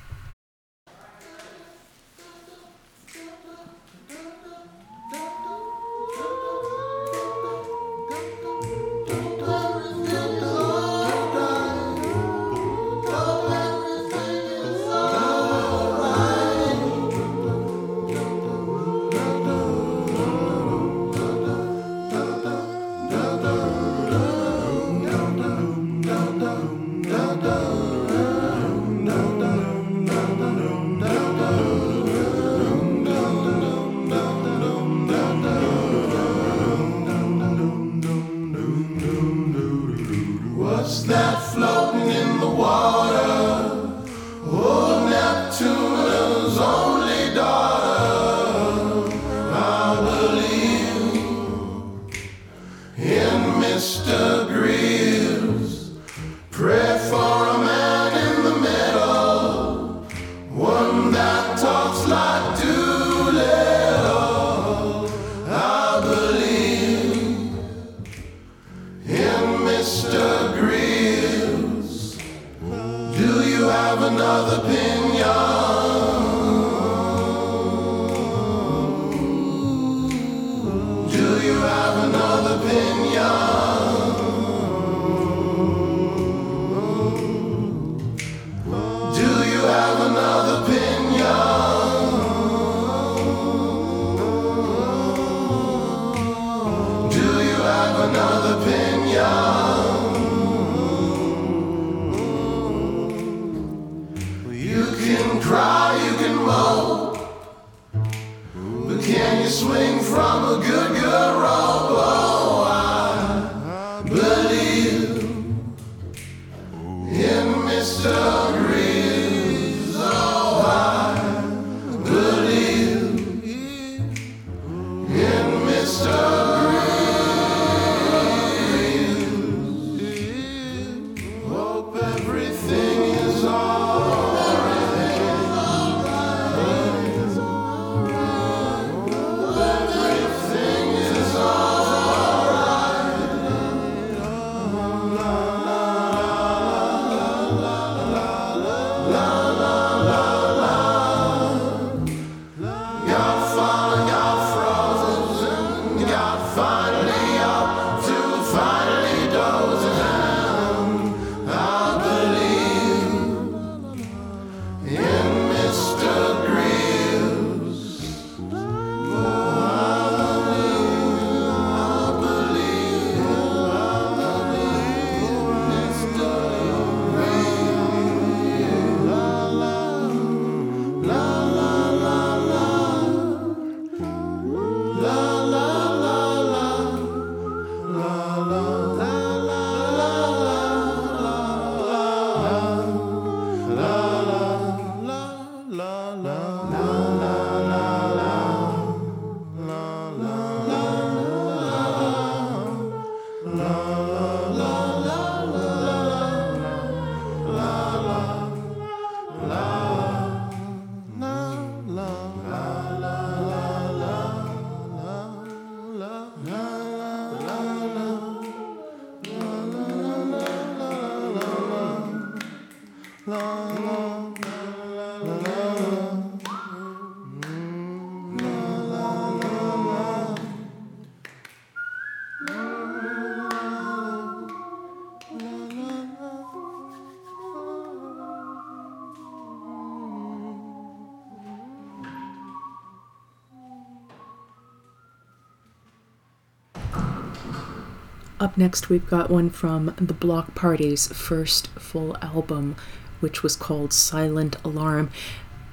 Up 248.40 248.56
next, 248.56 248.88
we've 248.88 249.08
got 249.08 249.30
one 249.30 249.50
from 249.50 249.94
the 249.96 250.14
Bloc 250.14 250.54
Party's 250.54 251.08
first 251.08 251.68
full 251.70 252.16
album, 252.22 252.76
which 253.18 253.42
was 253.42 253.56
called 253.56 253.92
Silent 253.92 254.56
Alarm. 254.64 255.10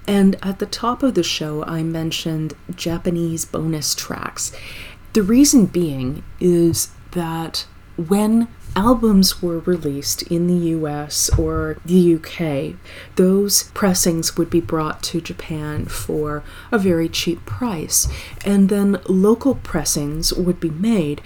And 0.07 0.35
at 0.41 0.57
the 0.57 0.65
top 0.65 1.03
of 1.03 1.13
the 1.13 1.23
show, 1.23 1.63
I 1.63 1.83
mentioned 1.83 2.55
Japanese 2.75 3.45
bonus 3.45 3.93
tracks. 3.93 4.51
The 5.13 5.21
reason 5.21 5.67
being 5.67 6.23
is 6.39 6.89
that 7.11 7.65
when 7.97 8.47
albums 8.75 9.41
were 9.41 9.59
released 9.59 10.23
in 10.23 10.47
the 10.47 10.69
US 10.69 11.29
or 11.37 11.77
the 11.85 12.15
UK, 12.15 12.75
those 13.15 13.63
pressings 13.73 14.37
would 14.37 14.49
be 14.49 14.59
brought 14.59 15.01
to 15.03 15.21
Japan 15.21 15.85
for 15.85 16.43
a 16.71 16.79
very 16.79 17.09
cheap 17.09 17.45
price. 17.45 18.07
And 18.43 18.69
then 18.69 18.99
local 19.07 19.55
pressings 19.55 20.33
would 20.33 20.59
be 20.59 20.71
made. 20.71 21.21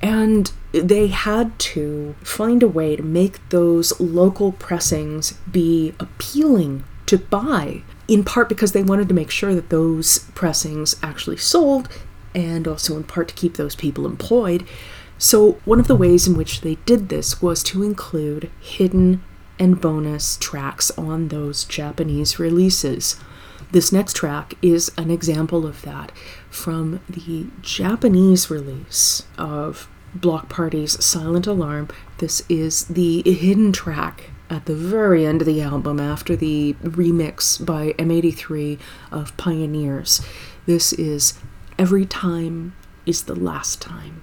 And 0.00 0.52
they 0.72 1.08
had 1.08 1.58
to 1.58 2.14
find 2.22 2.62
a 2.62 2.68
way 2.68 2.96
to 2.96 3.02
make 3.02 3.46
those 3.50 3.98
local 4.00 4.52
pressings 4.52 5.32
be 5.50 5.94
appealing 6.00 6.84
to 7.06 7.18
buy 7.18 7.82
in 8.08 8.24
part 8.24 8.48
because 8.48 8.72
they 8.72 8.82
wanted 8.82 9.08
to 9.08 9.14
make 9.14 9.30
sure 9.30 9.54
that 9.54 9.70
those 9.70 10.20
pressings 10.34 10.94
actually 11.02 11.36
sold, 11.36 11.88
and 12.34 12.66
also 12.66 12.96
in 12.96 13.04
part 13.04 13.28
to 13.28 13.34
keep 13.34 13.56
those 13.56 13.76
people 13.76 14.06
employed. 14.06 14.66
So, 15.18 15.52
one 15.64 15.78
of 15.78 15.86
the 15.86 15.96
ways 15.96 16.26
in 16.26 16.36
which 16.36 16.62
they 16.62 16.76
did 16.86 17.08
this 17.08 17.40
was 17.40 17.62
to 17.64 17.82
include 17.82 18.50
hidden 18.60 19.22
and 19.58 19.80
bonus 19.80 20.36
tracks 20.38 20.90
on 20.92 21.28
those 21.28 21.64
Japanese 21.64 22.38
releases. 22.38 23.16
This 23.70 23.92
next 23.92 24.16
track 24.16 24.54
is 24.60 24.90
an 24.98 25.10
example 25.10 25.66
of 25.66 25.82
that 25.82 26.12
from 26.50 27.00
the 27.08 27.46
Japanese 27.62 28.50
release 28.50 29.24
of 29.38 29.88
Bloc 30.14 30.48
Party's 30.48 31.02
Silent 31.04 31.46
Alarm. 31.46 31.88
This 32.18 32.42
is 32.48 32.84
the 32.86 33.22
hidden 33.22 33.72
track 33.72 34.30
at 34.50 34.66
the 34.66 34.74
very 34.74 35.24
end 35.26 35.40
of 35.42 35.46
the 35.46 35.62
album 35.62 35.98
after 35.98 36.36
the 36.36 36.74
remix 36.82 37.64
by 37.64 37.92
M83 37.92 38.78
of 39.10 39.36
Pioneers. 39.36 40.20
This 40.66 40.92
is 40.92 41.34
Every 41.78 42.04
Time 42.04 42.74
is 43.06 43.24
the 43.24 43.34
Last 43.34 43.80
Time. 43.80 44.22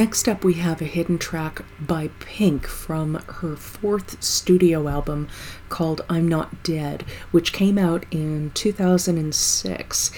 Next 0.00 0.26
up, 0.28 0.44
we 0.44 0.54
have 0.54 0.80
a 0.80 0.86
hidden 0.86 1.18
track 1.18 1.62
by 1.78 2.08
Pink 2.20 2.66
from 2.66 3.16
her 3.16 3.54
fourth 3.54 4.22
studio 4.24 4.88
album 4.88 5.28
called 5.68 6.00
I'm 6.08 6.26
Not 6.26 6.62
Dead, 6.62 7.04
which 7.32 7.52
came 7.52 7.76
out 7.76 8.06
in 8.10 8.50
2006. 8.54 10.10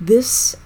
This 0.00 0.56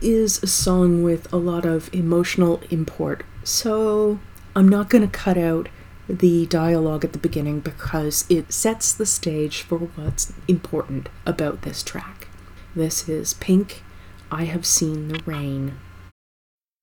is 0.00 0.40
a 0.40 0.46
song 0.46 1.02
with 1.02 1.32
a 1.32 1.36
lot 1.36 1.64
of 1.64 1.92
emotional 1.92 2.62
import, 2.70 3.24
so 3.42 4.20
I'm 4.54 4.68
not 4.68 4.88
going 4.88 5.02
to 5.02 5.10
cut 5.10 5.36
out 5.36 5.68
the 6.08 6.46
dialogue 6.46 7.04
at 7.04 7.14
the 7.14 7.18
beginning 7.18 7.58
because 7.58 8.24
it 8.28 8.52
sets 8.52 8.92
the 8.92 9.04
stage 9.04 9.62
for 9.62 9.78
what's 9.78 10.32
important 10.46 11.08
about 11.26 11.62
this 11.62 11.82
track. 11.82 12.28
This 12.76 13.08
is 13.08 13.34
Pink, 13.34 13.82
I 14.30 14.44
Have 14.44 14.64
Seen 14.64 15.08
the 15.08 15.20
Rain. 15.26 15.80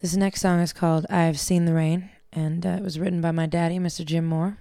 This 0.01 0.15
next 0.15 0.39
song 0.39 0.61
is 0.61 0.71
called 0.71 1.05
I've 1.09 1.37
Seen 1.37 1.65
the 1.65 1.73
Rain, 1.73 2.09
and 2.31 2.65
uh, 2.65 2.69
it 2.69 2.83
was 2.83 2.97
written 2.97 3.19
by 3.19 3.31
my 3.31 3.45
daddy, 3.45 3.79
Mr. 3.79 4.05
Jim 4.05 4.25
Moore. 4.25 4.57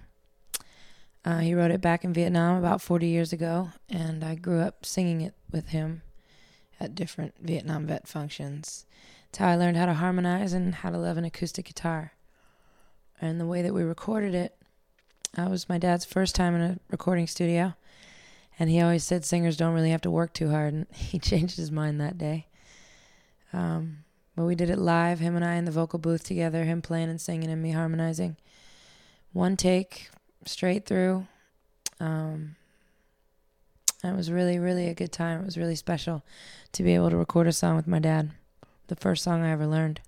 Uh, 1.24 1.38
he 1.38 1.54
wrote 1.54 1.70
it 1.70 1.80
back 1.80 2.02
in 2.02 2.12
Vietnam 2.12 2.56
about 2.56 2.82
40 2.82 3.06
years 3.06 3.32
ago, 3.32 3.70
and 3.88 4.24
I 4.24 4.34
grew 4.34 4.58
up 4.58 4.84
singing 4.84 5.20
it 5.20 5.34
with 5.48 5.68
him 5.68 6.02
at 6.80 6.96
different 6.96 7.34
Vietnam 7.40 7.86
vet 7.86 8.08
functions. 8.08 8.84
It's 9.28 9.38
how 9.38 9.46
I 9.46 9.54
learned 9.54 9.76
how 9.76 9.86
to 9.86 9.94
harmonize 9.94 10.54
and 10.54 10.74
how 10.74 10.90
to 10.90 10.98
love 10.98 11.16
an 11.16 11.24
acoustic 11.24 11.66
guitar. 11.66 12.14
And 13.20 13.40
the 13.40 13.46
way 13.46 13.62
that 13.62 13.74
we 13.74 13.84
recorded 13.84 14.34
it, 14.34 14.56
uh, 15.36 15.46
was 15.48 15.68
my 15.68 15.78
dad's 15.78 16.04
first 16.04 16.34
time 16.34 16.56
in 16.56 16.62
a 16.62 16.78
recording 16.90 17.28
studio, 17.28 17.74
and 18.58 18.68
he 18.70 18.80
always 18.80 19.04
said 19.04 19.24
singers 19.24 19.56
don't 19.56 19.74
really 19.74 19.90
have 19.90 20.00
to 20.00 20.10
work 20.10 20.32
too 20.32 20.50
hard, 20.50 20.74
and 20.74 20.88
he 20.92 21.20
changed 21.20 21.58
his 21.58 21.70
mind 21.70 22.00
that 22.00 22.18
day. 22.18 22.48
Um, 23.52 23.98
but 24.38 24.44
we 24.44 24.54
did 24.54 24.70
it 24.70 24.78
live, 24.78 25.18
him 25.18 25.34
and 25.34 25.44
I 25.44 25.54
in 25.54 25.64
the 25.64 25.72
vocal 25.72 25.98
booth 25.98 26.22
together, 26.22 26.62
him 26.62 26.80
playing 26.80 27.08
and 27.08 27.20
singing 27.20 27.50
and 27.50 27.60
me 27.60 27.72
harmonizing. 27.72 28.36
One 29.32 29.56
take, 29.56 30.10
straight 30.44 30.86
through. 30.86 31.26
Um, 31.98 32.54
it 34.04 34.14
was 34.14 34.30
really, 34.30 34.60
really 34.60 34.86
a 34.86 34.94
good 34.94 35.10
time. 35.10 35.40
It 35.40 35.44
was 35.44 35.58
really 35.58 35.74
special 35.74 36.22
to 36.70 36.84
be 36.84 36.94
able 36.94 37.10
to 37.10 37.16
record 37.16 37.48
a 37.48 37.52
song 37.52 37.74
with 37.74 37.88
my 37.88 37.98
dad. 37.98 38.30
The 38.86 38.94
first 38.94 39.24
song 39.24 39.42
I 39.42 39.50
ever 39.50 39.66
learned. 39.66 40.02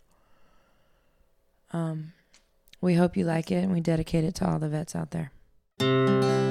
Um, 1.73 2.13
we 2.81 2.95
hope 2.95 3.17
you 3.17 3.25
like 3.25 3.51
it 3.51 3.65
and 3.65 3.73
we 3.73 3.81
dedicate 3.81 4.23
it 4.23 4.37
to 4.37 4.49
all 4.49 4.61
the 4.61 4.69
vets 4.69 4.95
out 4.95 5.11
there. 5.11 6.50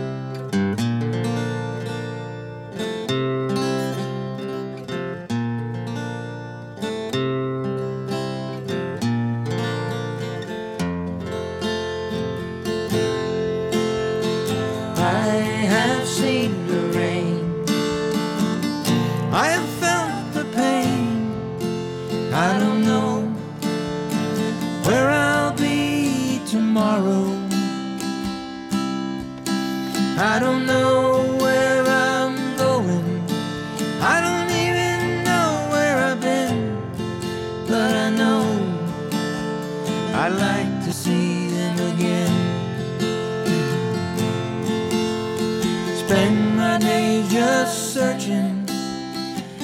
Spend 46.10 46.58
my 46.58 46.80
days 46.80 47.32
just 47.32 47.94
searching. 47.94 48.68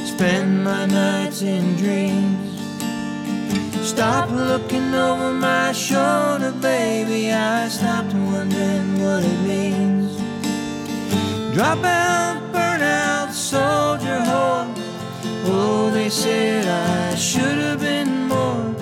Spend 0.06 0.64
my 0.64 0.86
nights 0.86 1.42
in 1.42 1.76
dreams. 1.76 2.62
Stop 3.82 4.30
looking 4.30 4.94
over 4.94 5.34
my 5.34 5.72
shoulder, 5.72 6.54
baby. 6.62 7.32
I 7.32 7.68
stopped 7.68 8.14
wondering 8.14 9.02
what 9.02 9.24
it 9.24 9.40
means. 9.42 10.18
Drop 11.56 11.84
out, 11.84 12.40
burn 12.54 12.82
out, 12.84 13.34
soldier 13.34 14.22
whore. 14.30 14.72
Oh, 15.48 15.90
they 15.90 16.10
said 16.10 16.68
I 16.68 17.16
should 17.16 17.58
have 17.58 17.80
been 17.80 18.28
more. 18.28 18.76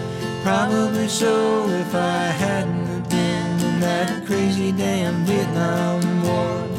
Probably 0.44 1.07
so 1.07 1.69
if 1.69 1.95
I 1.95 2.26
hadn't 2.44 3.10
been 3.10 3.60
in 3.68 3.80
that 3.80 4.26
crazy 4.26 4.73
damn 4.73 5.23
Vietnam 5.23 6.23
War. 6.26 6.73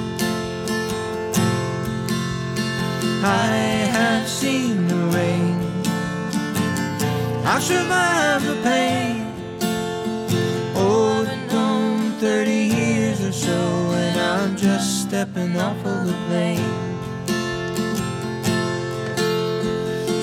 I 3.27 3.89
have 3.97 4.29
seen 4.29 4.87
the 4.87 5.03
rain. 5.17 5.57
I've 7.47 7.63
survived 7.63 8.45
the 8.45 8.61
pain. 8.63 9.33
Oh, 10.77 11.25
been 11.25 11.49
gone 11.49 12.13
30 12.21 12.51
years 12.51 13.25
or 13.25 13.33
so, 13.33 13.57
and 14.03 14.21
I'm 14.21 14.57
just 14.59 15.09
stepping 15.09 15.57
off 15.57 15.79
of 15.87 16.07
the 16.07 16.19
plane. 16.29 16.75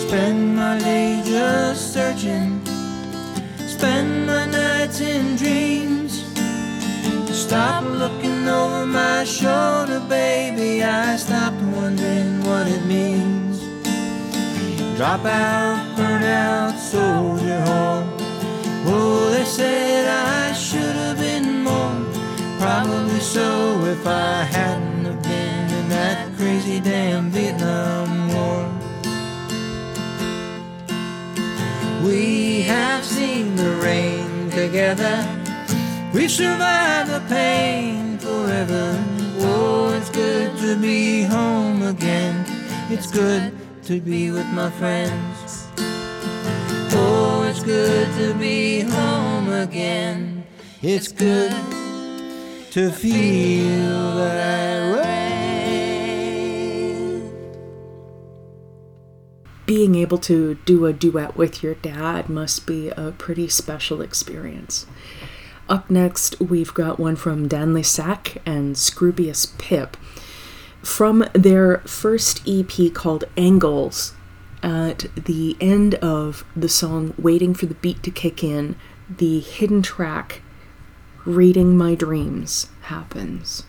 Spend 0.05 0.55
my 0.55 0.77
day 0.77 1.23
just 1.25 1.93
searching. 1.93 2.61
Spend 3.65 4.27
my 4.27 4.45
nights 4.45 5.01
in 5.01 5.35
dreams. 5.37 6.23
Stop 7.31 7.83
looking 7.83 8.30
over 8.51 8.85
my 8.85 9.23
shoulder, 9.23 9.99
baby. 10.07 10.83
I 10.83 11.15
stopped 11.15 11.61
wondering 11.77 12.43
what 12.43 12.67
it 12.67 12.83
means. 12.85 13.59
Drop 14.97 15.25
out, 15.25 15.95
burn 15.95 16.23
out, 16.23 16.77
soldier 16.77 17.61
home. 17.61 18.09
Oh, 18.85 19.29
they 19.31 19.45
said 19.45 20.07
I 20.07 20.53
should 20.53 20.95
have 21.03 21.17
been 21.17 21.63
more. 21.63 21.95
Probably 22.59 23.19
so 23.19 23.83
if 23.85 24.05
I 24.05 24.43
hadn't 24.43 25.05
have 25.05 25.23
been 25.23 25.65
in 25.79 25.89
that 25.89 26.35
crazy 26.37 26.79
damn 26.79 27.29
Vietnam 27.29 28.09
War. 28.33 28.61
We 32.03 32.61
have 32.63 33.03
seen 33.05 33.55
the 33.55 33.71
rain 33.87 34.49
together. 34.51 35.15
We've 36.13 36.29
survived 36.29 37.09
the 37.09 37.23
pain 37.29 38.00
forever. 38.51 39.05
Oh, 39.39 39.93
it's 39.97 40.09
good 40.09 40.57
to 40.57 40.75
be 40.75 41.23
home 41.23 41.83
again. 41.83 42.45
It's 42.89 43.09
good 43.09 43.53
to 43.83 44.01
be 44.01 44.29
with 44.31 44.45
my 44.47 44.69
friends. 44.71 45.67
Oh, 46.93 47.45
it's 47.49 47.63
good 47.63 48.13
to 48.17 48.33
be 48.37 48.81
home 48.81 49.49
again. 49.53 50.45
It's 50.81 51.07
good 51.07 51.51
to 52.71 52.91
feel 52.91 54.15
that. 54.15 54.71
Being 59.65 59.95
able 59.95 60.17
to 60.17 60.55
do 60.65 60.85
a 60.85 60.91
duet 60.91 61.37
with 61.37 61.63
your 61.63 61.75
dad 61.75 62.27
must 62.27 62.67
be 62.67 62.89
a 62.89 63.13
pretty 63.17 63.47
special 63.47 64.01
experience. 64.01 64.85
Up 65.71 65.89
next, 65.89 66.37
we've 66.41 66.73
got 66.73 66.99
one 66.99 67.15
from 67.15 67.47
Dan 67.47 67.73
Le 67.73 67.81
Sac 67.81 68.41
and 68.45 68.75
Scroobius 68.75 69.57
Pip. 69.57 69.95
From 70.81 71.23
their 71.31 71.77
first 71.85 72.45
EP 72.45 72.93
called 72.93 73.23
Angles, 73.37 74.13
at 74.61 75.05
the 75.15 75.55
end 75.61 75.95
of 75.95 76.43
the 76.57 76.67
song 76.67 77.13
Waiting 77.17 77.53
for 77.53 77.67
the 77.67 77.75
Beat 77.75 78.03
to 78.03 78.11
Kick 78.11 78.43
In, 78.43 78.75
the 79.09 79.39
hidden 79.39 79.81
track 79.81 80.41
Reading 81.23 81.77
My 81.77 81.95
Dreams 81.95 82.67
happens. 82.81 83.63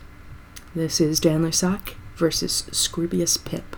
This 0.74 1.00
is 1.00 1.20
Dan 1.20 1.44
Le 1.44 1.52
Sac 1.52 1.94
versus 2.16 2.64
Scroobius 2.72 3.42
Pip. 3.44 3.76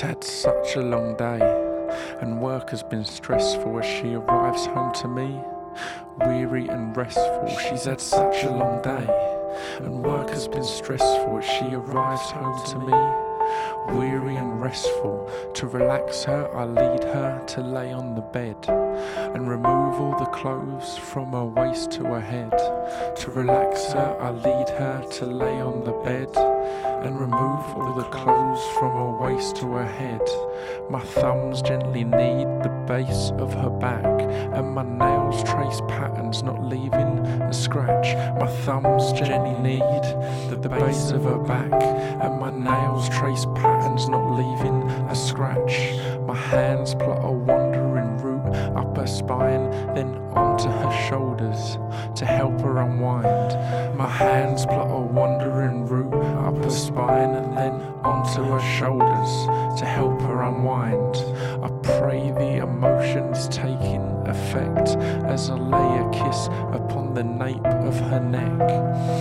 She's 0.00 0.08
had 0.08 0.24
such 0.24 0.76
a 0.76 0.80
long 0.80 1.14
day, 1.14 1.40
and 2.22 2.40
work 2.40 2.70
has 2.70 2.82
been 2.82 3.04
stressful 3.04 3.80
as 3.80 3.84
she 3.84 4.14
arrives 4.14 4.64
home 4.64 4.94
to 4.94 5.08
me. 5.08 5.38
Weary 6.20 6.68
and 6.68 6.96
restful, 6.96 7.46
she's 7.68 7.84
had 7.84 8.00
such 8.00 8.44
a 8.44 8.50
long 8.50 8.80
day, 8.80 9.06
and 9.76 10.02
work 10.02 10.30
has 10.30 10.48
been 10.48 10.64
stressful 10.64 11.36
as 11.36 11.44
she 11.44 11.74
arrives 11.74 12.30
home 12.30 12.58
to 12.70 12.78
me. 12.78 13.98
Weary 13.98 14.36
and 14.36 14.62
restful, 14.62 15.30
to 15.52 15.66
relax 15.66 16.24
her, 16.24 16.48
I 16.56 16.64
lead 16.64 17.04
her 17.04 17.44
to 17.48 17.60
lay 17.60 17.92
on 17.92 18.14
the 18.14 18.22
bed 18.22 18.56
and 19.34 19.50
remove 19.50 20.00
all 20.00 20.18
the 20.18 20.30
clothes 20.30 20.96
from 20.96 21.32
her 21.32 21.44
waist 21.44 21.90
to 21.92 22.04
her 22.04 22.20
head. 22.22 22.56
To 23.16 23.30
relax 23.32 23.92
her, 23.92 24.16
I 24.18 24.30
lead 24.30 24.70
her 24.70 25.04
to 25.18 25.26
lay 25.26 25.60
on 25.60 25.84
the 25.84 25.92
bed 25.92 26.89
and 27.02 27.18
remove 27.18 27.64
all 27.76 27.94
the 27.94 28.04
clothes 28.04 28.62
from 28.78 28.92
her 28.92 29.10
waist 29.18 29.56
to 29.56 29.72
her 29.74 29.86
head. 29.86 30.20
My 30.90 31.00
thumbs 31.00 31.62
gently 31.62 32.04
knead 32.04 32.62
the 32.62 32.84
base 32.86 33.30
of 33.38 33.52
her 33.54 33.70
back, 33.70 34.04
and 34.04 34.74
my 34.74 34.82
nails 34.82 35.42
trace 35.44 35.80
patterns, 35.88 36.42
not 36.42 36.62
leaving 36.62 37.18
a 37.42 37.52
scratch. 37.52 38.14
My 38.38 38.46
thumbs 38.64 39.12
gently 39.12 39.58
knead 39.60 40.02
the, 40.50 40.68
base 40.68 41.10
of 41.10 41.24
her 41.24 41.38
back, 41.38 41.72
and 41.72 42.38
my 42.38 42.50
nails 42.50 43.08
trace 43.08 43.46
patterns, 43.54 44.08
not 44.08 44.36
leaving 44.36 44.82
a 45.08 45.14
scratch. 45.14 45.96
My 46.26 46.36
hands 46.36 46.94
plot 46.94 47.24
a 47.24 47.32
wandering 47.32 48.18
route 48.18 48.54
up 48.76 48.96
her 48.96 49.06
spine, 49.06 49.70
then 49.94 50.16
onto 50.32 50.68
her 50.68 51.08
shoulders 51.08 51.78
to 52.16 52.26
help 52.26 52.60
her 52.60 52.78
unwind. 52.78 53.96
My 53.96 54.08
hands 54.08 54.66
plot 54.66 54.90
a 54.90 55.00
wandering 55.00 55.86
her 56.70 56.76
spine 56.76 57.34
and 57.34 57.56
then 57.56 57.72
onto 58.04 58.42
her 58.44 58.60
shoulders 58.78 59.78
to 59.78 59.84
help 59.84 60.20
her 60.22 60.42
unwind. 60.42 61.16
I 61.64 61.68
pray 61.82 62.30
the 62.30 62.62
emotion 62.62 63.24
is 63.24 63.48
taking 63.48 64.02
effect 64.26 64.90
as 65.26 65.50
I 65.50 65.54
lay 65.54 65.98
a 65.98 66.10
kiss 66.10 66.46
upon 66.72 67.14
the 67.14 67.24
nape 67.24 67.66
of 67.66 67.98
her 67.98 68.20
neck. 68.20 68.60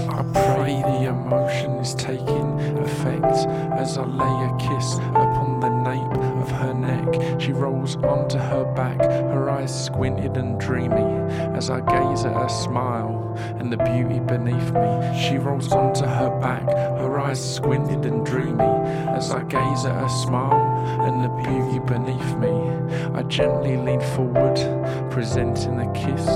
I 0.09 0.23
pray 0.33 0.81
the 0.81 1.09
emotion 1.09 1.71
is 1.79 1.95
taking 1.95 2.59
effect 2.77 3.47
as 3.81 3.97
I 3.97 4.05
lay 4.05 4.45
a 4.45 4.55
kiss 4.57 4.95
upon 4.97 5.59
the 5.59 5.69
nape 5.69 6.17
of 6.43 6.51
her 6.51 6.73
neck. 6.73 7.41
She 7.41 7.51
rolls 7.51 7.95
onto 7.97 8.37
her 8.37 8.65
back, 8.75 9.01
her 9.01 9.49
eyes 9.49 9.85
squinted 9.85 10.37
and 10.37 10.59
dreamy 10.59 11.33
as 11.57 11.69
I 11.71 11.79
gaze 11.81 12.25
at 12.25 12.33
her 12.33 12.49
smile 12.49 13.29
and 13.59 13.71
the 13.71 13.77
beauty 13.77 14.19
beneath 14.19 14.71
me. 14.71 15.19
She 15.19 15.37
rolls 15.37 15.71
onto 15.71 16.05
her 16.05 16.29
back, 16.39 16.67
eyes 17.19 17.55
squinted 17.55 18.05
and 18.05 18.25
dreamy 18.25 18.63
as 18.63 19.31
I 19.31 19.43
gaze 19.43 19.85
at 19.85 19.95
her 19.95 20.09
smile 20.09 20.61
and 21.05 21.23
the 21.23 21.29
beauty 21.43 21.79
beneath 21.79 22.35
me. 22.37 22.53
I 23.13 23.23
gently 23.23 23.77
lean 23.77 24.01
forward, 24.15 24.57
presenting 25.11 25.79
a 25.79 25.91
kiss 25.93 26.27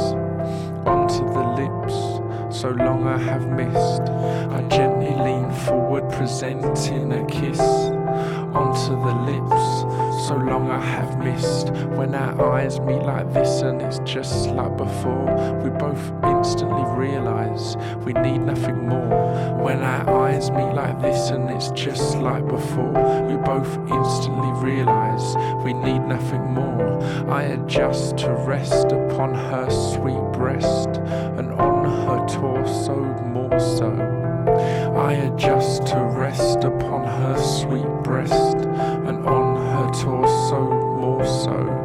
onto 0.85 1.26
the 1.34 1.45
lips 1.57 2.23
so 2.55 2.69
long 2.69 3.07
I 3.07 3.18
have 3.18 3.47
missed. 3.47 4.03
I 4.51 4.61
gently 4.69 5.15
lean 5.15 5.51
forward, 5.65 6.10
presenting 6.11 7.11
a 7.11 7.26
kiss 7.26 7.60
onto 7.60 8.93
the 9.05 9.15
lips. 9.31 10.02
So 10.27 10.37
long 10.37 10.71
I 10.71 10.79
have 10.79 11.19
missed 11.19 11.71
when 11.97 12.15
our 12.15 12.53
eyes 12.53 12.79
meet 12.79 13.03
like 13.03 13.33
this, 13.33 13.61
and 13.61 13.81
it's 13.81 13.99
just 14.09 14.47
like 14.51 14.77
before. 14.77 15.59
We 15.61 15.69
both 15.69 16.13
instantly 16.23 16.85
realize 16.95 17.75
we 18.05 18.13
need 18.13 18.37
nothing 18.37 18.87
more. 18.87 19.59
When 19.61 19.83
our 19.83 20.09
eyes 20.23 20.49
meet 20.49 20.73
like 20.73 21.01
this, 21.01 21.29
and 21.29 21.49
it's 21.49 21.71
just 21.71 22.17
like 22.19 22.47
before. 22.47 22.93
We 23.27 23.35
both 23.35 23.77
instantly 23.91 24.51
realize 24.63 25.35
we 25.65 25.73
need 25.73 25.99
nothing 25.99 26.53
more. 26.53 27.03
I 27.29 27.43
adjust 27.43 28.17
to 28.19 28.31
rest 28.31 28.93
upon 28.93 29.33
her 29.33 29.69
sweet 29.69 30.23
breast 30.31 30.87
and 31.37 31.51
on 31.51 31.83
her 31.83 32.25
torso 32.29 32.95
more 33.25 33.59
so. 33.59 33.91
I 34.95 35.13
adjust 35.13 35.87
to 35.87 35.97
rest 35.97 36.63
upon 36.63 37.03
her 37.03 37.37
sweet 37.37 37.87
breast 38.03 38.57
and 38.57 39.25
on 39.25 39.43
torso 39.94 40.60
more 40.98 41.26
so. 41.26 41.84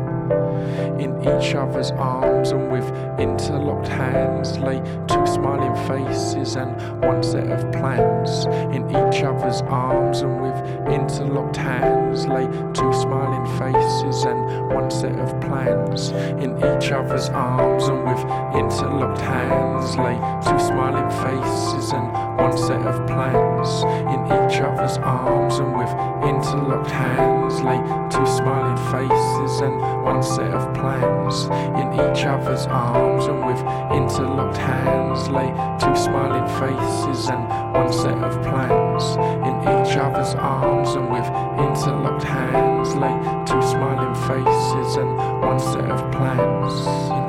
In 0.98 1.20
each 1.22 1.54
other's 1.54 1.90
arms 1.92 2.50
and 2.50 2.70
with 2.72 2.88
interlocked 3.20 3.88
hands 3.88 4.58
lay 4.58 4.80
two 5.06 5.26
smiling 5.26 5.74
faces 5.86 6.56
and 6.56 6.70
one 7.04 7.22
set 7.22 7.46
of 7.50 7.70
plans. 7.72 8.46
In 8.74 8.88
each 8.90 9.22
other's 9.22 9.62
arms 9.62 10.20
and 10.22 10.42
with 10.42 10.56
interlocked 10.92 11.56
hands 11.56 12.26
lay 12.26 12.46
two 12.72 12.92
smiling 12.92 13.46
faces 13.58 14.24
and 14.24 14.74
one 14.74 14.90
set 14.90 15.18
of 15.18 15.40
plans. 15.40 16.10
In 16.42 16.56
each 16.58 16.90
other's 16.90 17.28
arms 17.30 17.84
and 17.88 18.04
with 18.04 18.24
interlocked 18.54 19.20
hands 19.20 19.96
lay 19.96 20.16
two 20.42 20.58
smiling 20.58 21.10
faces 21.22 21.92
and 21.92 22.12
one 22.38 22.56
set 22.56 22.82
of 22.82 23.06
plans. 23.06 23.82
In 24.12 24.20
each 24.26 24.60
other's 24.60 24.98
arms 24.98 25.58
and 25.58 25.76
with 25.76 25.90
interlocked 26.24 26.90
hands 26.90 27.60
lay 27.60 27.78
two 28.10 28.26
smiling 28.26 28.78
faces 28.92 29.60
and 29.60 29.80
one 30.02 30.22
set 30.22 30.52
of 30.52 30.72
plans. 30.74 31.44
In 31.80 31.92
each 31.94 32.24
other's 32.24 32.66
arms 32.66 33.26
and 33.26 33.44
with 33.44 33.60
interlocked 33.92 34.56
hands 34.56 35.28
lay 35.28 35.48
two 35.80 35.94
smiling 35.96 36.46
faces 36.60 37.28
and 37.28 37.42
one 37.74 37.92
set 37.92 38.18
of 38.18 38.34
plans. 38.42 39.04
In 39.46 39.54
each 39.62 39.96
other's 39.96 40.34
arms 40.34 40.90
and 40.94 41.10
with 41.10 41.26
interlocked 41.64 42.24
hands 42.24 42.94
lay 42.94 43.16
two 43.46 43.62
smiling 43.62 44.14
faces 44.28 44.96
and 44.96 45.16
one 45.42 45.58
set 45.58 45.90
of 45.90 46.00
plans. 46.12 46.74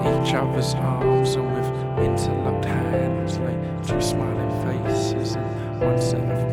In 0.05 0.21
each 0.21 0.33
other's 0.33 0.73
arms 0.75 1.35
and 1.35 1.47
with 1.53 1.69
interlocked 1.99 2.65
hands 2.65 3.39
lay 3.39 3.57
two 3.87 4.01
smiling 4.01 4.51
faces 4.65 5.35
and 5.35 5.81
one 5.81 6.01
set 6.01 6.19
of 6.19 6.48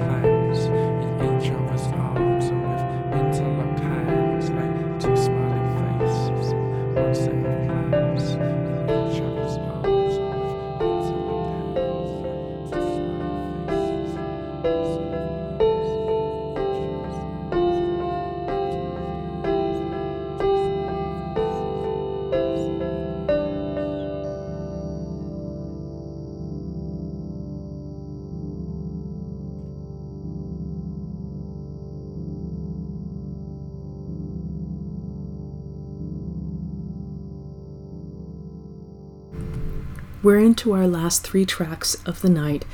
Into 40.56 40.72
our 40.72 40.88
last 40.88 41.22
three 41.22 41.44
tracks 41.44 41.96
of 42.06 42.22
the 42.22 42.30
night, 42.30 42.64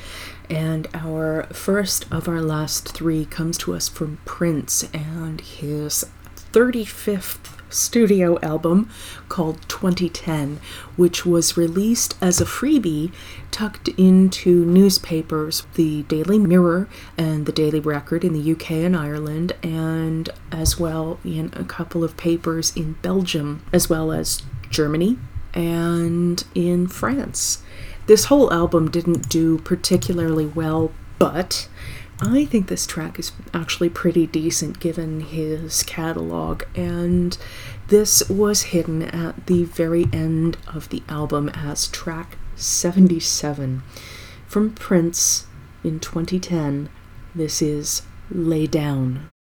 and 0.48 0.86
our 0.94 1.48
first 1.52 2.06
of 2.12 2.28
our 2.28 2.40
last 2.40 2.90
three 2.94 3.24
comes 3.24 3.58
to 3.58 3.74
us 3.74 3.88
from 3.88 4.18
Prince 4.24 4.84
and 4.94 5.40
his 5.40 6.04
35th 6.52 7.58
studio 7.70 8.38
album 8.40 8.88
called 9.28 9.68
2010, 9.68 10.60
which 10.94 11.26
was 11.26 11.56
released 11.56 12.14
as 12.20 12.40
a 12.40 12.44
freebie 12.44 13.10
tucked 13.50 13.88
into 13.88 14.64
newspapers, 14.64 15.66
the 15.74 16.04
Daily 16.04 16.38
Mirror 16.38 16.88
and 17.18 17.46
the 17.46 17.52
Daily 17.52 17.80
Record 17.80 18.22
in 18.22 18.32
the 18.32 18.52
UK 18.52 18.70
and 18.70 18.96
Ireland, 18.96 19.56
and 19.60 20.30
as 20.52 20.78
well 20.78 21.18
in 21.24 21.52
a 21.56 21.64
couple 21.64 22.04
of 22.04 22.16
papers 22.16 22.72
in 22.76 22.92
Belgium, 23.02 23.64
as 23.72 23.90
well 23.90 24.12
as 24.12 24.40
Germany 24.70 25.18
and 25.54 26.44
in 26.54 26.86
France. 26.86 27.62
This 28.12 28.26
whole 28.26 28.52
album 28.52 28.90
didn't 28.90 29.30
do 29.30 29.56
particularly 29.56 30.44
well, 30.44 30.92
but 31.18 31.66
I 32.20 32.44
think 32.44 32.68
this 32.68 32.86
track 32.86 33.18
is 33.18 33.32
actually 33.54 33.88
pretty 33.88 34.26
decent 34.26 34.80
given 34.80 35.20
his 35.20 35.82
catalog, 35.82 36.64
and 36.74 37.38
this 37.88 38.28
was 38.28 38.64
hidden 38.64 39.02
at 39.02 39.46
the 39.46 39.64
very 39.64 40.10
end 40.12 40.58
of 40.66 40.90
the 40.90 41.02
album 41.08 41.48
as 41.54 41.88
track 41.88 42.36
77. 42.54 43.82
From 44.46 44.74
Prince 44.74 45.46
in 45.82 45.98
2010, 45.98 46.90
this 47.34 47.62
is 47.62 48.02
Lay 48.30 48.66
Down. 48.66 49.31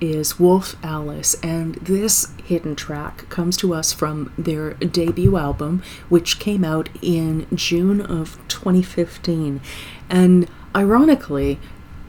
is 0.00 0.38
Wolf 0.38 0.76
Alice, 0.82 1.34
and 1.42 1.74
this 1.76 2.32
hidden 2.44 2.74
track 2.74 3.28
comes 3.28 3.56
to 3.58 3.74
us 3.74 3.92
from 3.92 4.32
their 4.36 4.74
debut 4.74 5.36
album, 5.36 5.82
which 6.08 6.38
came 6.38 6.64
out 6.64 6.88
in 7.02 7.46
June 7.54 8.00
of 8.00 8.38
2015. 8.48 9.60
And 10.08 10.48
ironically, 10.74 11.58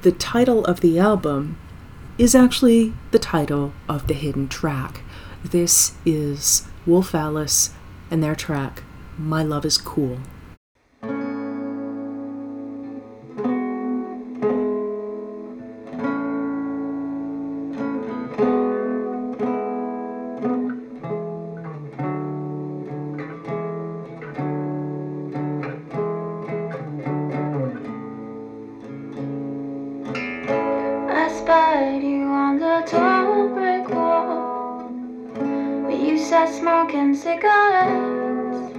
the 0.01 0.11
title 0.11 0.65
of 0.65 0.81
the 0.81 0.97
album 0.99 1.57
is 2.17 2.35
actually 2.35 2.93
the 3.11 3.19
title 3.19 3.73
of 3.87 4.07
the 4.07 4.13
hidden 4.13 4.47
track. 4.47 5.01
This 5.43 5.93
is 6.05 6.67
Wolf 6.85 7.13
Alice 7.13 7.71
and 8.09 8.23
their 8.23 8.35
track, 8.35 8.83
My 9.17 9.43
Love 9.43 9.65
is 9.65 9.77
Cool. 9.77 10.19
start 36.31 36.47
smoking 36.47 37.13
cigarettes. 37.13 38.71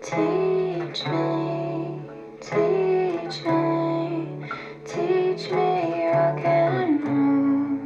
Teach 0.00 1.06
me, 1.06 2.00
teach 2.40 3.44
me, 3.44 4.48
teach 4.86 5.50
me 5.50 6.06
rock 6.06 6.40
and 6.46 7.04
roll. 7.04 7.76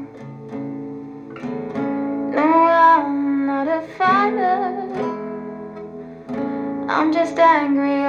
No, 2.31 2.47
I'm 2.47 3.45
not 3.45 3.67
a 3.67 3.83
fighter. 3.99 4.71
I'm 6.89 7.13
just 7.13 7.37
angry 7.41 8.02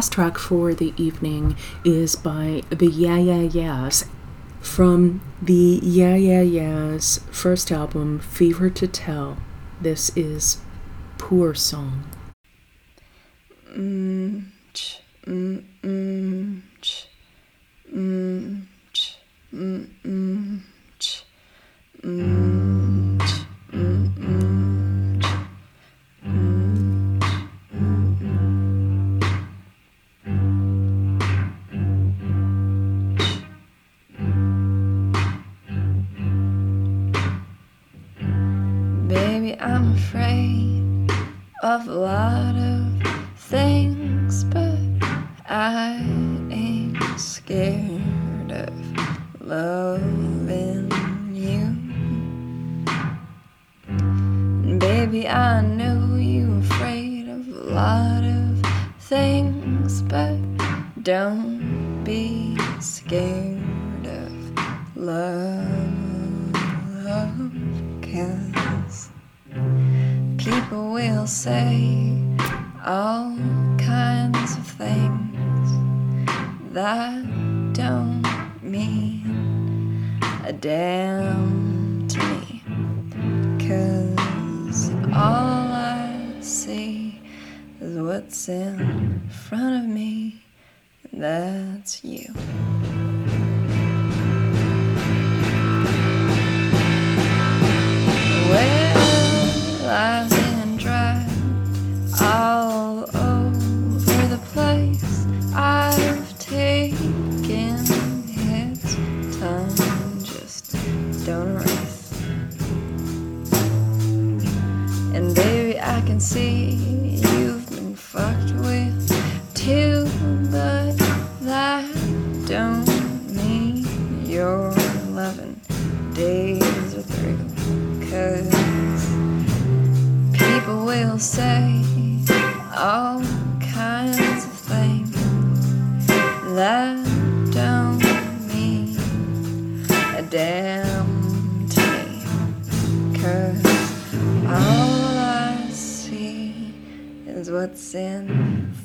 last 0.00 0.14
track 0.14 0.38
for 0.38 0.72
the 0.72 0.94
evening 0.96 1.54
is 1.84 2.16
by 2.16 2.62
the 2.70 2.86
Yeah 2.86 3.18
Yeah 3.18 3.42
Yeahs 3.42 4.06
from 4.58 5.20
the 5.42 5.78
Yeah 5.82 6.14
Yeah 6.14 6.40
Yeahs 6.40 7.18
first 7.30 7.70
album, 7.70 8.18
Fever 8.18 8.70
to 8.70 8.88
Tell. 8.88 9.36
This 9.78 10.10
is 10.16 10.62
Poor 11.18 11.52
Song. 11.52 12.04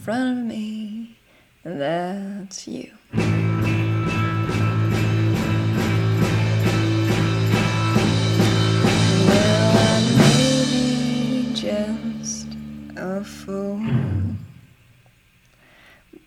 Front 0.05 0.37
of 0.37 0.45
me, 0.45 1.17
and 1.63 1.81
that's 1.81 2.67
you. 2.67 2.91
Well, 3.11 3.23
I 9.75 9.99
may 10.19 10.61
be 10.69 11.53
just 11.55 12.49
a 12.95 13.23
fool, 13.23 13.81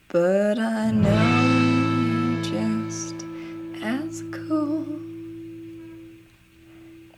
but 0.09 0.59
I 0.59 0.91
know 0.91 1.37
you're 2.03 2.43
just 2.43 3.25
as 3.81 4.25
cool. 4.33 4.87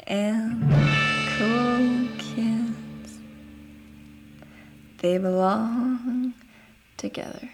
And 0.07 0.61
cool 1.39 2.07
kids, 2.19 3.19
they 4.99 5.17
belong 5.17 5.90
together. 7.01 7.51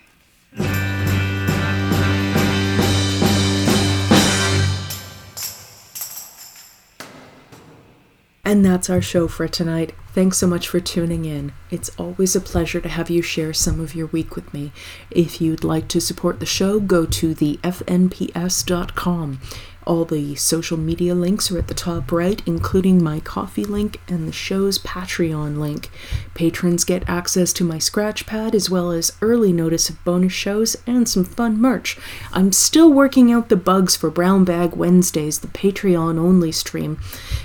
And 8.44 8.64
that's 8.64 8.90
our 8.90 9.00
show 9.00 9.26
for 9.28 9.48
tonight. 9.48 9.92
Thanks 10.16 10.38
so 10.38 10.46
much 10.46 10.66
for 10.66 10.80
tuning 10.80 11.26
in. 11.26 11.52
It's 11.70 11.90
always 11.98 12.34
a 12.34 12.40
pleasure 12.40 12.80
to 12.80 12.88
have 12.88 13.10
you 13.10 13.20
share 13.20 13.52
some 13.52 13.80
of 13.80 13.94
your 13.94 14.06
week 14.06 14.34
with 14.34 14.54
me. 14.54 14.72
If 15.10 15.42
you'd 15.42 15.62
like 15.62 15.88
to 15.88 16.00
support 16.00 16.40
the 16.40 16.46
show, 16.46 16.80
go 16.80 17.04
to 17.04 17.34
the 17.34 17.58
fnps.com. 17.62 19.40
All 19.86 20.04
the 20.04 20.34
social 20.34 20.76
media 20.76 21.14
links 21.14 21.52
are 21.52 21.58
at 21.58 21.68
the 21.68 21.74
top 21.74 22.10
right, 22.10 22.42
including 22.44 23.04
my 23.04 23.20
coffee 23.20 23.64
link 23.64 24.00
and 24.08 24.26
the 24.26 24.32
show's 24.32 24.80
Patreon 24.80 25.58
link. 25.58 25.90
Patrons 26.34 26.82
get 26.82 27.08
access 27.08 27.52
to 27.52 27.62
my 27.62 27.78
scratch 27.78 28.26
pad 28.26 28.52
as 28.52 28.68
well 28.68 28.90
as 28.90 29.12
early 29.22 29.52
notice 29.52 29.88
of 29.88 30.02
bonus 30.02 30.32
shows 30.32 30.76
and 30.88 31.08
some 31.08 31.24
fun 31.24 31.60
merch. 31.60 31.96
I'm 32.32 32.50
still 32.50 32.92
working 32.92 33.30
out 33.30 33.48
the 33.48 33.54
bugs 33.54 33.94
for 33.94 34.10
Brown 34.10 34.44
Bag 34.44 34.74
Wednesdays, 34.74 35.38
the 35.38 35.46
Patreon 35.46 36.18
only 36.18 36.50
stream. 36.50 36.98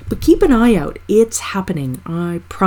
But 0.10 0.22
keep 0.22 0.41
an 0.41 0.52
eye 0.52 0.73
out, 0.73 0.98
it's 1.07 1.39
happening, 1.39 2.02
I 2.07 2.41
promise. 2.49 2.60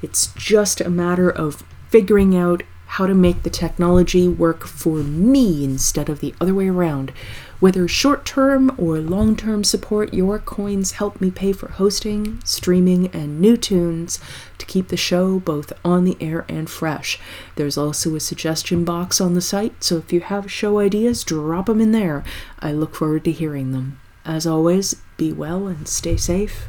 It's 0.00 0.32
just 0.34 0.80
a 0.80 0.88
matter 0.88 1.28
of 1.30 1.62
figuring 1.90 2.34
out 2.36 2.62
how 2.86 3.06
to 3.06 3.14
make 3.14 3.42
the 3.42 3.50
technology 3.50 4.26
work 4.26 4.66
for 4.66 4.96
me 4.96 5.62
instead 5.62 6.08
of 6.08 6.20
the 6.20 6.34
other 6.40 6.54
way 6.54 6.68
around. 6.68 7.12
Whether 7.60 7.86
short 7.86 8.24
term 8.24 8.74
or 8.78 8.98
long 8.98 9.36
term 9.36 9.62
support, 9.62 10.14
your 10.14 10.38
coins 10.38 10.92
help 10.92 11.20
me 11.20 11.30
pay 11.30 11.52
for 11.52 11.70
hosting, 11.72 12.40
streaming, 12.44 13.08
and 13.08 13.40
new 13.40 13.56
tunes 13.56 14.18
to 14.58 14.66
keep 14.66 14.88
the 14.88 14.96
show 14.96 15.38
both 15.38 15.72
on 15.84 16.04
the 16.04 16.16
air 16.18 16.46
and 16.48 16.68
fresh. 16.68 17.20
There's 17.56 17.76
also 17.76 18.16
a 18.16 18.20
suggestion 18.20 18.84
box 18.84 19.20
on 19.20 19.34
the 19.34 19.42
site, 19.42 19.84
so 19.84 19.98
if 19.98 20.12
you 20.12 20.20
have 20.20 20.50
show 20.50 20.78
ideas, 20.78 21.22
drop 21.24 21.66
them 21.66 21.80
in 21.80 21.92
there. 21.92 22.24
I 22.58 22.72
look 22.72 22.96
forward 22.96 23.24
to 23.24 23.32
hearing 23.32 23.72
them. 23.72 24.00
As 24.24 24.46
always, 24.46 24.96
be 25.16 25.30
well 25.30 25.66
and 25.68 25.86
stay 25.86 26.16
safe, 26.16 26.68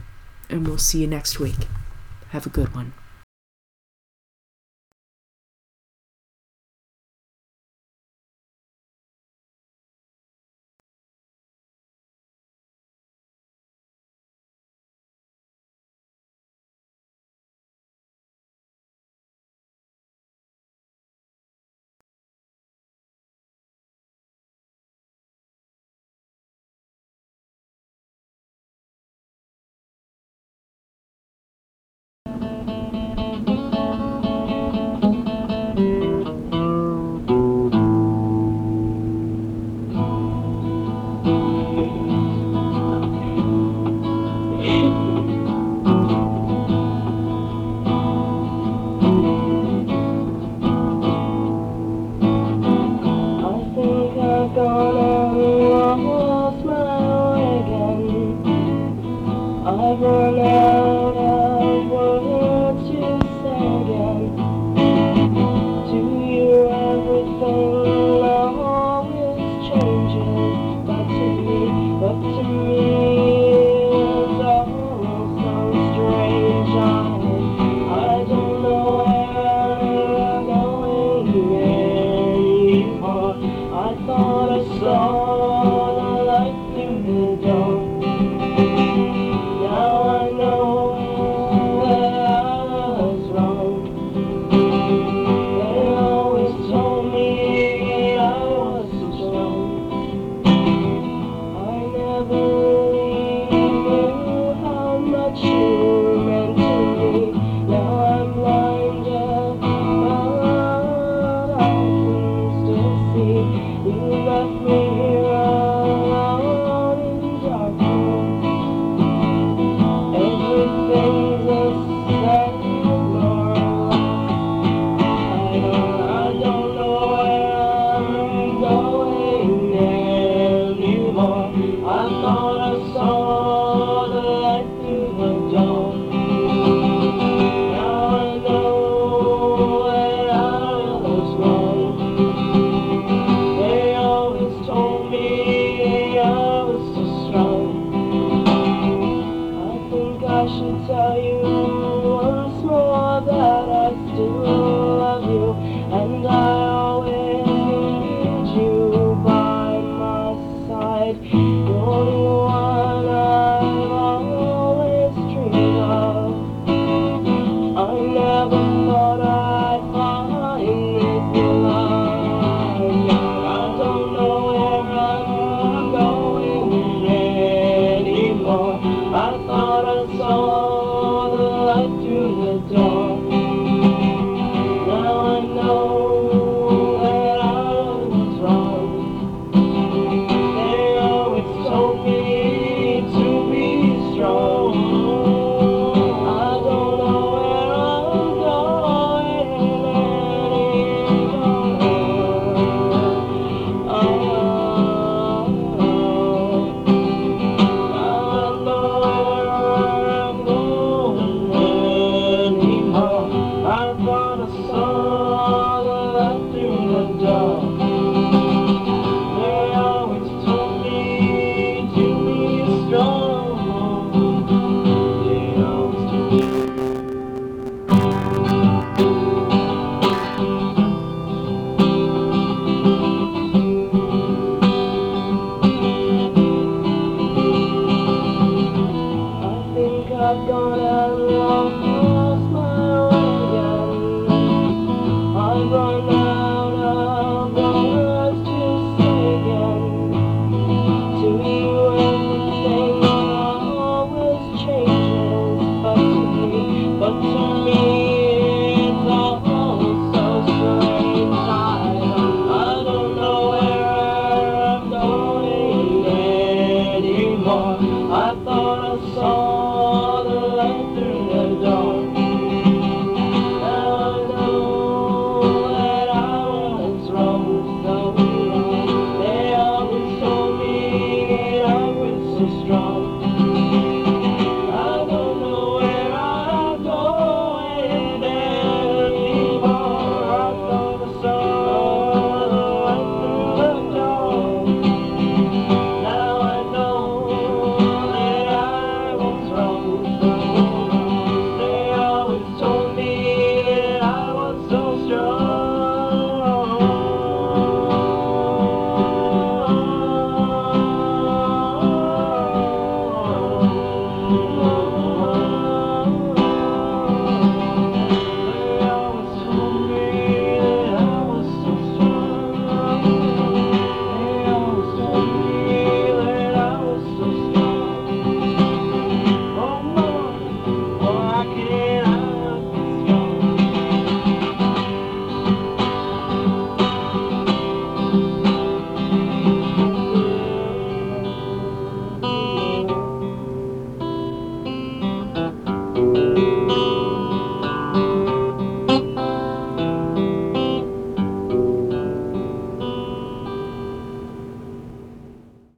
and 0.49 0.67
we'll 0.67 0.77
see 0.77 0.99
you 0.99 1.07
next 1.07 1.39
week. 1.39 1.67
Have 2.31 2.45
a 2.45 2.49
good 2.49 2.73
one. 2.73 2.93